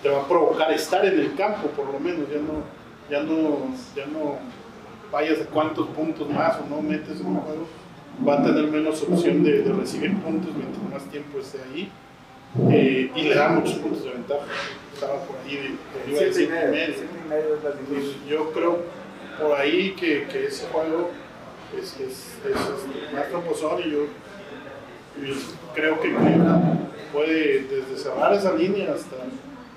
te 0.03 0.09
va 0.09 0.22
a 0.22 0.28
provocar 0.28 0.72
estar 0.72 1.05
en 1.05 1.18
el 1.18 1.35
campo 1.35 1.68
por 1.68 1.93
lo 1.93 1.99
menos, 1.99 2.28
ya 2.28 2.39
no, 2.39 2.62
ya 3.11 3.22
no, 3.22 3.74
ya 3.95 4.07
no 4.07 4.39
vayas 5.11 5.41
a 5.41 5.47
cuántos 5.47 5.89
puntos 5.89 6.28
más 6.30 6.57
o 6.61 6.66
no 6.68 6.80
metes 6.80 7.20
en 7.20 7.26
un 7.26 7.37
juego, 7.41 7.66
va 8.27 8.41
a 8.41 8.43
tener 8.43 8.65
menos 8.69 9.03
opción 9.03 9.43
de, 9.43 9.63
de 9.63 9.73
recibir 9.73 10.17
puntos 10.19 10.51
mientras 10.55 10.83
más 10.91 11.11
tiempo 11.11 11.39
esté 11.39 11.59
ahí. 11.73 11.91
Eh, 12.71 13.11
y 13.15 13.23
le 13.23 13.35
da 13.35 13.49
muchos 13.49 13.75
puntos 13.77 14.05
de 14.05 14.11
ventaja. 14.11 14.45
Estaba 14.93 15.25
por 15.25 15.37
ahí 15.45 15.57
de, 15.57 16.13
de, 16.13 16.31
de 16.31 16.45
y 16.45 16.47
medio, 16.49 16.71
medio. 16.71 16.95
siete 16.95 17.09
y 17.25 17.29
medio 17.29 17.55
es 17.57 17.65
la 17.65 17.71
línea. 17.71 17.87
Pues 17.89 18.29
yo 18.29 18.53
creo 18.53 18.79
por 19.41 19.59
ahí 19.59 19.95
que, 19.99 20.27
que 20.29 20.47
ese 20.47 20.67
juego 20.67 21.11
es, 21.77 21.95
es, 21.95 22.37
es, 22.45 22.57
es 22.57 23.15
más 23.15 23.29
tramposón 23.31 23.81
y 23.81 23.91
yo, 23.91 24.05
yo 25.27 25.35
creo 25.75 26.01
que 26.01 26.15
Cleveland 26.15 26.89
puede 27.13 27.63
desde 27.65 27.97
cerrar 27.97 28.35
esa 28.35 28.55
línea 28.55 28.93
hasta, 28.93 29.17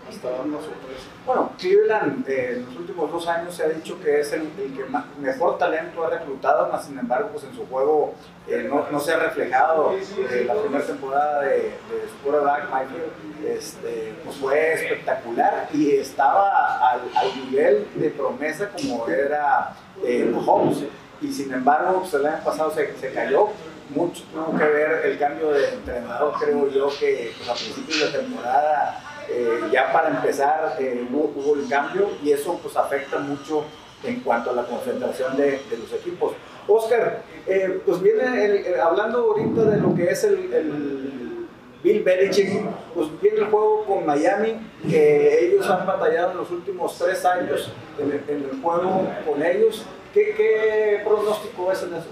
hasta 0.10 0.30
dar 0.30 0.42
una 0.42 0.58
sorpresa. 0.60 1.04
Bueno, 1.26 1.52
Cleveland 1.58 2.28
eh, 2.30 2.54
en 2.58 2.66
los 2.66 2.76
últimos 2.78 3.12
dos 3.12 3.28
años 3.28 3.56
se 3.56 3.64
ha 3.64 3.70
dicho 3.70 4.00
que 4.02 4.20
es 4.22 4.32
el, 4.34 4.42
el 4.60 4.74
que 4.78 4.86
más- 4.86 5.06
mejor 5.20 5.58
talento 5.58 6.04
ha 6.06 6.10
reclutado, 6.10 6.68
más 6.72 6.86
sin 6.86 6.98
embargo, 7.00 7.30
pues 7.32 7.44
en 7.46 7.56
su 7.56 7.66
juego 7.68 8.14
eh, 8.48 8.68
no, 8.70 8.86
no 8.92 9.00
se 9.00 9.14
ha 9.14 9.18
reflejado. 9.18 9.94
Eh, 9.94 10.44
la 10.46 10.54
primera 10.54 10.86
temporada 10.86 11.42
de, 11.42 11.56
de 11.58 12.08
su 12.10 12.24
quarterback, 12.24 12.66
Michael, 12.66 13.12
este, 13.48 14.14
pues 14.24 14.38
fue 14.38 14.74
espectacular 14.74 15.68
y 15.74 15.92
estaba 15.98 16.92
al, 16.92 17.02
al 17.16 17.46
nivel 17.50 17.88
de 17.96 18.10
promesa 18.12 18.70
como 18.70 19.08
era 19.08 19.76
eh, 20.04 20.30
Mahomes. 20.34 20.84
Y 21.22 21.32
sin 21.32 21.52
embargo, 21.54 22.02
pues 22.02 22.14
el 22.14 22.26
año 22.26 22.44
pasado 22.44 22.72
se, 22.72 22.96
se 22.98 23.12
cayó. 23.12 23.48
Mucho 23.90 24.24
tuvo 24.34 24.58
que 24.58 24.64
ver 24.64 25.06
el 25.06 25.20
cambio 25.20 25.52
de 25.52 25.70
entrenador, 25.70 26.34
creo 26.40 26.68
yo, 26.72 26.90
que 27.00 27.32
pues, 27.38 27.48
a 27.50 27.54
principios 27.54 28.12
de 28.12 28.18
temporada 28.20 29.00
eh, 29.30 29.60
ya 29.72 29.92
para 29.92 30.10
empezar 30.10 30.76
eh, 30.80 31.08
hubo, 31.12 31.56
el 31.56 31.68
cambio 31.68 32.10
y 32.24 32.32
eso 32.32 32.60
pues 32.62 32.76
afecta 32.76 33.18
mucho 33.20 33.64
en 34.04 34.20
cuanto 34.22 34.52
a 34.52 34.54
la 34.54 34.64
concentración 34.64 35.36
de, 35.38 35.60
los 35.80 35.92
equipos. 35.94 36.34
Oscar, 36.68 37.22
eh, 37.48 37.82
pues 37.86 38.02
viene 38.02 38.46
el- 38.46 38.80
hablando 38.80 39.20
ahorita 39.20 39.64
de 39.64 39.78
lo 39.78 39.96
que 39.96 40.10
es 40.10 40.24
el, 40.24 41.48
Bill 41.84 42.02
Belichick, 42.02 42.64
pues 42.96 43.10
viene 43.22 43.42
el 43.42 43.46
juego 43.46 43.86
con 43.86 44.08
Miami, 44.08 44.58
que 44.90 45.46
ellos 45.46 45.70
han 45.70 45.86
batallado 45.86 46.32
en 46.32 46.38
los 46.38 46.50
últimos 46.50 46.98
tres 46.98 47.24
años 47.24 47.72
en 48.00 48.12
el, 48.12 48.24
en 48.28 48.50
el 48.50 48.60
juego 48.60 49.08
con 49.24 49.46
ellos. 49.46 49.86
¿Qué, 50.12 50.34
qué 50.36 51.02
pronóstico 51.04 51.72
es 51.72 51.84
en 51.84 51.94
eso? 51.94 52.08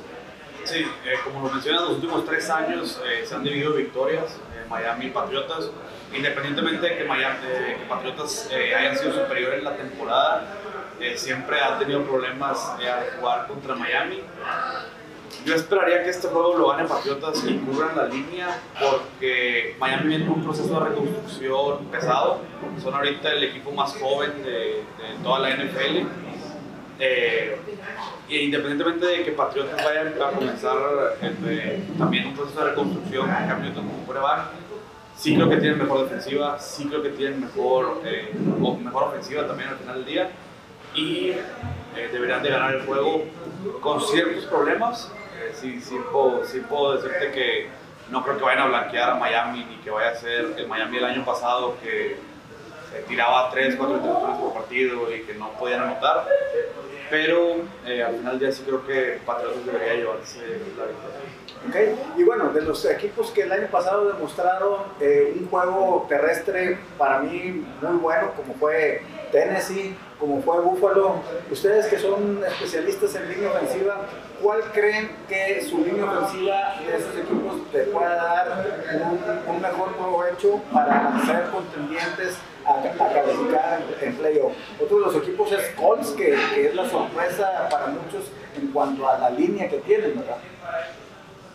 Sí, 0.65 0.79
eh, 0.79 1.15
como 1.23 1.45
lo 1.45 1.53
mencionas, 1.53 1.81
los 1.81 1.91
últimos 1.91 2.25
tres 2.25 2.49
años 2.49 3.01
eh, 3.05 3.25
se 3.25 3.35
han 3.35 3.43
dividido 3.43 3.73
victorias, 3.73 4.39
eh, 4.55 4.65
Miami 4.69 5.07
y 5.07 5.09
Patriotas. 5.09 5.69
Independientemente 6.13 6.87
de 6.87 6.97
que, 6.97 7.05
Patriotas 7.89 8.49
eh, 8.51 8.73
hayan 8.75 8.97
sido 8.97 9.13
superiores 9.13 9.59
en 9.59 9.65
la 9.65 9.75
temporada, 9.75 10.45
siempre 11.15 11.59
ha 11.59 11.77
tenido 11.79 12.03
problemas 12.03 12.75
al 12.79 13.19
jugar 13.19 13.47
contra 13.47 13.75
Miami. 13.75 14.21
Yo 15.43 15.55
esperaría 15.55 16.03
que 16.03 16.11
este 16.11 16.29
juego 16.29 16.57
lo 16.57 16.69
gane 16.69 16.87
Patriotas 16.87 17.43
y 17.45 17.57
cubran 17.57 17.97
la 17.97 18.05
línea 18.05 18.61
porque 18.79 19.75
Miami 19.79 20.07
viene 20.07 20.25
en 20.25 20.31
un 20.31 20.43
proceso 20.43 20.79
de 20.79 20.89
reconstrucción 20.89 21.85
pesado. 21.87 22.41
Son 22.81 22.93
ahorita 22.93 23.33
el 23.33 23.43
equipo 23.43 23.71
más 23.71 23.93
joven 23.97 24.43
de, 24.43 24.49
de 24.49 25.23
toda 25.23 25.39
la 25.39 25.49
NFL. 25.49 26.07
Y 28.29 28.37
independientemente 28.37 29.05
de 29.05 29.23
que 29.23 29.31
Patriotas 29.31 29.83
vayan 29.83 30.13
a 30.21 30.31
comenzar 30.31 30.77
eh, 31.21 31.83
también 31.97 32.27
un 32.27 32.35
proceso 32.35 32.63
de 32.63 32.69
reconstrucción 32.69 33.27
con 33.27 33.47
Cam 33.47 33.61
Newton 33.61 33.87
como 33.87 34.05
quarterback, 34.05 34.45
sí 35.17 35.35
creo 35.35 35.49
que 35.49 35.57
tienen 35.57 35.77
mejor 35.79 36.03
defensiva, 36.03 36.59
sí 36.59 36.85
creo 36.87 37.01
que 37.01 37.09
tienen 37.09 37.41
mejor, 37.41 38.01
eh, 38.05 38.33
mejor 38.83 39.03
ofensiva 39.03 39.47
también 39.47 39.69
al 39.69 39.77
final 39.77 39.95
del 39.95 40.05
día 40.05 40.29
y 40.95 41.29
eh, 41.29 42.09
deberían 42.11 42.43
de 42.43 42.49
ganar 42.49 42.75
el 42.75 42.85
juego 42.85 43.23
con 43.81 44.01
ciertos 44.01 44.45
problemas. 44.45 45.11
Eh, 45.39 45.51
sí, 45.53 45.81
sí, 45.81 45.95
puedo, 46.11 46.45
sí 46.45 46.59
puedo 46.59 46.97
decirte 46.97 47.31
que 47.31 47.69
no 48.11 48.23
creo 48.23 48.37
que 48.37 48.43
vayan 48.43 48.63
a 48.63 48.67
blanquear 48.67 49.11
a 49.11 49.15
Miami 49.15 49.65
ni 49.69 49.77
que 49.77 49.89
vaya 49.89 50.11
a 50.11 50.15
ser 50.15 50.53
el 50.57 50.67
Miami 50.67 50.97
del 50.97 51.05
año 51.05 51.25
pasado 51.25 51.77
que 51.81 52.17
tiraba 53.07 53.49
3, 53.49 53.75
4 53.75 53.95
intercepciones 53.95 54.37
por 54.39 54.53
partido 54.53 55.15
y 55.15 55.21
que 55.21 55.33
no 55.35 55.51
podían 55.53 55.81
anotar. 55.81 56.27
Pero 57.13 57.57
eh, 57.85 58.01
al 58.01 58.15
final 58.15 58.39
día 58.39 58.51
sí 58.51 58.63
creo 58.65 58.83
que 58.87 59.19
Patriotas 59.23 59.63
debería 59.63 59.93
llevarse 59.93 60.39
la 60.39 60.85
victoria. 60.85 61.93
Ok, 61.93 62.17
Y 62.17 62.23
bueno, 62.23 62.49
de 62.51 62.61
los 62.61 62.83
equipos 62.85 63.29
que 63.29 63.43
el 63.43 63.51
año 63.51 63.67
pasado 63.67 64.13
demostraron 64.13 64.81
eh, 64.99 65.31
un 65.39 65.47
juego 65.47 66.07
terrestre 66.09 66.79
para 66.97 67.19
mí 67.19 67.63
muy 67.83 67.97
bueno, 67.97 68.31
como 68.35 68.55
fue 68.55 69.03
Tennessee, 69.31 69.95
como 70.19 70.41
fue 70.41 70.59
Buffalo, 70.61 71.17
ustedes 71.51 71.85
que 71.85 71.99
son 71.99 72.43
especialistas 72.47 73.13
en 73.13 73.29
línea 73.29 73.51
ofensiva, 73.51 74.07
¿cuál 74.41 74.63
creen 74.73 75.11
que 75.29 75.61
su 75.61 75.85
línea 75.85 76.05
ofensiva 76.05 76.77
de 76.83 76.97
esos 76.97 77.15
equipos 77.15 77.61
le 77.71 77.83
pueda 77.83 78.15
dar 78.15 78.65
un, 78.95 79.53
un 79.53 79.61
mejor 79.61 79.93
provecho 79.97 80.59
para 80.73 81.23
ser 81.27 81.51
contendientes 81.51 82.39
a, 82.75 83.05
a 83.05 83.13
calificar 83.13 83.81
en, 84.01 84.15
playoff? 84.15 84.53
Otro 84.81 84.99
de 84.99 85.05
los 85.05 85.15
equipos 85.15 85.51
es 85.51 85.69
Colts, 85.75 86.09
que, 86.11 86.33
es 86.33 86.75
la 86.75 86.89
sorpresa 86.89 87.67
para 87.69 87.87
muchos 87.87 88.25
en 88.59 88.67
cuanto 88.67 89.07
a 89.07 89.17
la 89.17 89.29
línea 89.29 89.69
que 89.69 89.77
tienen, 89.77 90.17
¿verdad? 90.19 90.37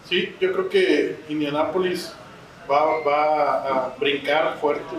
Sí, 0.08 0.34
yo 0.40 0.52
creo 0.52 0.68
que 0.68 1.16
Indianapolis 1.28 2.12
va, 2.70 3.86
a 3.86 3.94
brincar 3.98 4.56
fuerte 4.58 4.96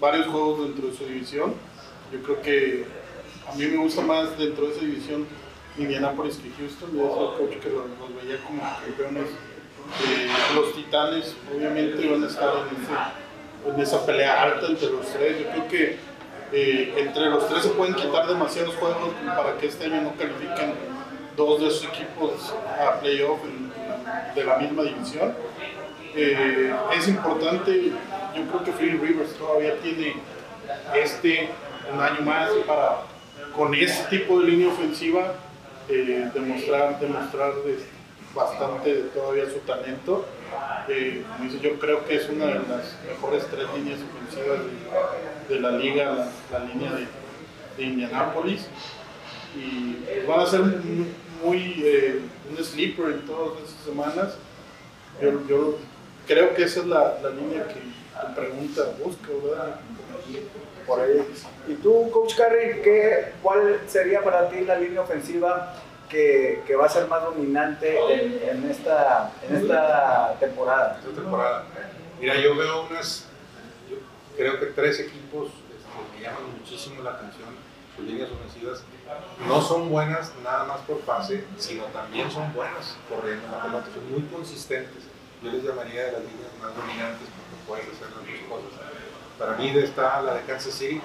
varios 0.00 0.26
juegos 0.26 0.66
dentro 0.68 0.88
de 0.88 0.94
su 0.94 1.04
división. 1.06 1.54
Yo 2.12 2.20
creo 2.22 2.42
que 2.42 2.84
a 3.50 3.54
mí 3.54 3.66
me 3.66 3.76
gusta 3.78 4.02
más 4.02 4.36
dentro 4.38 4.66
de 4.66 4.72
esa 4.72 4.80
división 4.80 5.26
Indianapolis 5.78 6.36
que 6.36 6.50
Houston. 6.58 6.90
Yo 6.94 7.32
el 7.32 7.38
coach 7.48 7.58
que 7.60 7.70
los, 7.70 7.84
los 7.98 8.22
veía 8.22 8.38
como 8.44 8.62
campeones. 8.62 9.30
Eh, 10.06 10.28
los 10.54 10.74
Titanes 10.74 11.36
obviamente 11.54 12.08
van 12.08 12.24
a 12.24 12.26
estar 12.26 12.48
en, 12.48 12.82
ese- 12.82 13.23
en 13.66 13.80
esa 13.80 14.04
pelea 14.04 14.42
alta 14.42 14.66
entre 14.66 14.90
los 14.90 15.06
tres. 15.06 15.38
Yo 15.40 15.50
creo 15.50 15.68
que 15.68 15.96
eh, 16.52 16.94
entre 16.98 17.30
los 17.30 17.48
tres 17.48 17.62
se 17.62 17.70
pueden 17.70 17.94
quitar 17.94 18.26
demasiados 18.26 18.74
juegos 18.76 19.12
para 19.26 19.56
que 19.58 19.66
este 19.66 19.86
año 19.86 20.02
no 20.02 20.12
califiquen 20.14 20.74
dos 21.36 21.60
de 21.60 21.70
sus 21.70 21.84
equipos 21.84 22.54
a 22.78 23.00
playoff 23.00 23.40
de 24.34 24.44
la 24.44 24.58
misma 24.58 24.82
división. 24.82 25.34
Eh, 26.14 26.72
es 26.96 27.08
importante, 27.08 27.92
yo 28.36 28.42
creo 28.46 28.64
que 28.64 28.72
Philly 28.72 28.98
Rivers 28.98 29.34
todavía 29.34 29.74
tiene 29.82 30.14
este 30.94 31.48
un 31.92 32.00
año 32.00 32.20
más 32.22 32.50
para 32.66 33.02
con 33.54 33.74
ese 33.74 34.04
tipo 34.04 34.40
de 34.40 34.46
línea 34.46 34.68
ofensiva 34.68 35.34
eh, 35.88 36.30
demostrar, 36.32 36.98
demostrar 36.98 37.52
bastante 38.34 38.94
todavía 39.14 39.44
su 39.46 39.58
talento. 39.60 40.24
Eh, 40.88 41.24
yo 41.62 41.78
creo 41.78 42.04
que 42.04 42.16
es 42.16 42.28
una 42.28 42.46
de 42.46 42.54
las 42.54 42.96
mejores 43.08 43.46
tres 43.50 43.66
líneas 43.74 43.98
ofensivas 44.00 44.58
de, 45.48 45.54
de 45.54 45.60
la 45.60 45.70
liga, 45.72 46.12
la, 46.12 46.58
la 46.58 46.64
línea 46.64 46.92
de, 46.92 47.06
de 47.76 47.82
Indianapolis. 47.82 48.66
y 49.56 50.26
van 50.26 50.40
a 50.40 50.46
ser 50.46 50.60
muy, 50.60 51.06
muy, 51.42 51.82
eh, 51.84 52.20
un 52.50 52.64
sleeper 52.64 53.06
en 53.06 53.20
todas 53.26 53.62
esas 53.64 53.84
semanas. 53.84 54.34
Yo, 55.22 55.46
yo 55.48 55.78
creo 56.26 56.54
que 56.54 56.64
esa 56.64 56.80
es 56.80 56.86
la, 56.86 57.18
la 57.22 57.30
línea 57.30 57.66
que 57.68 57.74
tu 57.74 58.34
pregunta 58.34 58.82
busca, 59.02 59.28
¿verdad? 59.42 59.80
Por 60.86 61.00
ahí. 61.00 61.22
¿Y 61.68 61.74
tú, 61.74 62.10
Coach 62.10 62.34
Carey, 62.36 62.82
qué, 62.82 63.32
cuál 63.42 63.80
sería 63.86 64.22
para 64.22 64.48
ti 64.48 64.60
la 64.60 64.78
línea 64.78 65.00
ofensiva 65.00 65.74
que, 66.14 66.62
que 66.64 66.76
va 66.76 66.86
a 66.86 66.88
ser 66.88 67.08
más 67.08 67.22
dominante 67.24 67.98
en, 68.14 68.38
en 68.48 68.70
esta, 68.70 69.32
en 69.42 69.56
esta 69.56 70.36
temporada? 70.38 71.00
esta 71.00 71.20
temporada. 71.20 71.64
Mira, 72.20 72.36
yo 72.36 72.54
veo 72.54 72.86
unas, 72.86 73.26
yo 73.90 73.96
creo 74.36 74.60
que 74.60 74.66
tres 74.66 75.00
equipos 75.00 75.48
este, 75.48 76.16
me 76.16 76.22
llaman 76.22 76.56
muchísimo 76.56 77.02
la 77.02 77.10
atención, 77.10 77.48
sus 77.96 78.04
líneas 78.06 78.30
ofensivas. 78.30 78.84
No 79.48 79.60
son 79.60 79.90
buenas 79.90 80.32
nada 80.44 80.64
más 80.64 80.80
por 80.82 81.00
pase, 81.00 81.44
sino 81.58 81.84
también 81.86 82.30
son 82.30 82.54
buenas 82.54 82.96
corriendo 83.08 83.48
la 83.50 83.64
pelota, 83.64 83.86
son 83.92 84.12
muy 84.12 84.22
consistentes. 84.30 85.02
Yo 85.42 85.50
les 85.50 85.64
llamaría 85.64 86.06
de 86.06 86.12
las 86.12 86.20
líneas 86.20 86.52
más 86.62 86.76
dominantes 86.76 87.26
porque 87.34 87.66
pueden 87.66 87.86
hacer 87.90 88.06
las 88.14 88.22
dos 88.22 88.48
cosas. 88.48 88.80
Para 89.36 89.56
mí 89.56 89.68
está 89.76 90.22
la 90.22 90.34
de 90.34 90.42
Kansas 90.42 90.74
City, 90.74 91.02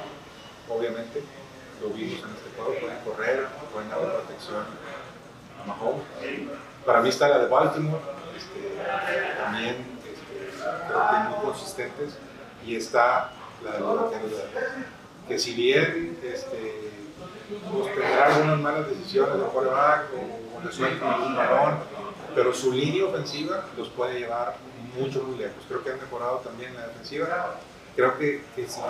obviamente, 0.70 1.24
lo 1.82 1.90
vimos 1.90 2.20
en 2.20 2.30
este 2.30 2.50
juego, 2.56 2.80
pueden 2.80 3.00
correr, 3.04 3.48
pueden 3.74 3.90
dar 3.90 4.00
protección 4.00 4.64
Para 6.86 7.02
mí 7.02 7.10
está 7.10 7.28
la 7.28 7.40
de 7.40 7.48
Baltimore, 7.48 8.02
este, 8.36 9.40
también 9.44 9.76
este, 10.04 10.64
creo 10.88 11.10
que 11.10 11.30
muy 11.30 11.46
consistentes, 11.46 12.18
y 12.66 12.76
está 12.76 13.32
la 13.64 13.72
de 13.74 13.80
los 13.80 14.12
que 15.28 15.38
si 15.38 15.54
bien 15.54 16.18
este, 16.24 16.92
pues, 17.72 17.94
tendrá 17.96 18.26
algunas 18.36 18.60
malas 18.60 18.90
decisiones 18.90 19.36
de 19.38 19.44
quarterback 19.44 20.06
o, 20.16 20.66
le 20.66 20.72
sueltan 20.72 21.22
un 21.22 21.36
balón, 21.38 21.76
pero 22.36 22.54
su 22.54 22.72
línea 22.74 23.06
ofensiva 23.06 23.66
los 23.78 23.88
puede 23.90 24.20
llevar 24.20 24.56
mucho, 24.98 25.24
muy 25.24 25.38
lejos. 25.38 25.64
Creo 25.68 25.84
que 25.84 25.92
han 25.92 26.00
mejorado 26.00 26.38
también 26.40 26.74
la 26.74 26.88
defensiva. 26.88 27.56
Creo 27.96 28.18
que, 28.18 28.44
si- 28.56 28.82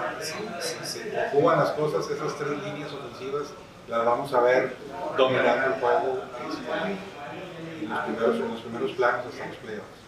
si 0.62 0.86
se 0.86 1.10
conjugan 1.32 1.60
las 1.60 1.72
cosas, 1.72 2.10
esas 2.10 2.36
tres 2.38 2.50
líneas 2.64 2.92
ofensivas 2.92 3.44
las 3.90 4.06
vamos 4.06 4.34
a 4.34 4.42
ver 4.42 4.74
dominando 5.18 5.68
el 5.68 5.82
juego 5.82 6.22
en, 7.82 7.90
los 7.90 8.00
primeros, 8.00 8.36
en 8.36 8.52
los 8.52 8.62
primeros 8.62 8.92
planos 8.92 9.26
hasta 9.26 9.48
los 9.48 9.58
playoffs. 9.58 10.00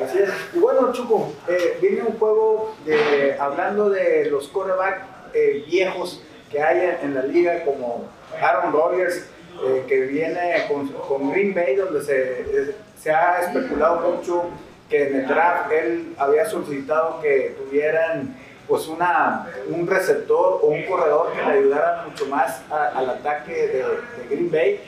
Así 0.00 0.18
es. 0.18 0.30
Y 0.54 0.58
bueno, 0.58 0.92
Chuco, 0.92 1.32
eh, 1.48 1.78
viene 1.80 2.02
un 2.02 2.18
juego 2.18 2.74
de, 2.84 3.36
hablando 3.38 3.90
de 3.90 4.30
los 4.30 4.48
quarterback 4.48 5.02
eh, 5.34 5.64
viejos 5.66 6.22
que 6.50 6.62
hay 6.62 6.96
en, 7.02 7.14
la 7.14 7.22
liga, 7.22 7.64
como 7.64 8.06
Aaron 8.40 8.72
Rodgers, 8.72 9.26
eh, 9.64 9.84
que 9.88 10.00
viene 10.02 10.66
con, 10.68 10.88
con 10.88 11.30
Green 11.30 11.54
Bay, 11.54 11.76
donde 11.76 12.02
se, 12.02 12.40
eh, 12.40 12.76
se 12.98 13.10
ha 13.10 13.40
especulado 13.40 14.10
mucho 14.10 14.44
que 14.88 15.08
en 15.08 15.20
el 15.20 15.26
draft 15.26 15.72
él 15.72 16.14
había 16.18 16.44
solicitado 16.44 17.20
que 17.22 17.56
tuvieran 17.58 18.36
pues 18.72 18.88
una, 18.88 19.46
un 19.68 19.86
receptor 19.86 20.60
o 20.62 20.68
un 20.68 20.82
corredor 20.86 21.30
que 21.32 21.42
le 21.42 21.58
ayudara 21.58 22.06
mucho 22.08 22.24
más 22.24 22.62
a- 22.70 22.86
al 22.96 23.10
ataque 23.10 23.52
de, 23.52 23.78
de 23.82 24.28
Green 24.30 24.50
Bay. 24.50 24.80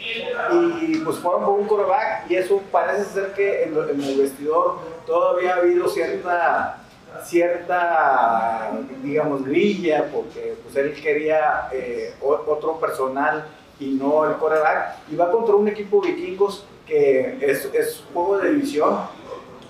Y 0.80 0.96
pues 1.04 1.18
fueron 1.18 1.44
por 1.44 1.58
un 1.60 1.66
quarterback 1.66 2.30
y 2.30 2.36
eso 2.36 2.62
parece 2.72 3.04
ser 3.04 3.34
que 3.34 3.64
en, 3.64 3.74
en 3.76 4.00
el 4.02 4.18
vestidor 4.22 4.78
todavía 5.04 5.52
ha 5.52 5.56
habido 5.58 5.86
cierta 5.86 6.78
cierta 7.24 8.70
digamos 9.02 9.44
grilla 9.44 10.06
porque 10.12 10.56
pues 10.62 10.74
él 10.76 10.94
quería 10.94 11.68
eh, 11.70 12.14
otro 12.22 12.80
personal 12.80 13.44
y 13.78 13.90
no 14.00 14.24
el 14.24 14.36
quarterback. 14.36 14.96
Y 15.10 15.16
va 15.16 15.30
contra 15.30 15.54
un 15.56 15.68
equipo 15.68 16.00
vikingos 16.00 16.64
que 16.86 17.36
es, 17.40 17.66
es 17.74 18.02
juego 18.14 18.38
de 18.38 18.50
división 18.52 18.96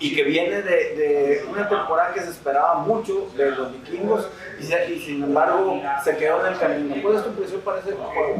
y 0.00 0.14
que 0.14 0.24
viene 0.24 0.62
de, 0.62 0.96
de 0.96 1.44
una 1.50 1.68
temporada 1.68 2.12
que 2.12 2.20
se 2.20 2.30
esperaba 2.30 2.76
mucho 2.76 3.28
de 3.36 3.50
los 3.50 3.72
vikingos 3.72 4.28
y, 4.60 4.98
sin 4.98 5.22
embargo 5.22 5.80
se 6.02 6.16
quedó 6.16 6.46
en 6.46 6.52
el 6.52 6.58
camino. 6.58 6.94
¿Cuál 7.02 7.16
es 7.16 7.22
tu 7.22 7.28
impresión 7.30 7.60
para 7.60 7.78
ese 7.80 7.92
juego? 7.92 8.36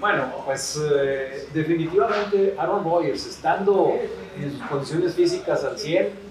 Bueno, 0.00 0.32
pues 0.46 0.80
eh, 0.82 1.46
definitivamente 1.52 2.54
Aaron 2.58 2.84
Rodgers 2.84 3.26
estando 3.26 3.98
en 4.38 4.50
sus 4.52 4.62
condiciones 4.62 5.14
físicas 5.14 5.62
al 5.64 5.78
100 5.78 6.30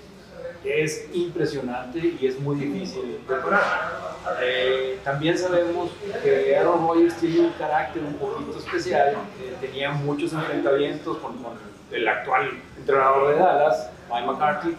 es 0.64 1.08
impresionante 1.14 2.00
y 2.20 2.28
es 2.28 2.40
muy 2.40 2.58
difícil 2.58 3.20
de. 3.28 3.36
Eh, 4.42 5.00
también 5.04 5.38
sabemos 5.38 5.92
que 6.24 6.58
Aaron 6.58 6.88
Rodgers 6.88 7.16
tiene 7.18 7.42
un 7.42 7.54
carácter 7.54 8.04
un 8.04 8.16
poquito 8.16 8.58
especial, 8.58 9.16
eh, 9.42 9.56
tenía 9.62 9.92
muchos 9.92 10.34
enfrentamientos 10.34 11.18
con, 11.18 11.38
con 11.38 11.54
el 11.92 12.08
actual 12.08 12.60
entrenador 12.78 13.34
de 13.34 13.40
Dallas, 13.40 13.90
Mike 14.10 14.26
McCarthy. 14.26 14.76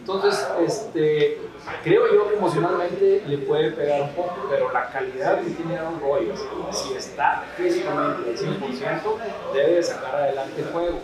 Entonces, 0.00 0.46
este, 0.66 1.38
creo 1.84 2.12
yo 2.12 2.28
que 2.28 2.36
emocionalmente 2.36 3.22
le 3.26 3.38
puede 3.38 3.70
pegar 3.70 4.02
un 4.02 4.10
poco, 4.14 4.34
pero 4.48 4.72
la 4.72 4.90
calidad 4.90 5.40
que 5.40 5.50
tiene 5.50 5.78
Aaron 5.78 6.00
Rodgers, 6.00 6.40
si 6.72 6.94
está 6.94 7.44
físicamente 7.56 8.30
al 8.30 8.36
100%, 8.36 9.52
debe 9.52 9.74
de 9.74 9.82
sacar 9.82 10.14
adelante 10.16 10.60
el 10.60 10.72
juego. 10.72 10.98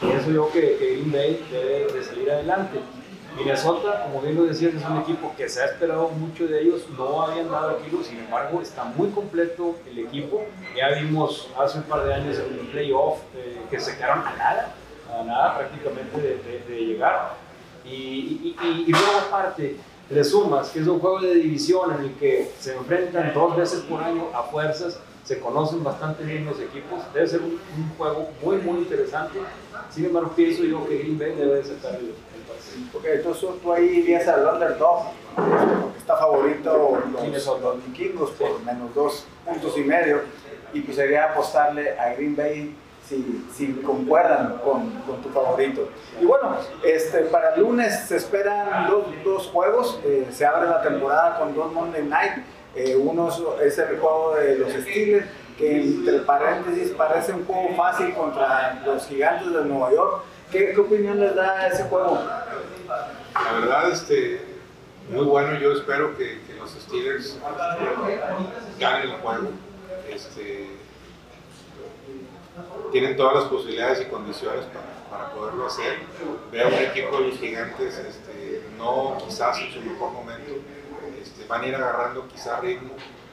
Pienso 0.00 0.30
yo 0.30 0.50
que, 0.50 0.76
que 0.76 0.96
Green 0.96 1.12
Bay 1.12 1.46
debe 1.50 1.92
de 1.92 2.02
salir 2.02 2.30
adelante. 2.30 2.80
Minnesota, 3.36 4.02
como 4.04 4.20
bien 4.20 4.36
lo 4.36 4.44
decías, 4.44 4.74
es 4.74 4.84
un 4.84 4.98
equipo 4.98 5.32
que 5.36 5.48
se 5.48 5.60
ha 5.60 5.64
esperado 5.66 6.08
mucho 6.10 6.46
de 6.46 6.60
ellos, 6.62 6.86
no 6.96 7.22
habían 7.22 7.50
dado 7.50 7.78
kilos, 7.82 8.06
sin 8.06 8.18
embargo 8.18 8.60
está 8.60 8.84
muy 8.84 9.08
completo 9.08 9.74
el 9.90 9.98
equipo. 9.98 10.44
Ya 10.76 10.90
vimos 11.00 11.48
hace 11.58 11.78
un 11.78 11.84
par 11.84 12.04
de 12.04 12.14
años 12.14 12.38
en 12.38 12.60
el 12.60 12.66
playoff 12.68 13.18
eh, 13.36 13.58
que 13.70 13.80
se 13.80 13.96
quedaron 13.96 14.24
a 14.24 14.36
nada, 14.36 14.74
a 15.20 15.24
nada 15.24 15.58
prácticamente 15.58 16.20
de, 16.20 16.36
de- 16.38 16.64
de 16.68 16.80
llegar. 16.86 17.34
Y, 17.84 17.90
y, 17.92 18.56
y- 18.62 18.90
luego 18.90 19.18
aparte, 19.28 19.76
le 20.10 20.24
sumas 20.24 20.68
que 20.70 20.80
es 20.80 20.86
un 20.86 20.98
juego 21.00 21.20
de 21.20 21.34
división 21.34 21.92
en 21.94 22.00
el 22.06 22.12
que 22.14 22.50
se 22.58 22.74
enfrentan 22.76 23.32
dos 23.34 23.56
veces 23.56 23.80
por 23.82 24.02
año 24.02 24.28
a 24.34 24.42
fuerzas, 24.44 24.98
se 25.24 25.38
conocen 25.40 25.82
bastante 25.82 26.22
bien 26.24 26.44
los 26.44 26.60
equipos, 26.60 27.00
debe 27.14 27.26
ser 27.26 27.40
un, 27.40 27.52
un 27.76 27.92
juego 27.96 28.28
muy 28.42 28.56
muy 28.58 28.78
interesante. 28.80 29.38
Sin 29.90 30.04
embargo, 30.06 30.32
pienso 30.36 30.64
yo 30.64 30.86
que 30.86 30.98
Green 30.98 31.18
Bay 31.18 31.34
debe 31.34 31.56
de 31.56 31.64
sacar 31.64 31.94
el, 31.98 32.06
el 32.08 32.42
partido. 32.46 32.88
Porque 32.92 33.14
entonces 33.14 33.48
tú 33.62 33.72
ahí 33.72 33.84
irías 33.84 34.26
al 34.28 34.46
underdog, 34.46 35.04
este, 35.30 35.76
porque 35.82 35.98
está 35.98 36.16
favorito 36.16 36.98
los, 37.12 37.60
los 37.60 37.86
vikingos 37.86 38.30
por 38.32 38.62
menos 38.64 38.94
dos 38.94 39.26
puntos 39.44 39.76
y 39.78 39.80
medio, 39.82 40.20
y 40.74 40.80
pues 40.80 40.96
sería 40.96 41.32
apostarle 41.32 41.98
a 41.98 42.12
Green 42.14 42.36
Bay 42.36 42.74
si, 43.08 43.46
si 43.54 43.72
concuerdan 43.74 44.58
con, 44.64 44.90
con 45.02 45.20
tu 45.22 45.28
favorito. 45.30 45.88
Y 46.20 46.24
bueno, 46.24 46.56
este, 46.82 47.20
para 47.24 47.54
el 47.54 47.60
lunes 47.60 48.06
se 48.06 48.16
esperan 48.16 48.88
dos, 48.88 49.06
dos 49.24 49.46
juegos, 49.48 50.00
eh, 50.04 50.26
se 50.30 50.46
abre 50.46 50.68
la 50.68 50.82
temporada 50.82 51.38
con 51.38 51.54
dos 51.54 51.72
Monday 51.72 52.04
Night, 52.04 52.44
eh, 52.74 52.96
uno 52.96 53.28
es 53.62 53.78
el 53.78 53.98
juego 53.98 54.34
de 54.36 54.58
los 54.58 54.72
Steelers, 54.72 55.26
que 55.56 55.82
entre 55.82 56.18
paréntesis 56.20 56.90
parece 56.90 57.32
un 57.32 57.44
juego 57.44 57.76
fácil 57.76 58.12
contra 58.14 58.82
los 58.84 59.06
gigantes 59.06 59.52
de 59.52 59.64
Nueva 59.64 59.92
York. 59.92 60.22
¿Qué, 60.50 60.72
qué 60.72 60.80
opinión 60.80 61.20
les 61.20 61.34
da 61.34 61.68
ese 61.68 61.84
juego? 61.84 62.18
La 62.86 63.60
verdad, 63.60 63.90
este, 63.90 64.40
muy 65.10 65.24
bueno. 65.24 65.58
Yo 65.58 65.72
espero 65.72 66.16
que, 66.16 66.40
que 66.46 66.54
los 66.58 66.70
Steelers 66.70 67.38
ganen 68.78 69.10
el 69.10 69.16
juego. 69.18 69.48
Este, 70.08 70.70
tienen 72.94 73.16
todas 73.16 73.34
las 73.34 73.44
posibilidades 73.46 74.00
y 74.02 74.04
condiciones 74.04 74.64
para, 74.66 74.86
para 75.10 75.34
poderlo 75.34 75.66
hacer. 75.66 75.94
Veo 76.52 76.68
un 76.68 76.74
equipo 76.74 77.18
de 77.18 77.26
los 77.28 77.38
gigantes, 77.38 77.98
este, 77.98 78.62
no 78.78 79.18
quizás 79.18 79.58
en 79.62 79.72
su 79.72 79.80
mejor 79.80 80.12
momento, 80.12 80.52
este, 81.20 81.44
van 81.48 81.62
a 81.62 81.66
ir 81.66 81.74
agarrando 81.74 82.28
quizás 82.28 82.60
ritmo, 82.60 82.92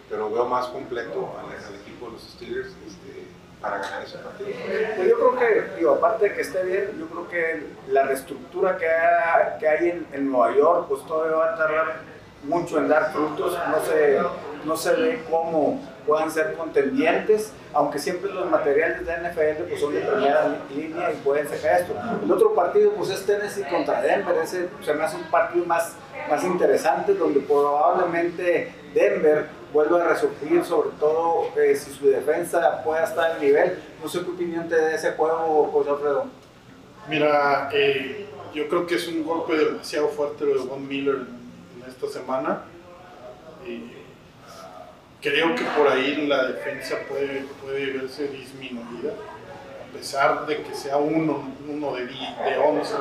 pero 0.09 0.31
veo 0.31 0.45
más 0.47 0.65
completo 0.69 1.35
al, 1.37 1.45
al 1.45 1.75
equipo 1.79 2.07
de 2.07 2.13
los 2.13 2.23
Steelers 2.23 2.69
este, 2.87 3.27
para 3.61 3.77
ganar 3.77 4.01
ese 4.03 4.17
partido. 4.17 4.49
Pues 4.95 5.07
yo 5.07 5.15
creo 5.19 5.35
que, 5.37 5.75
digo, 5.77 5.91
aparte 5.93 6.29
de 6.29 6.33
que 6.35 6.41
esté 6.41 6.63
bien, 6.63 6.97
yo 6.99 7.05
creo 7.05 7.29
que 7.29 7.67
la 7.89 8.01
reestructura 8.07 8.77
que, 8.77 8.87
ha- 8.89 9.57
que 9.59 9.67
hay 9.69 9.89
en, 9.89 10.07
en 10.11 10.31
Nueva 10.31 10.55
York, 10.57 10.87
pues 10.89 11.05
todavía 11.05 11.35
va 11.37 11.53
a 11.53 11.55
tardar 11.55 11.99
mucho 12.45 12.79
en 12.79 12.87
dar 12.89 13.13
frutos. 13.13 13.55
No 13.69 13.79
se, 13.85 14.19
no 14.65 14.75
se 14.75 14.93
ve 14.95 15.23
cómo 15.29 15.79
puedan 16.05 16.31
ser 16.31 16.53
contendientes, 16.53 17.53
aunque 17.73 17.99
siempre 17.99 18.31
los 18.31 18.49
materiales 18.49 19.05
de 19.05 19.13
NFL 19.17 19.63
pues, 19.67 19.79
son 19.79 19.93
de 19.93 20.01
primera 20.01 20.57
línea 20.75 21.11
y 21.11 21.15
pueden 21.17 21.47
sacar 21.47 21.81
esto. 21.81 21.93
El 22.23 22.31
otro 22.31 22.53
partido 22.53 22.91
pues 22.91 23.09
es 23.09 23.25
Tennessee 23.25 23.63
contra 23.69 24.01
Denver, 24.01 24.35
ese 24.43 24.69
se 24.83 24.93
me 24.93 25.03
hace 25.03 25.17
un 25.17 25.29
partido 25.29 25.65
más, 25.65 25.93
más 26.29 26.43
interesante 26.43 27.13
donde 27.13 27.39
probablemente 27.41 28.73
Denver 28.93 29.47
vuelva 29.73 30.03
a 30.03 30.07
resurgir, 30.09 30.63
sobre 30.65 30.89
todo 30.99 31.47
eh, 31.57 31.75
si 31.75 31.91
su 31.91 32.07
defensa 32.07 32.83
pueda 32.83 33.03
estar 33.03 33.31
al 33.31 33.41
nivel. 33.41 33.79
No 34.01 34.09
sé 34.09 34.19
qué 34.19 34.31
opinión 34.31 34.67
te 34.67 34.75
da 34.75 34.93
ese 34.93 35.11
juego, 35.11 35.69
José 35.71 35.89
Alfredo. 35.89 36.25
Mira, 37.07 37.69
eh, 37.73 38.27
yo 38.53 38.67
creo 38.67 38.85
que 38.85 38.95
es 38.95 39.07
un 39.07 39.23
golpe 39.23 39.57
demasiado 39.57 40.09
fuerte 40.09 40.45
lo 40.45 40.61
de 40.61 40.67
Von 40.67 40.87
Miller 40.87 41.15
en, 41.15 41.89
esta 41.89 42.07
semana. 42.07 42.63
Creo 45.21 45.55
que 45.55 45.63
por 45.77 45.87
ahí 45.87 46.25
la 46.27 46.47
defensa 46.47 46.97
puede, 47.07 47.45
puede 47.61 47.93
verse 47.93 48.27
disminuida, 48.27 49.13
a 49.89 49.93
pesar 49.93 50.45
de 50.45 50.63
que 50.63 50.73
sea 50.73 50.97
uno, 50.97 51.53
uno 51.67 51.95
de, 51.95 52.05
de 52.05 52.57
11, 52.57 52.93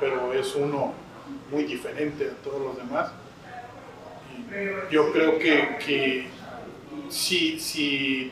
pero 0.00 0.32
es 0.32 0.54
uno 0.54 0.92
muy 1.50 1.64
diferente 1.64 2.30
a 2.30 2.42
todos 2.42 2.60
los 2.60 2.76
demás. 2.76 3.10
Yo 4.90 5.12
creo 5.12 5.38
que, 5.38 5.78
que 5.84 6.26
si, 7.08 7.58
si 7.58 8.30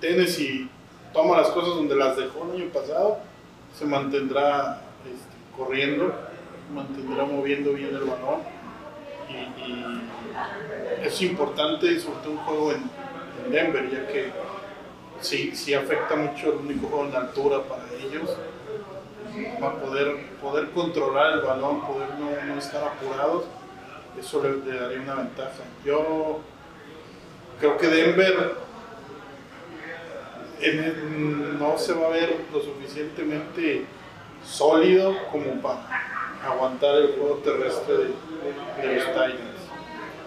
Tennessee 0.00 0.68
toma 1.12 1.36
las 1.36 1.48
cosas 1.48 1.74
donde 1.74 1.94
las 1.94 2.16
dejó 2.16 2.44
el 2.44 2.62
año 2.62 2.72
pasado, 2.72 3.18
se 3.78 3.84
mantendrá 3.84 4.82
este, 5.04 5.56
corriendo, 5.56 6.14
mantendrá 6.74 7.24
moviendo 7.24 7.72
bien 7.72 7.90
el 7.90 8.00
balón. 8.00 8.40
Y, 9.28 10.17
es 11.02 11.22
importante, 11.22 11.98
sobre 12.00 12.18
todo 12.18 12.32
un 12.32 12.38
juego 12.38 12.72
en, 12.72 12.98
Denver, 13.50 13.88
ya 13.90 14.06
que 14.08 14.30
sí, 15.20 15.52
sí 15.54 15.72
afecta 15.72 16.16
mucho 16.16 16.52
el 16.52 16.58
único 16.58 16.88
juego 16.88 17.06
en 17.06 17.16
altura 17.16 17.62
para 17.62 17.84
ellos. 17.98 18.36
Para 19.60 19.74
poder, 19.76 20.26
poder 20.42 20.70
controlar 20.70 21.34
el 21.34 21.40
balón, 21.42 21.86
poder 21.86 22.08
no, 22.18 22.58
estar 22.58 22.82
apurados, 22.82 23.44
eso 24.18 24.42
le, 24.42 24.56
le 24.70 24.78
daría 24.78 25.00
una 25.00 25.14
ventaja. 25.14 25.62
Yo 25.84 26.40
creo 27.60 27.78
que 27.78 27.86
Denver 27.86 28.56
no 31.58 31.78
se 31.78 31.92
va 31.94 32.06
a 32.06 32.10
ver 32.10 32.36
lo 32.52 32.60
suficientemente 32.60 33.86
sólido 34.44 35.14
como 35.30 35.60
para 35.60 35.86
aguantar 36.44 36.96
el 36.96 37.14
juego 37.14 37.36
terrestre 37.44 37.94
de, 37.96 38.94
los 38.94 39.06
Titans. 39.06 39.57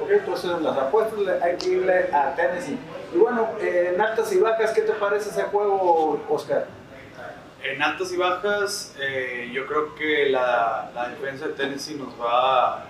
Ok, 0.02 0.10
entonces 0.10 0.52
las 0.62 0.78
apuestas 0.78 1.20
hay 1.41 1.58
que 1.58 1.70
irle 1.70 2.10
a 2.14 2.34
Tennessee. 2.36 2.78
Y 3.14 3.18
bueno, 3.18 3.49
en 3.62 3.99
altas 3.99 4.32
y 4.34 4.39
bajas, 4.39 4.72
¿qué 4.72 4.82
te 4.82 4.93
parece 4.93 5.30
ese 5.30 5.43
juego, 5.43 6.24
Oscar? 6.30 6.68
En 7.64 7.82
altas 7.82 8.12
y 8.12 8.18
bajas, 8.18 8.95
eh, 8.99 9.52
yo 9.54 9.68
creo 9.68 9.93
que 9.95 10.30
la, 10.30 10.89
la, 10.95 11.10
defensa 11.10 11.47
de 11.47 11.54
Tennessee 11.54 11.95
nos 11.95 12.20
va, 12.20 12.86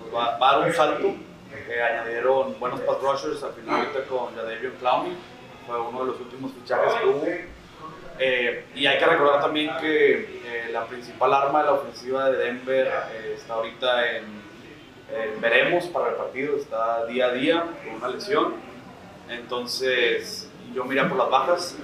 nos 0.00 0.14
va, 0.14 0.34
a 0.34 0.58
dar 0.58 0.66
un 0.66 0.74
salto. 0.74 1.06
Eh, 1.54 1.82
añadieron 1.82 2.58
buenos 2.58 2.80
pass 2.80 3.00
rushers 3.00 3.42
al 3.42 3.52
final 3.52 3.76
ahorita 3.76 4.04
con 4.08 4.34
Jadavion 4.34 4.72
Clowney 4.80 5.16
fue 5.68 5.80
uno 5.80 6.00
de 6.00 6.06
los 6.12 6.20
últimos 6.20 6.52
fichajes 6.52 6.94
que 6.94 7.06
hubo. 7.06 7.26
Eh, 8.18 8.64
y 8.74 8.86
hay 8.86 8.98
que 8.98 9.06
recordar 9.06 9.40
también 9.40 9.70
que 9.80 10.40
eh, 10.44 10.70
la 10.72 10.86
principal 10.86 11.32
arma 11.32 11.60
de 11.60 11.66
la 11.66 11.72
ofensiva 11.74 12.30
de 12.30 12.38
Denver 12.38 12.88
eh, 13.12 13.34
está 13.36 13.54
ahorita 13.54 14.16
en, 14.16 14.24
veremos 15.40 15.86
para 15.86 16.10
el 16.10 16.14
partido, 16.16 16.56
está 16.56 17.06
día 17.06 17.26
a 17.26 17.32
día 17.32 17.64
con 17.84 17.94
una 17.96 18.08
lesión. 18.08 18.54
Entonces, 19.28 20.50
yo 20.74 20.84
mira 20.84 21.08
por 21.08 21.18
las 21.18 21.30
bajas. 21.30 21.76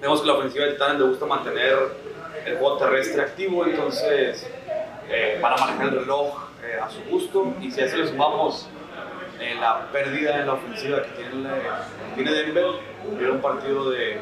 vemos 0.00 0.20
que 0.20 0.26
la 0.26 0.34
ofensiva 0.34 0.66
de 0.66 0.72
Titanes 0.72 1.00
le 1.00 1.06
gusta 1.06 1.26
mantener 1.26 1.78
el 2.44 2.58
juego 2.58 2.78
terrestre 2.78 3.22
activo, 3.22 3.64
entonces 3.66 4.46
van 5.40 5.52
a 5.52 5.56
manejar 5.56 5.86
el 5.86 6.00
reloj 6.00 6.50
a 6.82 6.90
su 6.90 7.02
gusto. 7.10 7.54
Y 7.60 7.70
si 7.70 7.80
a 7.80 7.86
eso 7.86 7.96
le 7.96 8.08
sumamos 8.08 8.68
la 9.60 9.86
pérdida 9.92 10.40
en 10.40 10.46
la 10.46 10.54
ofensiva 10.54 11.02
que 11.02 11.10
tiene, 11.10 11.48
tiene 12.14 12.32
Denver, 12.32 12.66
era 13.20 13.32
un 13.32 13.40
partido 13.40 13.90
de, 13.90 14.18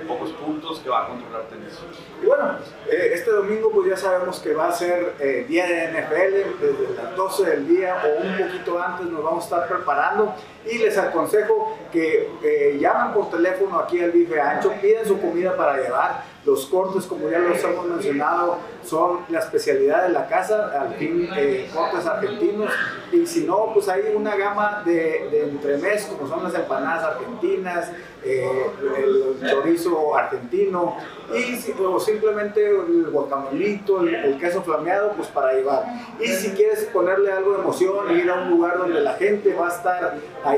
pocos 0.00 0.30
puntos 0.32 0.80
que 0.80 0.88
va 0.88 1.04
a 1.04 1.08
controlar 1.08 1.42
Tennessee. 1.44 1.86
Y 2.22 2.26
bueno, 2.26 2.58
eh, 2.90 3.10
este 3.12 3.30
domingo 3.30 3.70
pues 3.70 3.88
ya 3.88 3.96
sabemos 3.96 4.40
que 4.40 4.54
va 4.54 4.68
a 4.68 4.72
ser 4.72 5.14
eh, 5.18 5.46
día 5.48 5.66
de 5.66 5.88
NFL, 5.92 6.60
desde 6.60 6.94
las 6.96 7.16
12 7.16 7.50
del 7.50 7.68
día 7.68 8.02
o 8.04 8.22
un 8.22 8.36
poquito 8.36 8.82
antes 8.82 9.06
nos 9.06 9.22
vamos 9.22 9.44
a 9.44 9.44
estar 9.44 9.68
preparando 9.68 10.34
y 10.66 10.78
les 10.78 10.96
aconsejo 10.96 11.76
que 11.92 12.30
eh, 12.42 12.78
llamen 12.80 13.12
por 13.12 13.30
teléfono 13.30 13.78
aquí 13.78 14.00
al 14.00 14.10
bife 14.10 14.40
ancho, 14.40 14.72
piden 14.80 15.06
su 15.06 15.20
comida 15.20 15.56
para 15.56 15.76
llevar, 15.76 16.24
los 16.44 16.66
cortes 16.66 17.04
como 17.06 17.28
ya 17.30 17.38
los 17.38 17.62
hemos 17.64 17.86
mencionado 17.86 18.58
son 18.84 19.20
la 19.30 19.38
especialidad 19.38 20.06
de 20.06 20.10
la 20.10 20.26
casa, 20.26 20.70
al 20.78 20.94
fin 20.94 21.28
eh, 21.36 21.70
cortes 21.72 22.04
argentinos. 22.06 22.70
Y 23.12 23.26
si 23.26 23.44
no 23.44 23.70
pues 23.72 23.88
hay 23.88 24.14
una 24.14 24.36
gama 24.36 24.82
de, 24.84 25.28
de 25.30 25.44
entremés 25.44 26.04
como 26.04 26.28
son 26.28 26.44
las 26.44 26.54
empanadas 26.54 27.04
argentinas, 27.04 27.90
eh, 28.26 28.70
el 28.96 29.50
chorizo 29.50 30.16
argentino 30.16 30.96
y 31.34 31.82
o 31.82 32.00
simplemente 32.00 32.66
el 32.66 33.10
guacamolito, 33.10 34.00
el, 34.00 34.38
queso 34.38 34.62
flameado 34.62 35.12
pues 35.12 35.28
para 35.28 35.52
llevar. 35.52 35.84
Y 36.18 36.28
si 36.28 36.50
quieres 36.52 36.84
ponerle 36.84 37.32
algo 37.32 37.52
de 37.52 37.58
emoción 37.58 38.16
ir 38.16 38.30
a 38.30 38.42
un 38.42 38.50
lugar 38.50 38.78
donde 38.78 39.00
la 39.00 39.14
gente 39.14 39.52
va 39.52 39.68
a 39.68 39.76
estar 39.76 40.14
ahí 40.42 40.53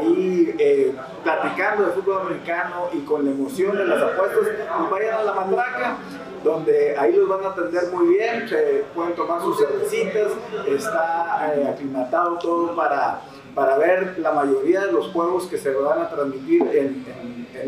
eh, 0.58 0.94
platicando 1.22 1.86
de 1.86 1.92
fútbol 1.92 2.22
americano 2.22 2.88
y 2.92 2.98
con 3.00 3.24
la 3.24 3.30
emoción 3.30 3.76
de 3.76 3.84
las 3.84 4.02
apuestas, 4.02 4.40
pues 4.42 4.90
vayan 4.90 5.18
a 5.18 5.22
la 5.22 5.34
matraca, 5.34 5.98
donde 6.42 6.96
ahí 6.96 7.12
los 7.12 7.28
van 7.28 7.44
a 7.44 7.48
atender 7.48 7.92
muy 7.92 8.14
bien, 8.14 8.48
pueden 8.94 9.14
tomar 9.14 9.42
sus 9.42 9.58
cervecitas, 9.58 10.32
está 10.66 11.52
eh, 11.54 11.68
aclimatado 11.68 12.38
todo 12.38 12.74
para, 12.74 13.20
para 13.54 13.76
ver 13.78 14.18
la 14.18 14.32
mayoría 14.32 14.86
de 14.86 14.92
los 14.92 15.08
juegos 15.08 15.46
que 15.46 15.58
se 15.58 15.72
van 15.72 16.00
a 16.00 16.08
transmitir 16.08 16.62
en, 16.72 17.04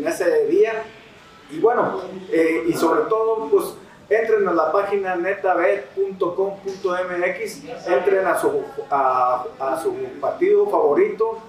ese 0.05 0.47
día. 0.47 0.83
Y 1.51 1.59
bueno, 1.59 2.01
eh, 2.31 2.63
y 2.67 2.73
sobre 2.73 3.01
todo, 3.09 3.49
pues 3.49 3.73
entren 4.09 4.47
a 4.47 4.53
la 4.53 4.71
página 4.71 5.15
netabet.com.mx, 5.15 7.63
entren 7.87 8.27
a 8.27 8.39
su, 8.39 8.63
a 8.89 9.79
su 9.81 9.93
partido 10.21 10.69
favorito 10.69 11.39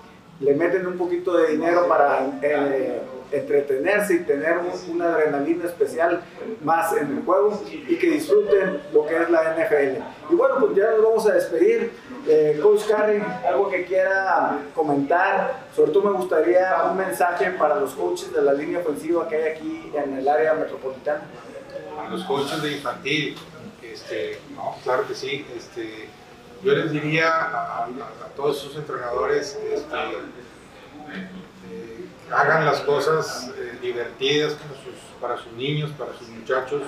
le 0.41 0.55
meten 0.55 0.87
un 0.87 0.97
poquito 0.97 1.37
de 1.37 1.53
dinero 1.53 1.87
para 1.87 2.27
eh, 2.43 3.01
entretenerse 3.31 4.15
y 4.15 4.19
tener 4.21 4.59
una 4.89 5.15
adrenalina 5.15 5.67
especial 5.67 6.23
más 6.63 6.93
en 6.97 7.19
el 7.19 7.25
juego 7.25 7.63
y 7.71 7.97
que 7.97 8.11
disfruten 8.11 8.81
lo 8.93 9.07
que 9.07 9.23
es 9.23 9.31
la 9.31 9.55
NFL. 9.55 10.33
Y 10.33 10.35
bueno, 10.35 10.57
pues 10.61 10.75
ya 10.75 10.91
nos 10.93 11.03
vamos 11.03 11.27
a 11.27 11.35
despedir. 11.35 11.93
Eh, 12.27 12.59
Coach 12.63 12.87
Carey, 12.89 13.23
algo 13.47 13.71
que 13.71 13.85
quiera 13.85 14.59
comentar. 14.75 15.67
Sobre 15.75 15.93
todo 15.93 16.11
me 16.11 16.17
gustaría 16.19 16.75
un 16.91 16.97
mensaje 16.97 17.51
para 17.53 17.77
los 17.77 17.93
coaches 17.93 18.33
de 18.33 18.43
la 18.43 18.53
línea 18.53 18.81
ofensiva 18.81 19.29
que 19.29 19.37
hay 19.37 19.53
aquí 19.53 19.93
en 19.95 20.19
el 20.19 20.29
área 20.29 20.55
metropolitana. 20.55 21.23
A 21.99 22.11
los 22.11 22.25
coaches 22.25 22.63
de 22.63 22.73
infantil, 22.73 23.37
este, 23.83 24.39
no, 24.55 24.77
claro 24.83 25.07
que 25.07 25.15
sí. 25.15 25.45
Este, 25.57 26.09
yo 26.63 26.75
les 26.75 26.93
diría 26.93 27.29
a, 27.29 27.89
todos 28.37 28.59
sus 28.59 28.77
entrenadores 28.77 29.59
este, 29.73 29.97
eh, 31.71 32.07
hagan 32.31 32.65
las 32.65 32.81
cosas 32.81 33.51
eh, 33.57 33.79
divertidas 33.83 34.57
para 35.21 35.37
sus, 35.37 35.53
niños, 35.53 35.91
para 35.99 36.13
sus 36.17 36.29
muchachos. 36.29 36.83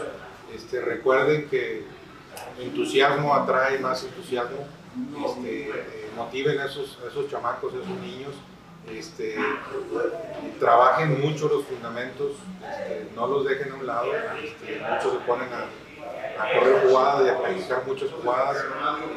Este, 0.54 0.80
recuerden 0.80 1.48
que 1.48 1.84
entusiasmo 2.60 3.34
atrae 3.34 3.78
más 3.78 4.04
entusiasmo. 4.04 4.66
Este, 5.26 5.68
eh, 5.70 6.10
motiven 6.16 6.58
a 6.60 6.66
esos, 6.66 6.98
esos 7.08 7.30
chamacos, 7.30 7.72
a 7.74 7.76
esos 7.76 8.00
niños. 8.00 8.34
Trabajen 10.58 11.20
mucho 11.20 11.48
los 11.48 11.64
fundamentos, 11.64 12.32
no 13.14 13.26
los 13.28 13.46
dejen 13.46 13.72
a 13.72 13.74
un 13.76 13.86
lado. 13.86 14.08
Muchos 14.90 15.12
se 15.12 15.18
ponen 15.20 15.52
a 15.52 15.66
a 16.38 16.58
correr 16.58 16.88
jugadas 16.88 17.26
y 17.26 17.28
a 17.28 17.38
practicar 17.38 17.82
muchas 17.86 18.10
jugadas. 18.10 18.64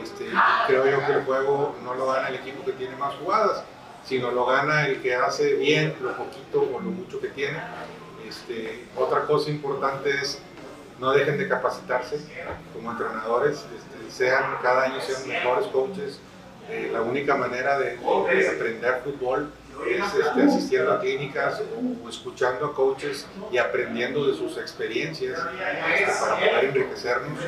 Este, 0.04 0.30
creo 0.68 0.86
yo 0.86 1.06
que 1.06 1.14
el 1.14 1.24
juego 1.24 1.76
no 1.84 1.96
lo 1.96 2.08
gana 2.08 2.30
el 2.30 2.36
equipo 2.36 2.64
que 2.66 2.74
tiene 2.74 2.96
más 2.96 3.16
jugadas, 3.16 3.64
sino 4.06 4.32
lo 4.32 4.46
gana 4.46 4.88
el 4.88 5.02
que 5.02 5.16
hace 5.16 5.56
bien 5.56 5.96
lo 6.02 6.16
poquito 6.16 6.62
o 6.62 6.80
lo 6.80 6.90
mucho 6.90 7.20
que 7.20 7.30
tiene. 7.30 7.58
Este, 8.28 8.86
otra 8.96 9.22
cosa 9.26 9.50
importante 9.50 10.10
es 10.10 10.40
no 11.00 11.12
dejen 11.12 11.38
de 11.38 11.48
capacitarse 11.48 12.20
como 12.74 12.92
entrenadores, 12.92 13.66
este, 13.76 14.12
sean 14.12 14.58
cada 14.62 14.84
año 14.84 15.02
sean 15.02 15.28
mejores 15.28 15.68
coaches. 15.68 16.20
Eh, 16.70 16.90
la 16.92 17.02
única 17.02 17.36
manera 17.36 17.78
de, 17.78 17.98
de 17.98 18.50
aprender 18.50 19.02
fútbol 19.04 19.52
es 19.88 20.14
este, 20.14 20.42
asistiendo 20.44 20.94
a 20.94 21.00
clínicas 21.00 21.62
o, 21.62 22.10
escuchando 22.10 22.68
a 22.68 22.74
coaches 22.74 23.28
y 23.52 23.58
aprendiendo 23.58 24.26
de 24.28 24.36
sus 24.36 24.58
experiencias 24.58 25.40
este, 25.40 26.12
para 26.20 26.36
poder 26.36 26.66
enriquecernos. 26.66 27.40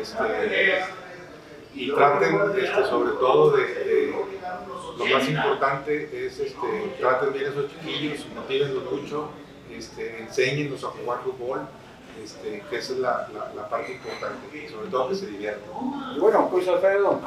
Este, 0.00 0.84
y 1.74 1.92
traten 1.92 2.34
este, 2.58 2.84
sobre 2.86 3.12
todo 3.12 3.56
de, 3.56 4.14
lo 4.98 5.06
más 5.06 5.28
importante 5.28 6.26
es 6.26 6.40
traten 6.98 7.32
bien 7.32 7.46
a 7.46 7.48
esos 7.50 7.70
chiquillos, 7.70 8.26
motívenlos 8.34 8.90
mucho, 8.90 9.30
enséñenlos 10.18 10.84
a 10.84 10.88
jugar 10.88 11.20
fútbol. 11.22 11.60
Este, 12.22 12.62
que 12.68 12.78
esa 12.78 12.92
es 12.92 12.98
la, 12.98 13.28
la, 13.54 13.68
parte 13.68 13.92
importante, 13.92 14.68
sobre 14.68 14.88
todo 14.88 15.08
que 15.10 15.14
se 15.14 15.26
diviertan. 15.26 15.70
Y 16.16 16.18
bueno, 16.18 16.48
pues 16.50 16.66
Alfredo, 16.66 17.20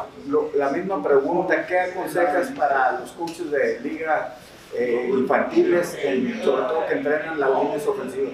la 0.55 0.69
misma 0.71 1.01
pregunta, 1.01 1.65
¿qué 1.65 1.79
aconsejas 1.79 2.49
para 2.51 2.99
los 2.99 3.11
coaches 3.11 3.49
de 3.51 3.79
liga 3.81 4.35
eh, 4.73 5.09
infantiles, 5.09 5.97
sobre 6.43 6.63
todo 6.63 6.85
que 6.87 6.93
entrenan 6.95 7.39
las 7.39 7.49
líneas 7.49 7.87
ofensivas? 7.87 8.33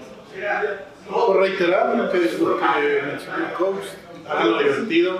Por 1.10 1.38
reiterar 1.38 1.96
lo 1.96 2.12
que, 2.12 2.18
lo 2.20 2.58
que 2.58 3.02
mencionó 3.06 3.48
el 3.48 3.54
coach, 3.54 3.86
háganlo 4.28 4.60
divertido, 4.60 5.20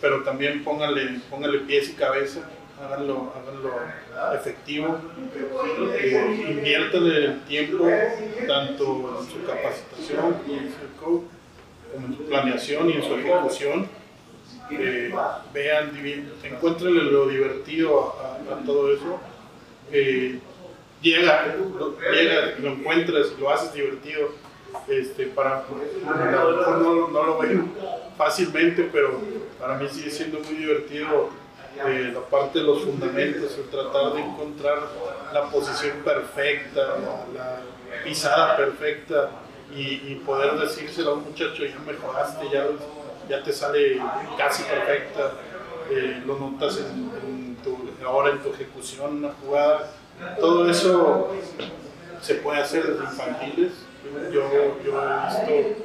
pero 0.00 0.22
también 0.24 0.64
póngale, 0.64 1.20
póngale 1.30 1.60
pies 1.60 1.90
y 1.90 1.92
cabeza 1.92 2.40
háganlo, 2.82 3.32
háganlo 3.36 3.72
efectivo, 4.34 4.98
eh, 5.94 6.46
inviertan 6.50 7.06
el 7.06 7.40
tiempo 7.44 7.88
tanto 8.46 9.20
en 9.20 9.30
su 9.30 9.46
capacitación 9.46 10.34
como 11.00 11.24
en 11.96 12.16
su, 12.16 12.24
planeación 12.24 12.90
y 12.90 12.92
en 12.94 13.02
su 13.02 13.14
ejecución. 13.14 13.88
Eh, 14.70 15.14
vean, 15.52 15.92
encuéntrenle 16.42 17.04
lo 17.04 17.28
divertido 17.28 18.14
a, 18.20 18.64
todo 18.64 18.92
eso. 18.92 19.20
Eh, 19.92 20.40
llega, 21.02 21.54
lo, 21.78 21.96
llega, 21.98 22.54
lo 22.58 22.72
encuentras, 22.72 23.32
lo 23.38 23.50
haces 23.50 23.72
divertido. 23.74 24.30
Este, 24.88 25.26
para, 25.26 25.64
mejor 25.70 26.78
no, 26.78 27.08
no 27.08 27.22
lo 27.22 27.38
ven 27.38 27.70
fácilmente, 28.18 28.88
pero 28.92 29.20
para 29.60 29.78
mí 29.78 29.88
sigue 29.88 30.10
siendo 30.10 30.40
muy 30.40 30.54
divertido 30.54 31.30
eh, 31.76 32.10
la 32.12 32.20
parte 32.20 32.60
de 32.60 32.64
los 32.64 32.82
fundamentos, 32.82 33.56
el 33.58 33.68
tratar 33.68 34.12
de 34.14 34.20
encontrar 34.20 34.78
la 35.32 35.50
posición 35.50 35.98
perfecta, 36.04 36.80
la, 37.34 37.60
pisada 38.04 38.56
perfecta 38.56 39.30
y, 39.74 40.12
y 40.12 40.22
poder 40.24 40.58
decírselo 40.58 41.12
a 41.12 41.14
un 41.14 41.24
muchacho, 41.24 41.64
ya 41.64 41.78
mejoraste, 41.80 42.48
ya, 42.50 42.66
ya 43.28 43.42
te 43.42 43.52
sale 43.52 44.00
casi 44.36 44.62
perfecta, 44.64 45.32
eh, 45.90 46.22
lo 46.26 46.38
notas 46.38 46.78
en, 46.78 47.10
en 47.26 47.56
tu, 47.56 47.76
ahora 48.06 48.30
en 48.30 48.38
tu 48.42 48.50
ejecución, 48.50 49.18
una 49.18 49.32
jugada, 49.32 49.90
todo 50.38 50.68
eso 50.68 51.30
se 52.20 52.36
puede 52.36 52.60
hacer 52.60 52.86
desde 52.86 53.04
infantiles. 53.04 53.72
Yo, 54.32 54.42
yo 54.84 55.02
he 55.02 55.24
visto 55.24 55.84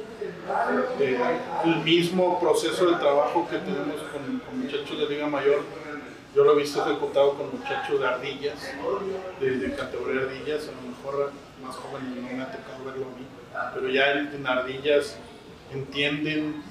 eh, 1.00 1.18
el 1.64 1.76
mismo 1.76 2.38
proceso 2.40 2.90
de 2.90 2.96
trabajo 2.96 3.46
que 3.50 3.58
tenemos 3.58 4.00
con, 4.12 4.40
con 4.40 4.60
muchachos 4.60 4.98
de 4.98 5.06
Liga 5.06 5.26
Mayor. 5.26 5.60
Yo 6.34 6.44
lo 6.44 6.52
he 6.52 6.62
visto 6.62 6.80
ejecutado 6.86 7.34
con 7.34 7.50
muchachos 7.58 7.98
de 8.00 8.06
ardillas, 8.06 8.54
de, 9.40 9.50
de 9.58 9.74
categoría 9.74 10.22
ardillas, 10.22 10.68
a 10.68 10.72
lo 10.72 10.90
mejor 10.90 11.32
más 11.64 11.74
jóvenes 11.76 12.10
no 12.16 12.36
me 12.36 12.42
ha 12.42 12.52
tocado 12.52 12.84
verlo 12.84 13.06
a 13.06 13.18
mí, 13.18 13.26
pero 13.74 13.88
ya 13.88 14.12
en, 14.12 14.46
ardillas 14.46 15.16
entienden, 15.72 16.62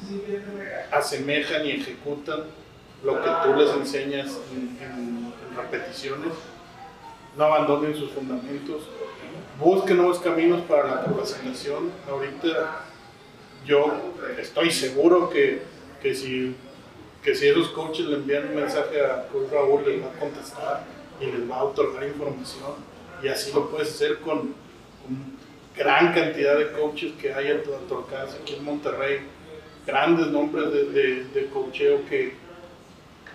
asemejan 0.91 1.65
y 1.65 1.71
ejecutan 1.71 2.43
lo 3.03 3.21
que 3.21 3.29
tú 3.43 3.55
les 3.55 3.69
enseñas 3.73 4.37
en, 4.51 4.77
en- 4.81 5.33
en 5.49 5.57
repeticiones, 5.57 6.33
no 7.37 7.43
abandonen 7.45 7.95
sus 7.95 8.11
fundamentos, 8.11 8.83
busquen 9.59 9.97
nuevos 9.97 10.19
caminos 10.19 10.61
para 10.63 10.83
la 10.95 11.03
capacitación. 11.03 11.91
Ahorita 12.09 12.81
yo 13.65 13.93
estoy 14.37 14.71
seguro 14.71 15.29
que, 15.29 15.61
que, 16.01 16.13
si, 16.15 16.55
que 17.23 17.35
si 17.35 17.47
esos 17.47 17.69
coaches 17.69 18.05
le 18.05 18.15
envían 18.15 18.47
un 18.49 18.55
mensaje 18.55 19.01
a 19.03 19.27
Coach 19.27 19.51
Raúl, 19.51 19.83
les 19.85 20.01
va 20.01 20.07
a 20.07 20.19
contestar 20.19 20.83
y 21.19 21.25
les 21.25 21.49
va 21.49 21.57
a 21.57 21.63
otorgar 21.65 22.03
información. 22.03 22.75
Y 23.21 23.27
así 23.27 23.51
lo 23.53 23.69
puedes 23.69 23.89
hacer 23.89 24.19
con, 24.19 24.37
con 24.39 25.37
gran 25.75 26.13
cantidad 26.13 26.57
de 26.57 26.71
coaches 26.71 27.11
que 27.19 27.33
hay 27.33 27.51
a 27.51 27.61
tu, 27.63 27.73
a 27.73 27.79
tu 27.79 27.97
alcance 27.97 28.37
aquí 28.41 28.55
en 28.55 28.63
Monterrey. 28.63 29.19
Grandes 29.85 30.27
nombres 30.27 30.71
de, 30.71 30.85
de, 30.85 31.23
de 31.25 31.45
coacheo 31.47 32.05
que, 32.07 32.35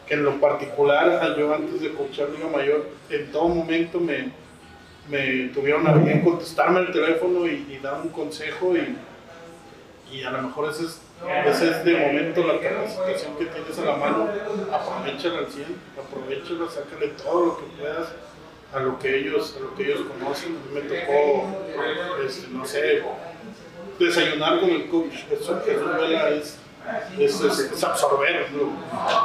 que 0.07 0.15
en 0.15 0.25
lo 0.25 0.41
particular, 0.41 1.37
yo 1.37 1.53
antes 1.53 1.81
de 1.81 1.93
coachar 1.93 2.29
Liga 2.31 2.49
Mayor, 2.49 2.87
en 3.11 3.33
todo 3.33 3.49
momento 3.49 3.99
me, 4.01 4.31
me 5.11 5.49
tuvieron 5.49 5.87
a 5.87 5.93
bien 5.95 6.23
contestarme 6.23 6.81
el 6.81 6.93
teléfono 6.93 7.47
y, 7.47 7.67
y 7.69 7.79
dar 7.83 8.01
un 8.01 8.11
consejo 8.11 8.75
y, 8.77 8.97
y 10.15 10.23
a 10.23 10.31
lo 10.31 10.43
mejor 10.43 10.71
ese 10.71 10.85
es, 10.85 11.01
ese 11.47 11.71
es 11.71 11.85
de 11.85 11.97
momento 11.97 12.47
la 12.47 12.61
capacitación 12.61 13.37
que 13.37 13.47
tienes 13.47 13.79
a 13.79 13.85
la 13.85 13.97
mano, 13.97 14.29
aprovechala 14.73 15.39
al 15.39 15.47
100, 15.47 15.67
aprovechala, 15.99 16.71
sácale 16.71 17.09
todo 17.23 17.47
lo 17.47 17.57
que 17.59 17.65
puedas 17.79 18.09
a 18.73 18.81
lo 18.81 18.99
que 18.99 19.17
ellos, 19.19 19.55
a 19.57 19.61
lo 19.63 19.75
que 19.75 19.85
ellos 19.85 20.01
conocen. 20.19 20.57
A 20.57 20.75
mí 20.75 20.75
me 20.75 20.81
tocó, 20.83 21.47
este, 22.27 22.49
no 22.49 22.65
sé, 22.65 23.03
desayunar 23.99 24.61
con 24.61 24.71
el 24.71 24.89
coach 24.89 25.13
Jesús 25.29 25.57
Vela 26.01 26.31
es, 26.31 26.59
es, 27.19 27.41
es- 27.41 27.85
absorber 27.85 28.47
lo, 28.53 28.65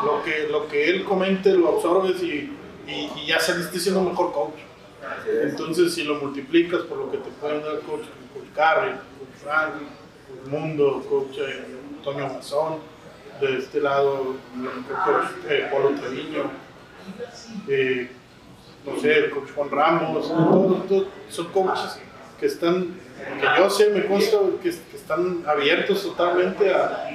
lo 0.05 0.23
que, 0.23 0.47
lo 0.49 0.67
que 0.67 0.89
él 0.89 1.03
comente, 1.03 1.51
lo 1.53 1.69
absorbes 1.77 2.21
y, 2.21 2.55
y- 2.87 3.25
ya 3.25 3.39
saliste 3.39 3.79
siendo 3.79 4.01
mejor 4.01 4.31
coach. 4.31 4.53
Entonces, 5.41 5.93
si 5.95 6.03
lo 6.03 6.15
multiplicas 6.15 6.81
por 6.81 6.97
lo 6.97 7.11
que 7.11 7.17
te 7.17 7.29
pueden 7.41 7.61
dar 7.63 7.79
coach, 7.79 8.01
coach 8.33 8.45
Carrie, 8.55 8.91
coach 8.91 9.43
Frank, 9.43 9.73
coach 9.73 10.47
Mundo, 10.51 11.03
coach 11.09 11.37
eh, 11.39 11.65
Antonio 11.99 12.29
Mazón, 12.29 12.77
de 13.41 13.57
este 13.57 13.81
lado, 13.81 14.35
coach 14.87 15.31
eh, 15.49 15.67
Polo 15.69 15.89
Treviño, 15.99 16.43
no 18.85 19.01
sé, 19.01 19.17
el 19.17 19.29
coach 19.31 19.49
Juan 19.53 19.69
Ramos, 19.69 20.27
todos, 20.29 21.07
son 21.29 21.47
coaches 21.47 21.99
que 22.39 22.45
están, 22.45 22.95
que 23.39 23.47
yo 23.57 23.69
sé, 23.69 23.89
me 23.89 24.05
consta 24.05 24.37
que, 24.63 24.69
están 24.69 25.43
abiertos 25.45 26.03
totalmente 26.03 26.73
a, 26.73 27.09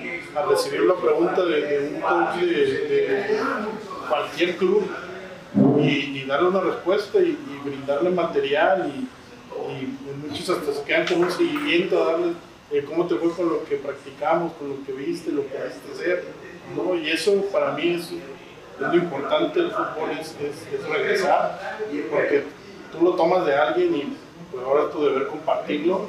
recibir 0.49 0.82
la 0.82 0.95
pregunta 0.97 1.45
de, 1.47 1.91
un 1.95 2.01
coach 2.03 2.37
de, 2.43 3.41
cualquier 4.09 4.57
club 4.59 4.87
y, 5.80 6.24
darle 6.26 6.49
una 6.49 6.61
respuesta 6.61 7.18
y, 7.20 7.39
y 7.39 7.68
brindarle 7.68 8.11
material 8.11 8.93
y, 8.95 9.09
y 9.70 10.26
muchos 10.26 10.51
hasta 10.51 10.72
se 10.72 10.82
quedan 10.85 11.07
con 11.07 11.24
un 11.24 11.30
seguimiento 11.30 12.03
a 12.03 12.12
darle 12.12 12.32
eh, 12.70 12.84
cómo 12.86 13.06
te 13.06 13.14
fue 13.16 13.30
con 13.32 13.48
lo 13.48 13.64
que 13.64 13.76
practicamos, 13.76 14.52
con 14.54 14.68
lo 14.70 14.84
que 14.84 14.92
viste, 14.92 15.30
lo 15.32 15.42
que 15.48 15.58
a 15.58 15.92
hacer, 15.92 16.24
¿no? 16.76 16.94
Y 16.94 17.10
eso 17.10 17.32
para 17.52 17.72
mí 17.72 17.94
es, 17.94 18.10
lo 18.80 18.94
importante 18.94 19.60
del 19.60 19.70
fútbol, 19.70 20.10
es, 20.20 20.34
es, 20.40 20.66
es 20.80 20.88
regresar, 20.88 21.78
porque 22.10 22.44
tú 22.90 23.04
lo 23.04 23.12
tomas 23.14 23.46
de 23.46 23.54
alguien 23.54 23.94
y 23.94 24.16
pues 24.50 24.64
ahora 24.64 24.84
es 24.84 24.90
tu 24.92 25.04
deber 25.04 25.26
compartirlo. 25.28 26.06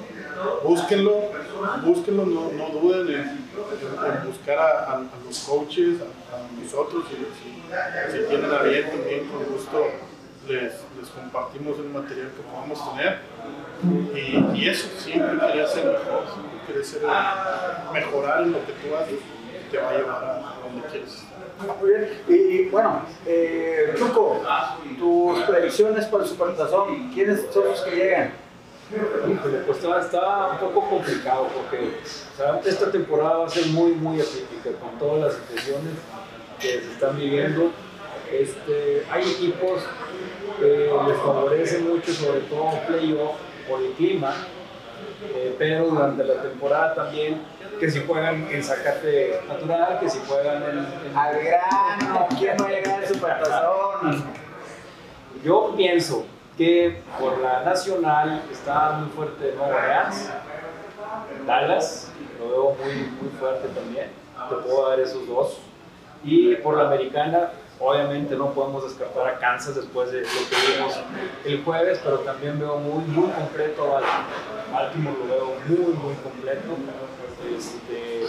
Búsquenlo, 0.64 1.22
búsquenlo, 1.84 2.26
no, 2.26 2.52
no 2.52 2.70
duden 2.70 3.08
en, 3.10 3.46
buscar 4.28 4.60
a, 4.60 5.02
los 5.26 5.40
coaches, 5.40 6.00
a, 6.02 6.36
a 6.36 6.62
nosotros, 6.62 7.06
si, 7.10 7.16
si- 7.16 8.18
si 8.18 8.28
tienen 8.28 8.52
a 8.52 8.62
bien 8.64 8.90
también, 8.90 9.28
con 9.30 9.44
gusto 9.54 9.86
les, 10.48 10.74
les 10.98 11.10
compartimos 11.14 11.78
el 11.80 11.86
material 11.86 12.30
que 12.36 12.44
podamos 12.44 12.94
tener. 12.94 13.20
Y, 14.16 14.60
y 14.60 14.70
eso, 14.70 14.88
siempre 14.98 15.38
querer 15.48 15.68
ser 15.68 15.86
mejor, 15.86 16.24
siempre 16.34 16.60
querer 16.68 16.86
ser, 16.86 17.02
mejorar 17.94 18.44
en 18.44 18.52
lo 18.54 18.66
que 18.66 18.72
tú 18.74 18.96
haces, 18.96 19.20
te 19.70 19.78
va 19.78 19.90
a 19.90 19.94
llevar 19.94 20.24
a, 20.24 20.56
donde 20.64 20.88
quieres. 20.88 21.24
Muy 21.80 21.90
bien. 21.90 22.22
Y 22.28 22.70
bueno, 22.70 23.02
eh, 23.26 23.94
Chuco, 23.98 24.42
tus 24.98 25.40
predicciones 25.44 26.06
para 26.06 26.24
el 26.24 26.30
Supertazón, 26.30 27.12
¿quiénes 27.14 27.46
son 27.54 27.66
los 27.66 27.82
que 27.82 27.96
llegan? 27.96 28.34
Pues 29.66 29.78
está, 29.78 30.00
está 30.00 30.48
un 30.52 30.58
poco 30.60 30.90
complicado 30.90 31.48
porque 31.56 31.98
o 32.34 32.38
sea, 32.38 32.62
esta 32.64 32.92
temporada 32.92 33.38
va 33.38 33.46
a 33.48 33.50
ser 33.50 33.66
muy, 33.68 33.94
muy 33.94 34.22
atípica 34.22 34.70
con 34.80 35.00
todas 35.00 35.24
las 35.24 35.34
situaciones 35.34 35.94
que 36.60 36.68
se 36.68 36.92
están 36.92 37.18
viviendo. 37.18 37.72
Este, 38.32 39.06
hay 39.10 39.24
equipos 39.24 39.82
que 40.60 40.92
les 41.08 41.18
favorece 41.18 41.80
mucho, 41.80 42.12
sobre 42.14 42.40
todo 42.42 42.72
playoff 42.88 43.36
por 43.70 43.82
el 43.82 43.92
clima, 43.94 44.34
eh, 45.34 45.56
pero 45.58 45.86
durante 45.86 46.24
la 46.24 46.42
temporada 46.42 46.94
también 46.94 47.42
que 47.80 47.90
si 47.92 48.06
juegan 48.06 48.48
en 48.50 48.64
Zacate 48.64 49.42
natural, 49.48 50.00
que 50.00 50.10
si 50.10 50.20
juegan 50.28 50.64
en, 50.64 50.78
en- 51.10 51.18
Al 51.18 51.36
grano, 51.44 52.28
¿quién 52.40 52.56
va 52.62 52.68
a 52.68 52.70
llegar 52.70 53.00
al 53.00 53.08
Supertazón? 53.08 54.24
Yo 55.44 55.74
pienso 55.76 56.26
que 56.58 57.02
por 57.20 57.38
la 57.40 57.64
nacional 57.64 58.42
está 58.52 58.92
muy 58.94 59.10
fuerte 59.10 59.54
Nueva 59.58 59.76
Orleans, 59.76 60.30
Dallas, 61.46 62.12
lo 62.40 62.50
veo 62.50 62.76
muy, 62.82 62.94
muy 63.22 63.30
fuerte 63.40 63.68
también, 63.70 64.08
te 64.50 64.56
puedo 64.56 64.90
dar 64.90 65.00
esos 65.00 65.28
dos. 65.28 65.58
Y 66.24 66.56
por 66.56 66.78
la 66.78 66.88
americana, 66.88 67.50
obviamente 67.80 68.36
no 68.36 68.52
podemos 68.52 68.84
descartar 68.84 69.28
a 69.28 69.40
Kansas 69.40 69.76
después 69.76 70.12
de 70.12 70.22
lo 70.22 70.28
que 70.28 70.74
vimos 70.74 71.00
el 71.46 71.64
jueves, 71.64 72.00
pero 72.04 72.20
también 72.20 72.60
veo 72.60 72.78
muy, 72.78 73.04
muy 73.06 73.30
completo 73.32 73.98
a 73.98 74.02
Baltimore. 74.72 75.18
Lo 75.20 75.26
veo 75.26 75.56
muy, 75.68 75.94
muy 75.94 76.14
completo. 76.16 76.76
Este, 77.58 78.26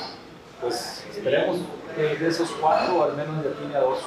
pues 0.60 1.04
esperemos 1.10 1.58
que 1.94 2.16
de 2.16 2.28
esos 2.28 2.50
cuatro 2.60 3.04
al 3.04 3.16
menos 3.16 3.44
tiene 3.58 3.76
a 3.76 3.80
dos. 3.80 3.98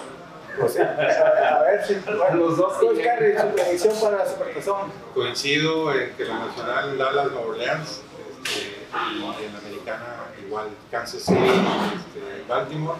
Pues, 0.59 0.77
a 0.79 1.61
ver 1.63 1.85
si 1.85 1.95
Los 2.35 2.57
dos 2.57 2.73
Coach 2.73 2.97
su 2.97 3.47
predicción 3.55 3.93
para 4.01 4.23
el 4.23 4.29
Supertazón. 4.29 4.91
Coincido 5.13 5.93
en 5.93 6.13
que 6.15 6.25
la 6.25 6.39
nacional 6.39 6.97
Dallas 6.97 7.31
Nueva 7.31 7.47
Orleans 7.47 8.01
este, 8.43 8.77
y 9.13 9.45
en 9.45 9.53
la 9.53 9.59
americana 9.59 10.05
igual 10.45 10.67
Kansas 10.91 11.21
City, 11.21 11.39
este, 11.39 12.43
Baltimore. 12.47 12.99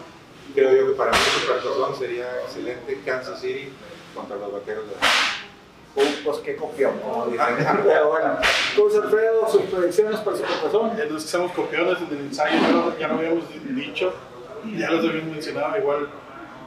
Creo 0.54 0.74
yo 0.74 0.86
que 0.88 0.92
para 0.96 1.10
mí 1.12 1.18
el 1.18 1.40
supertazón 1.42 1.96
sería 1.98 2.26
excelente 2.42 3.00
Kansas 3.04 3.40
City 3.40 3.68
contra 4.14 4.36
los 4.36 4.52
vaqueros 4.52 4.86
de 4.88 4.94
Dallas. 4.94 5.36
Uh, 5.96 6.24
pues 6.24 6.38
qué 6.38 6.54
copión, 6.56 6.98
como 7.00 7.26
dicen. 7.26 7.46
Pero 7.84 8.08
bueno, 8.10 8.36
Coach 8.76 8.94
Alfredo, 9.02 9.48
sus 9.50 9.62
predicciones 9.62 10.20
para 10.20 10.36
Supertazón. 10.36 10.96
Ya 10.96 11.04
nos 11.06 11.22
somos 11.24 11.52
campeones 11.52 11.98
en 11.98 12.16
el 12.18 12.24
ensayo, 12.26 12.58
ya 12.60 12.68
lo, 12.70 12.98
ya 12.98 13.08
lo 13.08 13.14
habíamos 13.14 13.44
dicho, 13.74 14.14
ya 14.76 14.90
los 14.90 15.04
habíamos 15.08 15.32
mencionado, 15.32 15.76
igual 15.78 16.08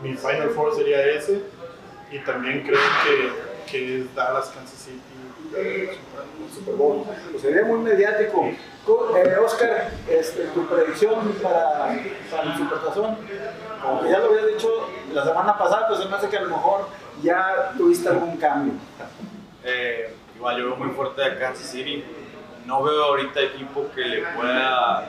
mi 0.02 0.14
Final 0.16 0.50
Four 0.50 0.76
sería 0.76 1.06
ese. 1.06 1.42
y 2.12 2.20
también 2.20 2.64
creo 2.64 2.80
que, 3.06 3.72
que 3.72 3.98
es 4.02 4.16
Dallas, 4.16 4.48
Kansas 4.54 4.78
City. 4.80 5.00
Super 6.54 6.76
Bowl. 6.76 7.04
Pues 7.32 7.42
sería 7.42 7.64
muy 7.64 7.80
mediático. 7.80 8.32
Co- 8.42 8.52
eh, 8.88 9.38
Oscar, 9.44 9.92
este, 10.10 10.44
tu 10.48 10.66
predicción 10.68 11.34
para, 11.42 11.96
para 12.30 12.44
el 12.44 12.58
Supertazón. 12.58 13.18
Como 13.82 14.02
que 14.02 14.10
ya 14.10 14.20
lo 14.20 14.26
había 14.26 14.46
dicho 14.46 14.90
la 15.14 15.24
semana 15.24 15.58
pasada, 15.58 15.88
pues 15.88 16.00
se 16.00 16.08
me 16.08 16.16
hace 16.16 16.30
que 16.30 16.38
a 16.38 16.42
lo 16.42 16.50
mejor 16.50 16.88
ya 17.22 17.74
tuviste 17.78 18.10
algún 18.10 18.38
cambio. 18.38 18.74
Eh, 19.64 20.14
igual 20.36 20.58
yo 20.58 20.66
veo 20.66 20.76
muy 20.76 20.90
fuerte 20.90 21.24
a 21.24 21.38
Kansas 21.40 21.68
City. 21.68 22.04
No 22.66 22.84
veo 22.84 23.04
ahorita 23.06 23.42
equipo 23.42 23.88
que 23.94 24.02
le 24.02 24.24
pueda 24.36 25.06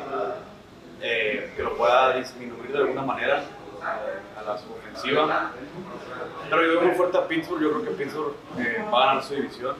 eh, 1.00 1.52
que 1.54 1.62
lo 1.62 1.76
pueda 1.76 2.16
disminuir 2.16 2.72
de 2.72 2.78
alguna 2.78 3.02
manera 3.02 3.40
eh, 3.40 4.38
a 4.38 4.42
la 4.42 4.52
ofensiva. 4.54 5.50
Pero 6.48 6.62
yo 6.62 6.68
veo 6.68 6.80
muy 6.80 6.94
fuerte 6.94 7.18
a 7.18 7.28
Pittsburgh. 7.28 7.60
Yo 7.60 7.72
creo 7.72 7.84
que 7.84 7.90
Pittsburgh 7.90 8.34
eh, 8.58 8.84
va 8.92 9.02
a 9.02 9.06
ganar 9.08 9.22
su 9.22 9.34
división. 9.34 9.76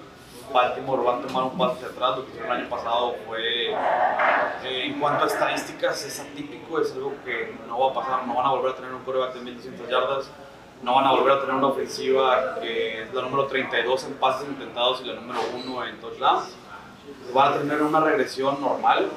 Baltimore 0.52 1.02
va 1.02 1.16
a 1.16 1.20
tomar 1.20 1.44
un 1.44 1.58
paso 1.58 1.74
hacia 1.74 1.88
atrás. 1.88 2.18
Lo 2.18 2.24
que 2.24 2.30
hicieron 2.30 2.52
el 2.52 2.58
año 2.60 2.70
pasado 2.70 3.16
fue, 3.26 3.70
eh, 3.70 4.86
en 4.86 5.00
cuanto 5.00 5.24
a 5.24 5.26
estadísticas, 5.26 6.04
es 6.04 6.20
atípico. 6.20 6.80
Es 6.80 6.92
algo 6.92 7.14
que 7.24 7.56
no 7.66 7.78
va 7.78 7.90
a 7.90 7.94
pasar. 7.94 8.26
No 8.26 8.34
van 8.34 8.46
a 8.46 8.50
volver 8.50 8.72
a 8.72 8.76
tener 8.76 8.92
un 8.92 9.02
quarterback 9.02 9.34
de 9.34 9.40
1200 9.40 9.88
yardas. 9.88 10.30
No 10.82 10.94
van 10.94 11.06
a 11.06 11.12
volver 11.12 11.32
a 11.32 11.40
tener 11.40 11.54
una 11.54 11.68
ofensiva 11.68 12.58
que 12.60 13.02
es 13.02 13.14
la 13.14 13.22
número 13.22 13.46
32 13.46 14.04
en 14.04 14.14
pases 14.14 14.48
intentados 14.48 15.00
y 15.02 15.06
la 15.06 15.14
número 15.14 15.40
1 15.54 15.86
en 15.86 16.00
touchdowns. 16.00 16.54
Van 17.32 17.52
a 17.52 17.58
tener 17.58 17.82
una 17.82 18.00
regresión 18.00 18.60
normal. 18.60 19.08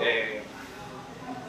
Eh, 0.00 0.42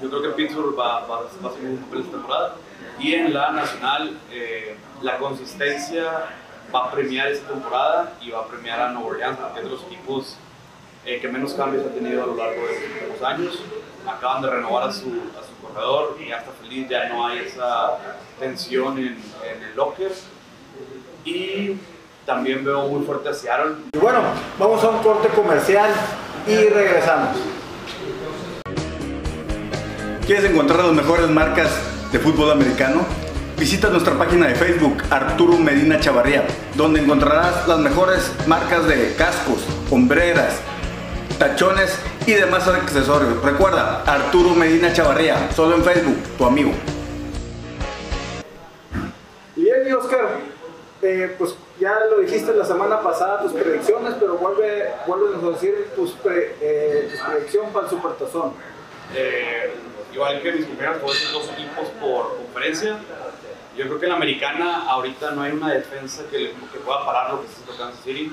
yo 0.02 0.10
creo 0.10 0.22
que 0.22 0.30
Pittsburgh 0.30 0.78
va, 0.78 1.02
va, 1.02 1.22
va 1.44 1.50
a 1.50 1.54
seguir 1.54 1.70
un 1.70 1.78
papel 1.78 2.00
esta 2.00 2.12
temporada. 2.12 2.56
Y 3.00 3.14
en 3.14 3.34
la 3.34 3.52
nacional, 3.52 4.18
eh, 4.32 4.76
la 5.02 5.18
consistencia 5.18 6.26
va 6.74 6.86
a 6.86 6.92
premiar 6.92 7.28
esta 7.28 7.50
temporada 7.50 8.14
y 8.22 8.32
va 8.32 8.40
a 8.40 8.48
premiar 8.48 8.80
a 8.80 8.92
Nueva 8.92 9.10
Orleans, 9.10 9.38
porque 9.38 9.60
es 9.60 9.66
de 9.66 9.72
los 9.72 9.84
equipos 9.84 10.38
eh, 11.06 11.20
que 11.20 11.28
menos 11.28 11.54
cambios 11.54 11.86
ha 11.86 11.90
tenido 11.90 12.24
a 12.24 12.28
lo 12.28 12.36
largo 12.36 12.62
de 12.66 12.74
los 12.74 12.84
últimos 12.84 13.24
años. 13.24 13.60
Acaban 14.08 14.42
de 14.42 14.50
renovar 14.50 14.90
a 14.90 14.92
su, 14.92 15.08
a 15.08 15.44
su 15.46 15.68
corredor 15.68 16.18
y 16.20 16.30
ya 16.30 16.38
está 16.38 16.52
feliz, 16.62 16.88
ya 16.90 17.10
no 17.10 17.28
hay 17.28 17.40
esa 17.40 17.98
tensión 18.40 18.98
en, 18.98 19.08
en 19.08 19.64
el 19.64 19.76
locker. 19.76 20.12
Y 21.24 21.78
también 22.26 22.64
veo 22.64 22.88
muy 22.88 23.06
fuerte 23.06 23.30
a 23.30 23.34
Seattle. 23.34 23.76
Y 23.94 23.98
bueno, 23.98 24.22
vamos 24.58 24.84
a 24.84 24.90
un 24.90 25.04
corte 25.04 25.28
comercial 25.30 25.92
y 26.48 26.56
regresamos. 26.56 27.38
¿Quieres 30.26 30.50
encontrar 30.50 30.86
las 30.86 30.94
mejores 30.94 31.30
marcas 31.30 31.70
de 32.12 32.20
fútbol 32.20 32.52
americano? 32.52 33.06
Visita 33.62 33.90
nuestra 33.90 34.18
página 34.18 34.48
de 34.48 34.56
Facebook 34.56 35.04
Arturo 35.12 35.56
Medina 35.58 36.00
Chavarría, 36.00 36.48
donde 36.76 37.02
encontrarás 37.02 37.68
las 37.68 37.80
mejores 37.80 38.32
marcas 38.48 38.88
de 38.88 39.14
cascos, 39.16 39.60
hombreras, 39.90 40.60
tachones 41.38 41.98
y 42.26 42.34
demás 42.34 42.68
accesorios. 42.68 43.42
Recuerda, 43.44 44.04
Arturo 44.06 44.52
Medina 44.56 44.94
Chavarría, 44.94 45.52
solo 45.54 45.76
en 45.76 45.84
Facebook, 45.84 46.18
tu 46.38 46.46
amigo. 46.46 46.72
Y 49.56 49.64
bien, 49.64 49.84
mi 49.86 49.92
Oscar, 49.92 50.30
eh, 51.02 51.36
pues 51.38 51.56
ya 51.80 51.94
lo 52.10 52.20
dijiste 52.20 52.54
la 52.54 52.64
semana 52.66 53.02
pasada, 53.02 53.42
tus 53.42 53.54
predicciones, 53.54 54.14
pero 54.20 54.36
vuelve, 54.38 54.92
vuelve 55.08 55.36
a 55.36 55.52
decir 55.52 55.90
tus, 55.96 56.12
pre- 56.14 56.56
eh, 56.62 57.10
tus 57.12 57.20
predicción 57.22 57.72
para 57.72 57.86
el 57.86 57.90
Supertazón. 57.90 58.54
Eh, 59.16 59.74
igual 60.14 60.42
que 60.42 60.52
mis 60.54 60.66
primeros 60.66 61.02
dos, 61.02 61.32
dos 61.34 61.50
equipos 61.54 61.88
por 62.00 62.38
conferencia. 62.38 62.98
Yo 63.82 63.88
creo 63.88 64.00
que 64.00 64.06
en 64.06 64.12
la 64.12 64.18
americana 64.18 64.86
ahorita 64.88 65.32
no 65.32 65.42
hay 65.42 65.54
una 65.54 65.74
defensa 65.74 66.24
que, 66.30 66.38
le- 66.38 66.52
que 66.52 66.78
pueda 66.86 67.04
parar 67.06 67.32
lo 67.34 67.42
que 67.42 67.48
está 67.48 67.66
Kansas 67.78 68.04
City. 68.04 68.32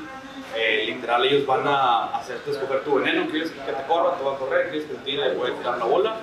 Eh, 0.54 0.84
literal, 0.86 1.24
ellos 1.24 1.46
van 1.46 1.66
a 1.66 2.04
hacerte 2.16 2.50
escoger 2.50 2.82
tu 2.84 2.96
veneno. 2.96 3.26
Quieres 3.30 3.50
que 3.50 3.72
te 3.72 3.82
corra, 3.86 4.16
te 4.16 4.24
va 4.24 4.34
a 4.34 4.36
correr. 4.38 4.68
Quieres 4.70 4.88
que 4.88 4.94
te 4.94 5.04
tire, 5.04 5.32
voy 5.34 5.50
a 5.50 5.54
tirar 5.54 5.78
la 5.78 5.84
bola. 5.86 6.16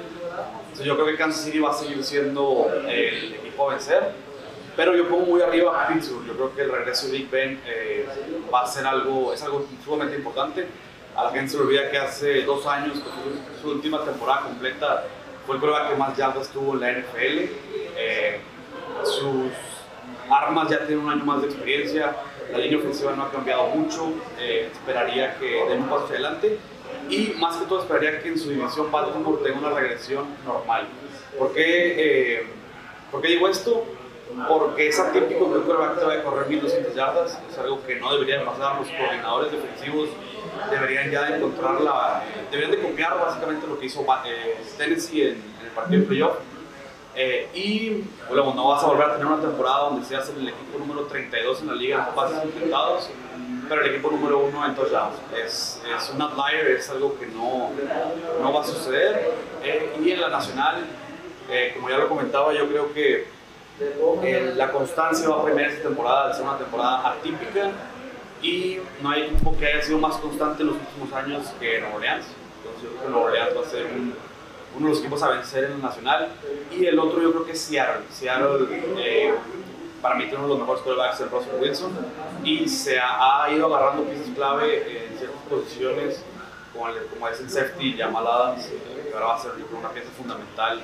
Entonces, 0.64 0.86
yo 0.86 0.96
creo 0.96 1.08
que 1.08 1.16
Kansas 1.16 1.44
City 1.44 1.60
va 1.60 1.72
a 1.72 1.74
seguir 1.74 2.04
siendo 2.04 2.68
el 2.88 3.34
equipo 3.34 3.70
a 3.70 3.74
vencer. 3.74 4.12
Pero 4.76 4.96
yo 4.96 5.08
pongo 5.08 5.26
muy 5.26 5.42
arriba 5.42 5.84
a 5.84 5.88
Pittsburgh. 5.88 6.28
Yo 6.28 6.34
creo 6.34 6.56
que 6.56 6.62
el 6.64 6.72
regreso 6.72 7.08
de 7.08 7.14
Big 7.14 7.30
Ben 7.32 7.62
eh, 7.66 8.06
va 8.54 8.62
a 8.62 8.68
ser 8.68 8.86
algo, 8.86 9.34
es 9.34 9.42
algo 9.42 9.66
sumamente 9.84 10.18
importante. 10.18 10.68
A 11.16 11.24
la 11.24 11.32
gente 11.32 11.50
se 11.52 11.58
le 11.58 11.64
olvida 11.64 11.90
que 11.90 11.98
hace 11.98 12.42
dos 12.44 12.66
años, 12.68 13.00
fue 13.02 13.62
su 13.62 13.70
última 13.78 14.04
temporada 14.04 14.42
completa, 14.42 15.06
fue 15.48 15.56
el 15.56 15.62
prueba 15.62 15.88
que 15.90 15.96
más 15.96 16.16
yardas 16.18 16.50
tuvo 16.50 16.74
en 16.74 16.80
la 16.82 16.92
NFL. 16.92 17.50
Eh, 17.98 18.42
sus 19.06 19.52
armas 20.30 20.70
ya 20.70 20.86
tienen 20.86 21.06
un 21.06 21.12
año 21.12 21.26
más 21.26 21.42
de 21.42 21.48
experiencia. 21.48 22.16
La 22.52 22.58
línea 22.60 22.78
ofensiva 22.78 23.14
no 23.16 23.24
ha 23.24 23.32
cambiado 23.32 23.68
mucho. 23.68 24.14
eh, 24.40 24.70
esperaría 24.72 25.36
que 25.38 25.66
den 25.70 25.84
un 25.84 25.90
paso 25.90 26.08
adelante. 26.08 26.58
Y 27.10 27.34
más 27.40 27.58
que 27.58 27.66
todo, 27.66 27.82
esperaría 27.82 28.20
que 28.22 28.30
en 28.30 28.40
su 28.40 28.50
división 28.50 28.92
Baltimore 28.92 29.42
tenga 29.44 29.60
una 29.60 29.70
regresión 29.80 30.26
normal. 30.46 30.88
¿Por 31.38 31.54
qué, 31.54 32.38
eh, 32.38 32.48
¿por 33.12 33.22
qué 33.22 33.28
digo 33.30 33.48
esto? 33.48 33.86
Porque 34.48 34.88
es 34.88 35.00
atípico 35.00 35.52
que 35.52 35.60
un 35.60 35.64
quarterback 35.64 36.00
te 36.00 36.06
vaya 36.06 36.20
a 36.22 36.24
correr 36.24 36.48
1200 36.48 36.96
yardas. 36.96 37.40
Es 37.50 37.58
algo 37.58 37.86
que 37.86 37.96
no 38.00 38.12
deberían 38.14 38.44
pasar. 38.46 38.80
Los 38.80 38.90
coordinadores 38.90 39.52
defensivos 39.52 40.10
deberían 40.72 41.12
ya 41.12 41.24
de 41.30 41.38
encontrar 41.38 41.82
la. 41.82 42.24
Deberían 42.50 42.72
de 42.72 42.88
copiar 42.88 43.20
básicamente 43.20 43.68
lo 43.68 43.78
que 43.80 43.86
hizo 43.86 44.06
eh, 44.26 44.58
Tennessee 44.78 45.22
en, 45.22 45.28
en 45.30 45.66
el 45.66 45.72
partido 45.76 46.02
de 46.02 46.08
playoff. 46.08 46.38
Eh, 47.16 47.50
y 47.54 48.04
bueno, 48.28 48.54
no 48.54 48.68
vas 48.70 48.84
a 48.84 48.88
volver 48.88 49.10
a 49.10 49.12
tener 49.14 49.26
una 49.26 49.42
temporada 49.42 49.90
donde 49.90 50.06
seas 50.06 50.30
el 50.30 50.50
equipo 50.50 50.78
número 50.78 51.06
32 51.08 51.62
en 51.62 51.68
la 51.68 51.74
liga 51.76 52.08
en 52.10 52.16
pases 52.16 52.44
intentados, 52.44 53.10
pero 53.70 53.82
el 53.82 53.92
equipo 53.92 54.12
número 54.12 54.40
1 54.40 54.66
en 54.66 54.76
touchdowns. 54.76 55.16
Es, 55.34 55.82
es 55.98 56.10
un 56.10 56.22
outlier, 56.22 56.68
es 56.72 56.90
algo 56.90 57.18
que 57.18 57.28
no, 57.28 57.70
no 58.42 58.54
va 58.54 58.62
a 58.62 58.66
suceder. 58.66 59.32
Eh, 59.64 59.96
y 60.04 60.12
en 60.12 60.22
la 60.22 60.30
nacional, 60.30 60.86
eh, 61.50 61.72
como 61.76 61.90
ya 61.90 61.98
lo 61.98 62.10
comentaba, 62.10 62.54
yo 62.54 62.68
creo 62.68 62.94
que 62.94 63.28
eh, 63.80 64.54
la 64.56 64.72
constancia 64.72 65.28
va 65.28 65.42
a 65.42 65.44
premiar 65.44 65.70
esta 65.70 65.88
temporada, 65.90 66.28
al 66.28 66.34
ser 66.34 66.44
una 66.44 66.58
temporada 66.58 67.12
atípica 67.12 67.72
y 68.42 68.80
no 69.02 69.10
hay 69.10 69.24
equipo 69.24 69.58
que 69.58 69.66
haya 69.66 69.82
sido 69.82 69.98
más 69.98 70.16
constante 70.18 70.62
en 70.62 70.68
los 70.68 70.78
últimos 70.78 71.14
años 71.14 71.54
que 71.60 71.80
Nueva 71.80 71.96
Orleans. 71.96 72.26
Entonces 72.58 72.84
yo 72.84 72.90
creo 72.90 73.02
que 73.02 73.10
Nueva 73.10 73.26
Orleans 73.26 73.58
va 73.58 73.62
a 73.62 73.70
ser 73.70 73.86
un, 73.86 74.16
uno 74.78 74.88
de 74.88 74.94
los 74.94 75.00
equipos 75.00 75.22
a 75.24 75.30
vencer 75.30 75.66
en 75.66 75.72
el 75.74 75.82
nacional. 75.82 76.28
Y 76.72 76.86
el 76.86 77.00
otro 77.00 77.22
yo 77.22 77.32
creo 77.32 77.46
que 77.46 77.52
es 77.54 77.62
Seattle. 77.62 78.04
Seattle 78.12 78.68
eh, 79.00 79.34
para 80.02 80.16
mí 80.16 80.24
tiene 80.26 80.38
uno 80.38 80.48
de 80.48 80.50
los 80.54 80.60
mejores 80.60 80.84
quarterbacks 80.84 81.22
en 81.22 81.30
Russell 81.30 81.62
Wilson 81.62 81.92
y 82.44 82.68
se 82.68 83.00
ha, 83.00 83.44
ha 83.44 83.52
ido 83.52 83.74
agarrando 83.74 84.04
piezas 84.04 84.28
clave 84.36 85.08
en 85.08 85.18
ciertas 85.18 85.42
posiciones 85.50 86.22
como, 86.74 86.90
el- 86.90 87.06
como 87.08 87.28
es 87.30 87.40
el 87.40 87.50
safety 87.50 87.98
Jamal 87.98 88.28
Adams, 88.28 88.66
que 88.68 89.14
ahora 89.14 89.26
va 89.28 89.36
a 89.36 89.40
ser 89.40 89.52
yo 89.58 89.66
creo, 89.66 89.80
una 89.80 89.90
pieza 89.90 90.10
fundamental 90.18 90.80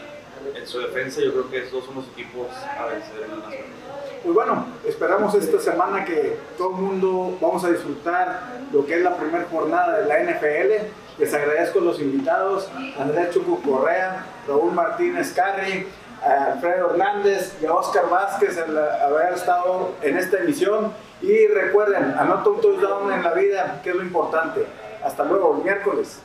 en 0.55 0.65
su 0.67 0.79
defensa. 0.79 1.21
Yo 1.21 1.31
creo 1.33 1.49
que 1.49 1.67
esos 1.67 1.83
son 1.85 1.95
los 1.95 2.05
equipos 2.07 2.47
a 2.55 2.85
vencer 2.85 3.23
en 3.25 3.31
el 3.31 3.39
nacional. 3.39 3.65
Pues 4.23 4.35
bueno, 4.35 4.65
esperamos 4.85 5.33
esta 5.35 5.59
semana 5.59 6.05
que 6.05 6.37
todo 6.57 6.69
el 6.75 6.81
mundo 6.81 7.37
vamos 7.41 7.63
a 7.65 7.69
disfrutar 7.71 8.59
lo 8.71 8.85
que 8.85 8.95
es 8.95 9.01
la 9.03 9.17
primera 9.17 9.45
jornada 9.51 9.99
de 9.99 10.05
la 10.07 10.19
NFL. 10.23 10.85
Les 11.17 11.33
agradezco 11.33 11.79
a 11.79 11.81
los 11.83 11.99
invitados, 11.99 12.69
Andrés 12.99 13.31
Chuco 13.31 13.61
Correa, 13.61 14.25
Raúl 14.47 14.73
Martínez 14.73 15.33
Carri, 15.33 15.87
a 16.23 16.53
Alfredo 16.53 16.91
Hernández 16.91 17.57
y 17.61 17.65
a 17.65 17.73
Oscar 17.73 18.09
Vázquez 18.09 18.57
el 18.57 18.77
haber 18.77 19.33
estado 19.33 19.91
en 20.01 20.17
esta 20.17 20.37
emisión. 20.37 20.93
Y 21.21 21.47
recuerden, 21.47 22.15
anota 22.17 22.49
un 22.49 22.61
touchdown 22.61 23.11
en 23.11 23.23
la 23.23 23.33
vida, 23.33 23.81
que 23.83 23.91
es 23.91 23.95
lo 23.95 24.01
importante. 24.01 24.65
Hasta 25.03 25.23
luego, 25.23 25.53
miércoles. 25.55 26.19